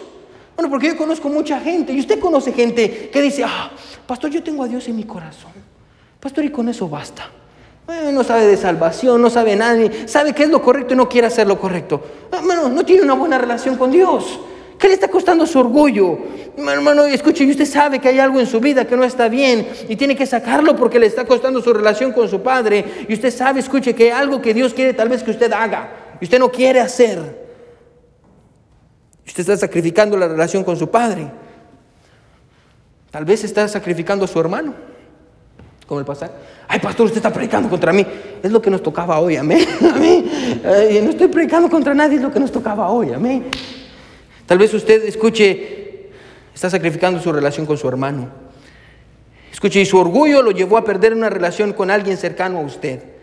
Bueno, 0.56 0.70
porque 0.70 0.88
yo 0.88 0.96
conozco 0.96 1.28
mucha 1.28 1.60
gente 1.60 1.92
y 1.92 2.00
usted 2.00 2.18
conoce 2.18 2.50
gente 2.52 3.10
que 3.10 3.20
dice, 3.20 3.44
ah, 3.44 3.70
pastor, 4.06 4.30
yo 4.30 4.42
tengo 4.42 4.64
a 4.64 4.68
Dios 4.68 4.88
en 4.88 4.96
mi 4.96 5.04
corazón. 5.04 5.52
Pastor, 6.18 6.46
y 6.46 6.50
con 6.50 6.68
eso 6.70 6.88
basta. 6.88 7.30
no 8.12 8.24
sabe 8.24 8.46
de 8.46 8.56
salvación, 8.56 9.20
no 9.20 9.28
sabe 9.28 9.54
nadie, 9.54 10.08
sabe 10.08 10.32
qué 10.32 10.44
es 10.44 10.48
lo 10.48 10.62
correcto 10.62 10.94
y 10.94 10.96
no 10.96 11.08
quiere 11.08 11.26
hacer 11.26 11.46
lo 11.46 11.60
correcto. 11.60 12.02
Hermano, 12.32 12.70
no 12.70 12.84
tiene 12.86 13.02
una 13.02 13.12
buena 13.12 13.36
relación 13.36 13.76
con 13.76 13.90
Dios. 13.90 14.40
¿Qué 14.78 14.88
le 14.88 14.94
está 14.94 15.08
costando 15.08 15.46
su 15.46 15.58
orgullo? 15.58 16.18
Hermano, 16.56 17.04
escuche, 17.04 17.44
y 17.44 17.50
usted 17.50 17.66
sabe 17.66 17.98
que 17.98 18.08
hay 18.08 18.18
algo 18.18 18.40
en 18.40 18.46
su 18.46 18.58
vida 18.58 18.86
que 18.86 18.96
no 18.96 19.04
está 19.04 19.28
bien 19.28 19.68
y 19.90 19.96
tiene 19.96 20.16
que 20.16 20.24
sacarlo 20.24 20.74
porque 20.74 20.98
le 20.98 21.06
está 21.06 21.26
costando 21.26 21.60
su 21.60 21.72
relación 21.72 22.12
con 22.12 22.28
su 22.30 22.42
Padre. 22.42 23.04
Y 23.08 23.12
usted 23.12 23.30
sabe, 23.30 23.60
escuche, 23.60 23.94
que 23.94 24.04
hay 24.04 24.10
algo 24.10 24.40
que 24.40 24.54
Dios 24.54 24.72
quiere 24.72 24.94
tal 24.94 25.10
vez 25.10 25.22
que 25.22 25.32
usted 25.32 25.52
haga 25.52 26.16
y 26.18 26.24
usted 26.24 26.38
no 26.38 26.50
quiere 26.50 26.80
hacer. 26.80 27.45
Usted 29.36 29.52
está 29.52 29.66
sacrificando 29.66 30.16
la 30.16 30.28
relación 30.28 30.64
con 30.64 30.78
su 30.78 30.88
padre. 30.88 31.30
Tal 33.10 33.26
vez 33.26 33.44
está 33.44 33.68
sacrificando 33.68 34.24
a 34.24 34.28
su 34.28 34.40
hermano. 34.40 34.72
Como 35.86 36.00
el 36.00 36.06
pastor. 36.06 36.30
Ay, 36.66 36.80
pastor, 36.80 37.04
usted 37.04 37.18
está 37.18 37.30
predicando 37.30 37.68
contra 37.68 37.92
mí. 37.92 38.06
Es 38.42 38.50
lo 38.50 38.62
que 38.62 38.70
nos 38.70 38.82
tocaba 38.82 39.20
hoy, 39.20 39.36
amén. 39.36 39.62
amén. 39.94 40.24
no 41.04 41.10
estoy 41.10 41.28
predicando 41.28 41.68
contra 41.68 41.92
nadie, 41.92 42.16
es 42.16 42.22
lo 42.22 42.32
que 42.32 42.40
nos 42.40 42.50
tocaba 42.50 42.88
hoy, 42.88 43.12
amén. 43.12 43.44
Tal 44.46 44.56
vez 44.56 44.72
usted 44.72 45.04
escuche, 45.04 46.08
está 46.54 46.70
sacrificando 46.70 47.20
su 47.20 47.30
relación 47.30 47.66
con 47.66 47.76
su 47.76 47.86
hermano. 47.86 48.30
Escuche, 49.52 49.82
y 49.82 49.84
su 49.84 49.98
orgullo 49.98 50.40
lo 50.40 50.50
llevó 50.50 50.78
a 50.78 50.84
perder 50.86 51.12
una 51.12 51.28
relación 51.28 51.74
con 51.74 51.90
alguien 51.90 52.16
cercano 52.16 52.56
a 52.56 52.62
usted. 52.62 53.15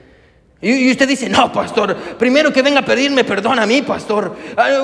Y 0.65 0.89
usted 0.89 1.10
dice, 1.10 1.28
no, 1.28 1.52
pastor, 1.52 1.93
primero 2.17 2.54
que 2.54 2.62
venga 2.62 2.80
a 2.80 2.86
pedirme 2.86 3.26
perdón 3.26 3.60
a 3.60 3.65
mí, 3.65 3.82
pastor. 3.82 4.34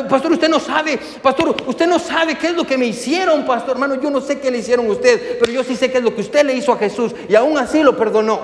Pastor, 0.09 0.33
usted 0.33 0.49
no 0.49 0.59
sabe, 0.59 0.99
pastor, 1.21 1.55
usted 1.65 1.87
no 1.87 1.97
sabe 1.97 2.37
qué 2.37 2.47
es 2.47 2.53
lo 2.53 2.65
que 2.65 2.77
me 2.77 2.85
hicieron, 2.85 3.45
pastor. 3.45 3.77
Hermano, 3.77 3.95
yo 3.95 4.09
no 4.09 4.19
sé 4.19 4.41
qué 4.41 4.51
le 4.51 4.57
hicieron 4.57 4.87
a 4.87 4.89
usted, 4.89 5.39
pero 5.39 5.49
yo 5.49 5.63
sí 5.63 5.77
sé 5.77 5.89
qué 5.89 5.99
es 5.99 6.03
lo 6.03 6.13
que 6.13 6.19
usted 6.19 6.45
le 6.45 6.53
hizo 6.53 6.73
a 6.73 6.77
Jesús 6.77 7.15
y 7.29 7.33
aún 7.33 7.57
así 7.57 7.81
lo 7.81 7.95
perdonó. 7.95 8.41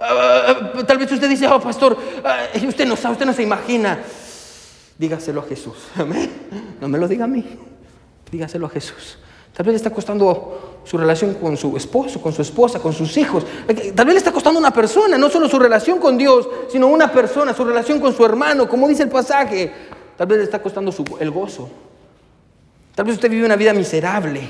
Ah, 0.00 0.56
ah, 0.74 0.84
tal 0.86 0.96
vez 0.96 1.12
usted 1.12 1.28
dice, 1.28 1.46
oh 1.46 1.60
pastor, 1.60 1.98
ah, 2.24 2.46
usted 2.66 2.86
no 2.86 2.96
sabe, 2.96 3.12
usted 3.12 3.26
no 3.26 3.34
se 3.34 3.42
imagina. 3.42 3.98
Dígaselo 4.96 5.42
a 5.42 5.44
Jesús. 5.44 5.76
Amén. 5.96 6.30
No 6.80 6.88
me 6.88 6.96
lo 6.96 7.06
diga 7.08 7.26
a 7.26 7.28
mí. 7.28 7.44
Dígaselo 8.32 8.68
a 8.68 8.70
Jesús. 8.70 9.18
Tal 9.52 9.66
vez 9.66 9.74
le 9.74 9.76
está 9.76 9.90
costando 9.90 10.67
su 10.88 10.96
relación 10.96 11.34
con 11.34 11.54
su 11.58 11.76
esposo, 11.76 12.18
con 12.18 12.32
su 12.32 12.40
esposa, 12.40 12.78
con 12.78 12.94
sus 12.94 13.14
hijos. 13.18 13.44
Tal 13.94 14.06
vez 14.06 14.14
le 14.14 14.18
está 14.18 14.32
costando 14.32 14.58
una 14.58 14.70
persona, 14.70 15.18
no 15.18 15.28
solo 15.28 15.46
su 15.46 15.58
relación 15.58 15.98
con 15.98 16.16
Dios, 16.16 16.48
sino 16.70 16.86
una 16.86 17.12
persona, 17.12 17.52
su 17.52 17.62
relación 17.62 18.00
con 18.00 18.16
su 18.16 18.24
hermano, 18.24 18.66
como 18.66 18.88
dice 18.88 19.02
el 19.02 19.10
pasaje. 19.10 19.70
Tal 20.16 20.26
vez 20.26 20.38
le 20.38 20.44
está 20.44 20.62
costando 20.62 20.90
el 21.20 21.30
gozo. 21.30 21.68
Tal 22.94 23.04
vez 23.04 23.16
usted 23.16 23.30
vive 23.30 23.44
una 23.44 23.56
vida 23.56 23.74
miserable. 23.74 24.48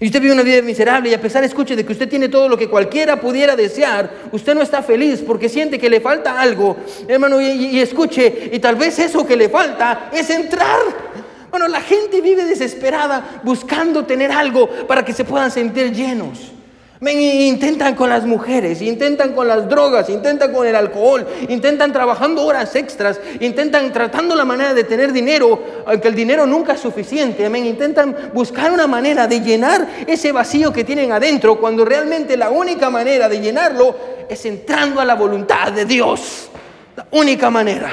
Y 0.00 0.06
usted 0.06 0.22
vive 0.22 0.32
una 0.32 0.42
vida 0.42 0.62
miserable 0.62 1.10
y 1.10 1.14
a 1.14 1.20
pesar, 1.20 1.44
escuche, 1.44 1.76
de 1.76 1.84
que 1.84 1.92
usted 1.92 2.08
tiene 2.08 2.30
todo 2.30 2.48
lo 2.48 2.56
que 2.56 2.70
cualquiera 2.70 3.20
pudiera 3.20 3.54
desear, 3.54 4.10
usted 4.32 4.54
no 4.54 4.62
está 4.62 4.80
feliz 4.80 5.22
porque 5.26 5.50
siente 5.50 5.78
que 5.78 5.90
le 5.90 6.00
falta 6.00 6.40
algo, 6.40 6.76
hermano, 7.08 7.42
y 7.42 7.78
escuche, 7.78 8.50
y 8.52 8.58
tal 8.58 8.76
vez 8.76 8.98
eso 9.00 9.26
que 9.26 9.36
le 9.36 9.50
falta 9.50 10.08
es 10.14 10.30
entrar 10.30 11.18
bueno, 11.50 11.68
la 11.68 11.80
gente 11.80 12.20
vive 12.20 12.44
desesperada 12.44 13.40
buscando 13.42 14.04
tener 14.04 14.30
algo 14.30 14.68
para 14.86 15.04
que 15.04 15.12
se 15.12 15.24
puedan 15.24 15.50
sentir 15.50 15.92
llenos. 15.92 16.52
intentan 17.00 17.94
con 17.94 18.10
las 18.10 18.26
mujeres, 18.26 18.82
intentan 18.82 19.32
con 19.32 19.48
las 19.48 19.68
drogas, 19.68 20.10
intentan 20.10 20.52
con 20.52 20.66
el 20.66 20.74
alcohol, 20.74 21.26
intentan 21.48 21.92
trabajando 21.92 22.44
horas 22.44 22.74
extras, 22.76 23.18
intentan 23.40 23.92
tratando 23.92 24.34
la 24.34 24.44
manera 24.44 24.74
de 24.74 24.84
tener 24.84 25.12
dinero, 25.12 25.62
aunque 25.86 26.08
el 26.08 26.14
dinero 26.14 26.46
nunca 26.46 26.74
es 26.74 26.80
suficiente. 26.80 27.46
Intentan 27.46 28.14
buscar 28.34 28.70
una 28.70 28.86
manera 28.86 29.26
de 29.26 29.40
llenar 29.40 29.88
ese 30.06 30.32
vacío 30.32 30.72
que 30.72 30.84
tienen 30.84 31.12
adentro, 31.12 31.58
cuando 31.58 31.84
realmente 31.84 32.36
la 32.36 32.50
única 32.50 32.90
manera 32.90 33.28
de 33.28 33.40
llenarlo 33.40 33.96
es 34.28 34.44
entrando 34.44 35.00
a 35.00 35.04
la 35.04 35.14
voluntad 35.14 35.72
de 35.72 35.86
Dios. 35.86 36.50
La 36.94 37.06
única 37.12 37.48
manera, 37.48 37.92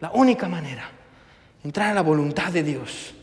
la 0.00 0.10
única 0.12 0.48
manera 0.48 0.93
entrar 1.64 1.90
a 1.90 1.94
la 1.94 2.02
voluntad 2.02 2.52
de 2.52 2.62
Dios. 2.62 3.14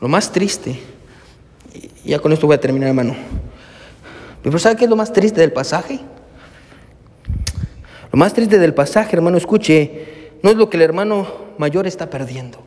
Lo 0.00 0.08
más 0.08 0.30
triste, 0.30 0.78
y 2.04 2.10
ya 2.10 2.20
con 2.20 2.32
esto 2.32 2.46
voy 2.46 2.54
a 2.54 2.60
terminar, 2.60 2.88
hermano. 2.88 3.16
Pero 4.42 4.58
¿sabe 4.60 4.76
qué 4.76 4.84
es 4.84 4.90
lo 4.90 4.94
más 4.94 5.12
triste 5.12 5.40
del 5.40 5.52
pasaje? 5.52 5.98
Lo 8.12 8.18
más 8.18 8.32
triste 8.32 8.58
del 8.60 8.72
pasaje, 8.72 9.16
hermano, 9.16 9.36
escuche, 9.36 10.30
no 10.44 10.50
es 10.50 10.56
lo 10.56 10.70
que 10.70 10.76
el 10.76 10.84
hermano 10.84 11.26
mayor 11.58 11.88
está 11.88 12.08
perdiendo. 12.08 12.62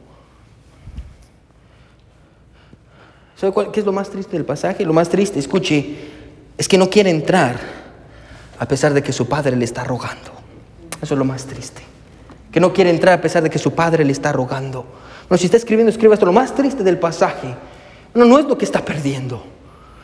¿Sabe 3.37 3.53
cuál, 3.53 3.71
qué 3.71 3.79
es 3.79 3.85
lo 3.85 3.93
más 3.93 4.09
triste 4.09 4.33
del 4.33 4.45
pasaje? 4.45 4.83
Lo 4.83 4.91
más 4.91 5.07
triste, 5.07 5.39
escuche, 5.39 5.95
es 6.57 6.67
que 6.67 6.77
no 6.77 6.89
quiere 6.89 7.09
entrar 7.09 7.78
a 8.59 8.65
pesar 8.67 8.93
de 8.93 9.01
que 9.01 9.13
su 9.13 9.27
padre 9.27 9.55
le 9.55 9.65
está 9.65 9.83
rogando. 9.83 10.31
Eso 11.01 11.13
es 11.13 11.17
lo 11.17 11.25
más 11.25 11.45
triste. 11.45 11.81
Que 12.51 12.59
no 12.59 12.73
quiere 12.73 12.89
entrar 12.89 13.13
a 13.13 13.21
pesar 13.21 13.41
de 13.41 13.49
que 13.49 13.57
su 13.57 13.73
padre 13.73 14.03
le 14.03 14.11
está 14.11 14.31
rogando. 14.31 14.85
No, 15.29 15.37
si 15.37 15.45
está 15.45 15.57
escribiendo, 15.57 15.89
escriba 15.89 16.13
esto. 16.13 16.25
Lo 16.25 16.33
más 16.33 16.53
triste 16.53 16.83
del 16.83 16.99
pasaje 16.99 17.55
no, 18.13 18.25
no 18.25 18.37
es 18.37 18.45
lo 18.45 18.57
que 18.57 18.65
está 18.65 18.83
perdiendo. 18.83 19.43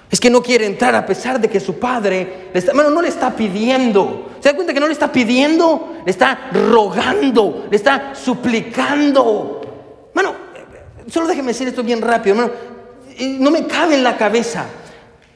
Es 0.10 0.20
que 0.20 0.30
no 0.30 0.42
quiere 0.42 0.66
entrar 0.66 0.96
a 0.96 1.06
pesar 1.06 1.42
de 1.42 1.50
que 1.50 1.60
su 1.60 1.80
padre, 1.80 2.50
le 2.54 2.60
está, 2.60 2.74
bueno, 2.74 2.90
no 2.92 3.02
le 3.02 3.10
está 3.10 3.36
pidiendo. 3.36 4.30
¿Se 4.40 4.50
da 4.50 4.56
cuenta 4.56 4.74
que 4.74 4.80
no 4.80 4.88
le 4.88 4.94
está 4.94 5.12
pidiendo? 5.12 5.98
Le 6.06 6.12
está 6.12 6.52
rogando, 6.54 7.68
le 7.70 7.76
está 7.76 8.14
suplicando. 8.16 9.62
Bueno, 10.14 10.34
solo 11.10 11.28
déjeme 11.28 11.50
decir 11.50 11.68
esto 11.68 11.84
bien 11.84 12.02
rápido, 12.02 12.36
hermano. 12.36 12.54
No 13.40 13.52
me 13.52 13.66
cabe 13.66 13.96
en 13.96 14.04
la 14.04 14.16
cabeza 14.16 14.66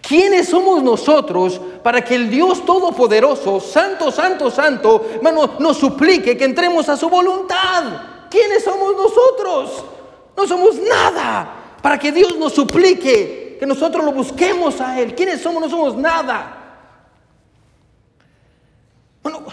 ¿Quiénes 0.10 0.50
somos 0.50 0.82
nosotros 0.82 1.62
para 1.84 2.04
que 2.04 2.16
el 2.16 2.32
Dios 2.32 2.66
Todopoderoso, 2.66 3.60
Santo, 3.60 4.10
Santo, 4.10 4.50
Santo, 4.50 5.08
hermano, 5.14 5.52
nos 5.60 5.78
suplique 5.78 6.36
que 6.36 6.46
entremos 6.46 6.90
a 6.90 6.98
su 6.98 7.08
voluntad? 7.08 8.28
¿Quiénes 8.28 8.64
somos 8.64 8.96
nosotros? 8.96 9.86
No 10.36 10.48
somos 10.48 10.78
nada 10.78 11.76
para 11.80 12.00
que 12.00 12.12
Dios 12.12 12.36
nos 12.40 12.54
suplique 12.54 13.58
que 13.60 13.68
nosotros 13.68 14.04
lo 14.04 14.12
busquemos 14.12 14.82
a 14.82 15.00
Él. 15.00 15.14
¿Quiénes 15.14 15.42
somos? 15.42 15.62
No 15.62 15.70
somos 15.70 15.96
nada. 15.96 16.58
Bueno, 19.22 19.44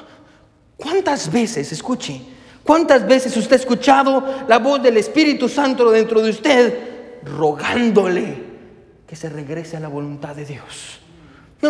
¿cuántas 0.79 1.31
veces, 1.31 1.71
escuche, 1.71 2.19
cuántas 2.65 3.07
veces 3.07 3.37
usted 3.37 3.53
ha 3.53 3.61
escuchado 3.61 4.25
la 4.49 4.59
voz 4.59 4.83
del 4.83 4.97
Espíritu 4.97 5.51
Santo 5.51 5.91
dentro 5.91 6.23
de 6.23 6.31
usted 6.31 7.21
rogándole? 7.25 8.46
Que 9.07 9.17
se 9.17 9.29
regrese 9.29 9.77
a 9.77 9.81
la 9.81 9.89
voluntad 9.89 10.35
de 10.35 10.45
Dios. 10.45 11.01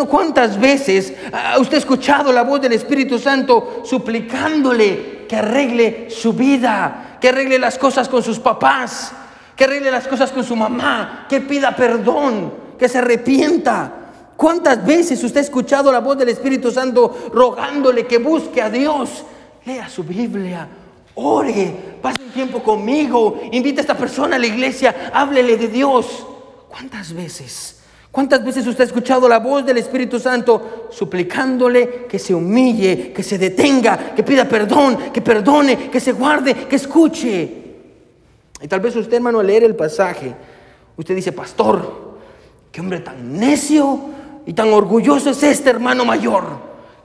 ¿Cuántas 0.09 0.61
veces 0.61 1.15
ha 1.33 1.59
usted 1.59 1.79
escuchado 1.79 2.33
la 2.33 2.43
voz 2.43 2.61
del 2.61 2.73
Espíritu 2.73 3.19
Santo 3.19 3.83
suplicándole 3.85 5.27
que 5.27 5.37
arregle 5.37 6.11
su 6.11 6.33
vida, 6.33 7.17
que 7.21 7.29
arregle 7.31 7.59
las 7.59 7.79
cosas 7.79 8.09
con 8.09 8.23
sus 8.23 8.39
papás, 8.39 9.13
que 9.55 9.65
arregle 9.65 9.91
las 9.91 10.07
cosas 10.07 10.33
con 10.33 10.45
su 10.45 10.55
mamá, 10.55 11.27
que 11.29 11.41
pida 11.41 11.75
perdón, 11.75 12.53
que 12.79 12.89
se 12.89 12.99
arrepienta? 12.99 13.93
¿Cuántas 14.37 14.85
veces 14.85 15.23
usted 15.25 15.39
ha 15.39 15.45
escuchado 15.45 15.91
la 15.91 16.01
voz 16.01 16.19
del 16.19 16.29
Espíritu 16.29 16.71
Santo 16.71 17.31
rogándole 17.33 18.07
que 18.07 18.19
busque 18.19 18.61
a 18.61 18.69
Dios? 18.69 19.25
Lea 19.65 19.89
su 19.89 20.05
Biblia, 20.05 20.69
ore, 21.15 21.75
pase 22.03 22.23
un 22.23 22.31
tiempo 22.33 22.63
conmigo, 22.63 23.41
invite 23.51 23.81
a 23.81 23.83
esta 23.83 23.97
persona 23.97 24.37
a 24.37 24.39
la 24.39 24.47
iglesia, 24.47 25.11
háblele 25.15 25.57
de 25.57 25.69
Dios. 25.69 26.27
¿Cuántas 26.77 27.15
veces? 27.15 27.79
¿Cuántas 28.13 28.45
veces 28.45 28.67
usted 28.67 28.83
ha 28.83 28.87
escuchado 28.87 29.27
la 29.31 29.39
voz 29.39 29.65
del 29.65 29.79
Espíritu 29.79 30.21
Santo 30.21 30.89
suplicándole 30.91 32.05
que 32.07 32.19
se 32.19 32.35
humille, 32.35 33.15
que 33.15 33.23
se 33.23 33.39
detenga, 33.39 34.15
que 34.15 34.23
pida 34.23 34.47
perdón, 34.47 35.11
que 35.11 35.23
perdone, 35.23 35.89
que 35.89 35.99
se 35.99 36.13
guarde, 36.13 36.53
que 36.53 36.77
escuche? 36.77 37.51
Y 38.61 38.69
tal 38.69 38.81
vez 38.81 38.95
usted, 38.95 39.15
hermano, 39.15 39.41
al 39.41 39.47
leer 39.47 39.65
el 39.65 39.75
pasaje, 39.75 40.35
usted 40.99 41.17
dice, 41.17 41.33
pastor, 41.33 42.19
qué 42.71 42.83
hombre 42.83 43.01
tan 43.01 43.39
necio 43.39 43.99
y 44.45 44.53
tan 44.53 44.71
orgulloso 44.71 45.31
es 45.31 45.43
este 45.43 45.71
hermano 45.71 46.05
mayor, 46.05 46.45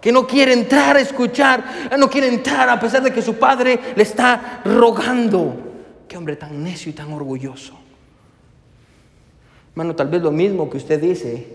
que 0.02 0.12
no 0.12 0.28
quiere 0.28 0.52
entrar 0.52 0.98
a 0.98 1.00
escuchar, 1.00 1.64
no 1.98 2.10
quiere 2.10 2.28
entrar 2.28 2.68
a 2.68 2.78
pesar 2.78 3.04
de 3.04 3.14
que 3.14 3.22
su 3.22 3.36
padre 3.36 3.80
le 3.96 4.04
está 4.04 4.64
rogando. 4.66 5.56
Qué 6.10 6.18
hombre 6.18 6.36
tan 6.36 6.62
necio 6.62 6.90
y 6.90 6.94
tan 6.94 7.14
orgulloso. 7.14 7.81
Hermano, 9.72 9.96
tal 9.96 10.10
vez 10.10 10.22
lo 10.22 10.32
mismo 10.32 10.70
que 10.70 10.78
usted 10.78 11.00
dice 11.00 11.48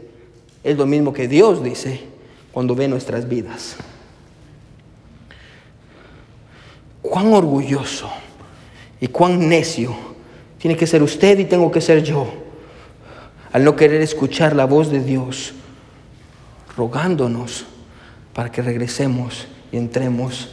es 0.65 0.77
lo 0.77 0.87
mismo 0.87 1.13
que 1.13 1.29
Dios 1.29 1.63
dice 1.63 2.01
cuando 2.51 2.75
ve 2.75 2.89
nuestras 2.89 3.29
vidas. 3.29 3.77
Cuán 7.03 7.33
orgulloso 7.33 8.11
y 9.01 9.07
cuán 9.09 9.49
necio 9.49 9.95
tiene 10.59 10.77
que 10.77 10.87
ser 10.87 11.03
usted 11.03 11.39
y 11.39 11.45
tengo 11.45 11.71
que 11.71 11.81
ser 11.81 12.03
yo 12.03 12.27
al 13.53 13.63
no 13.65 13.77
querer 13.77 14.01
escuchar 14.01 14.57
la 14.57 14.65
voz 14.65 14.91
de 14.91 15.01
Dios 15.01 15.53
rogándonos 16.77 17.67
para 18.35 18.51
que 18.51 18.63
regresemos 18.63 19.47
y 19.71 19.77
entremos 19.77 20.49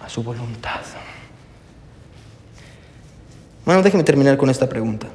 a 0.00 0.08
su 0.08 0.22
voluntad. 0.22 0.80
Bueno, 3.64 3.82
déjeme 3.82 4.02
terminar 4.04 4.36
con 4.36 4.50
esta 4.50 4.68
pregunta. 4.68 5.08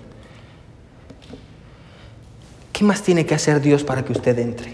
¿Qué 2.78 2.84
más 2.84 3.02
tiene 3.02 3.26
que 3.26 3.34
hacer 3.34 3.60
Dios 3.60 3.84
para 3.84 4.06
que 4.06 4.12
usted 4.12 4.38
entre? 4.38 4.72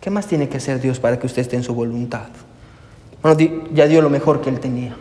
¿Qué 0.00 0.08
más 0.08 0.26
tiene 0.26 0.48
que 0.48 0.56
hacer 0.56 0.80
Dios 0.80 0.98
para 0.98 1.18
que 1.18 1.26
usted 1.26 1.42
esté 1.42 1.54
en 1.54 1.62
su 1.62 1.74
voluntad? 1.74 2.28
Bueno, 3.20 3.38
ya 3.74 3.86
dio 3.86 4.00
lo 4.00 4.08
mejor 4.08 4.40
que 4.40 4.48
él 4.48 4.60
tenía. 4.60 4.96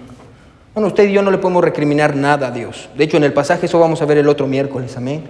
Bueno, 0.73 0.87
usted 0.87 1.07
y 1.07 1.13
yo 1.13 1.21
no 1.21 1.31
le 1.31 1.37
podemos 1.37 1.63
recriminar 1.63 2.13
nada 2.13 2.47
a 2.47 2.51
Dios. 2.51 2.89
De 2.97 3.05
hecho, 3.05 3.15
en 3.15 3.23
el 3.23 3.31
pasaje 3.31 3.67
eso 3.67 3.79
vamos 3.79 4.01
a 4.01 4.05
ver 4.05 4.17
el 4.17 4.27
otro 4.27 4.45
miércoles, 4.45 4.97
amén. 4.97 5.23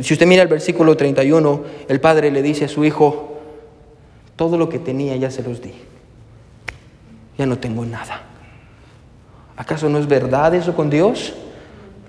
si 0.00 0.12
usted 0.12 0.26
mira 0.26 0.42
el 0.42 0.48
versículo 0.48 0.94
31, 0.94 1.62
el 1.88 2.00
padre 2.02 2.30
le 2.30 2.42
dice 2.42 2.66
a 2.66 2.68
su 2.68 2.84
hijo, 2.84 3.38
todo 4.36 4.58
lo 4.58 4.68
que 4.68 4.78
tenía 4.78 5.16
ya 5.16 5.30
se 5.30 5.42
los 5.42 5.62
di. 5.62 5.72
Ya 7.38 7.46
no 7.46 7.56
tengo 7.56 7.82
nada. 7.86 8.20
¿Acaso 9.56 9.88
no 9.88 9.98
es 9.98 10.06
verdad 10.06 10.54
eso 10.54 10.76
con 10.76 10.90
Dios? 10.90 11.32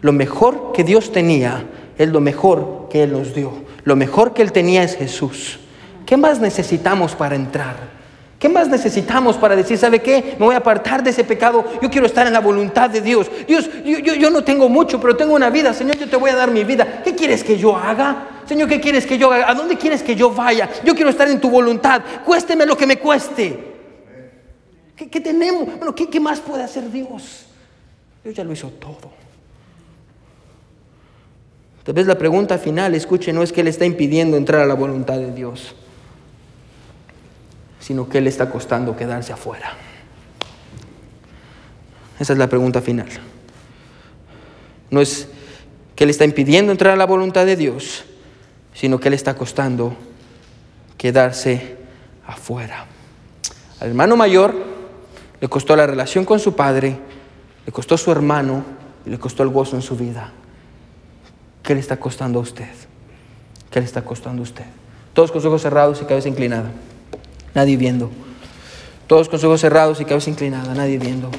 Lo 0.02 0.12
mejor 0.12 0.74
que 0.74 0.84
Dios 0.84 1.14
tenía 1.14 1.64
es 1.98 2.10
lo 2.10 2.20
mejor 2.20 2.90
que 2.90 3.04
Él 3.04 3.14
nos 3.14 3.34
dio. 3.34 3.65
Lo 3.86 3.96
mejor 3.96 4.34
que 4.34 4.42
Él 4.42 4.52
tenía 4.52 4.84
es 4.84 4.98
Jesús. 4.98 5.60
¿Qué 6.06 6.18
más 6.18 6.40
necesitamos 6.40 7.16
para 7.16 7.36
entrar? 7.36 7.96
¿Qué 8.40 8.50
más 8.50 8.68
necesitamos 8.68 9.38
para 9.38 9.56
decir, 9.56 9.78
¿sabe 9.78 10.02
qué? 10.02 10.36
Me 10.38 10.46
voy 10.46 10.56
a 10.56 10.58
apartar 10.58 11.02
de 11.02 11.12
ese 11.12 11.24
pecado. 11.24 11.64
Yo 11.82 11.90
quiero 11.90 12.06
estar 12.06 12.28
en 12.28 12.34
la 12.34 12.42
voluntad 12.42 12.90
de 12.90 13.00
Dios. 13.02 13.32
Dios, 13.48 13.70
yo, 13.86 14.14
yo, 14.14 14.30
no 14.30 14.44
tengo 14.44 14.68
mucho, 14.68 15.00
pero 15.00 15.16
tengo 15.16 15.34
una 15.34 15.50
vida. 15.50 15.74
Señor, 15.74 15.98
yo 15.98 16.10
te 16.10 16.18
voy 16.18 16.32
a 16.32 16.36
dar 16.36 16.52
mi 16.52 16.64
vida. 16.64 17.02
¿Qué 17.04 17.16
quieres 17.16 17.44
que 17.44 17.58
yo 17.58 17.78
haga? 17.78 18.42
Señor, 18.46 18.68
¿qué 18.68 18.82
quieres 18.82 19.06
que 19.06 19.18
yo 19.18 19.32
haga? 19.32 19.50
¿A 19.50 19.54
dónde 19.54 19.78
quieres 19.78 20.04
que 20.04 20.16
yo 20.16 20.32
vaya? 20.32 20.70
Yo 20.84 20.94
quiero 20.94 21.10
estar 21.10 21.30
en 21.30 21.40
tu 21.40 21.50
voluntad. 21.50 22.02
Cuésteme 22.26 22.66
lo 22.66 22.76
que 22.76 22.86
me 22.86 23.00
cueste. 23.00 23.74
¿Qué, 24.96 25.20
tenemos? 25.22 25.66
Bueno, 25.78 25.96
¿qué, 25.96 26.10
¿qué 26.10 26.20
más 26.20 26.40
puede 26.40 26.64
hacer 26.64 26.92
Dios? 26.92 27.46
Dios 28.24 28.36
ya 28.36 28.44
lo 28.44 28.52
hizo 28.52 28.70
todo. 28.70 29.25
Tal 31.86 31.94
vez 31.94 32.08
la 32.08 32.18
pregunta 32.18 32.58
final, 32.58 32.96
escuche, 32.96 33.32
no 33.32 33.44
es 33.44 33.54
que 33.54 33.64
le 33.64 33.70
está 33.70 33.86
impidiendo 33.86 34.38
entrar 34.38 34.62
a 34.62 34.66
la 34.66 34.74
voluntad 34.74 35.18
de 35.18 35.32
Dios, 35.32 35.76
sino 37.80 38.10
que 38.10 38.22
le 38.22 38.30
está 38.30 38.50
costando 38.50 38.98
quedarse 38.98 39.32
afuera. 39.32 39.74
Esa 42.20 42.34
es 42.34 42.40
la 42.40 42.50
pregunta 42.50 42.82
final. 42.82 43.08
No 44.90 45.00
es 45.00 45.28
que 45.96 46.08
le 46.08 46.12
está 46.12 46.26
impidiendo 46.26 46.72
entrar 46.72 46.94
a 46.94 46.98
la 46.98 47.06
voluntad 47.06 47.46
de 47.46 47.56
Dios, 47.56 48.04
sino 48.74 49.00
que 49.00 49.12
le 49.12 49.16
está 49.16 49.36
costando 49.36 49.96
quedarse 50.98 51.78
afuera. 52.26 52.88
Al 53.80 53.90
hermano 53.90 54.18
mayor 54.18 54.56
le 55.40 55.48
costó 55.50 55.76
la 55.76 55.86
relación 55.86 56.26
con 56.26 56.40
su 56.40 56.56
padre, 56.56 56.98
le 57.64 57.72
costó 57.72 57.96
su 57.96 58.12
hermano 58.12 58.64
y 59.06 59.12
le 59.12 59.20
costó 59.20 59.44
el 59.44 59.50
gozo 59.50 59.76
en 59.76 59.84
su 59.84 59.96
vida. 59.96 60.34
¿Qué 61.66 61.74
le 61.74 61.80
está 61.80 61.98
costando 61.98 62.40
a 62.40 62.42
usted? 62.44 62.70
¿Qué 63.72 63.80
le 63.80 63.86
está 63.86 64.04
costando 64.04 64.42
a 64.42 64.44
usted? 64.44 64.66
Todos 65.14 65.32
con 65.32 65.42
sus 65.42 65.48
ojos 65.48 65.64
cerrados 65.64 66.02
y 66.02 66.06
cabeza 66.06 66.30
inclinada. 66.30 66.72
Nadie 67.56 67.76
viendo. 67.76 68.12
Todos 69.08 69.30
con 69.30 69.40
sus 69.40 69.48
ojos 69.48 69.62
cerrados 69.62 70.00
y 70.00 70.06
cabeza 70.06 70.30
inclinada. 70.30 70.76
Nadie 70.76 71.00
viendo. 71.00 71.32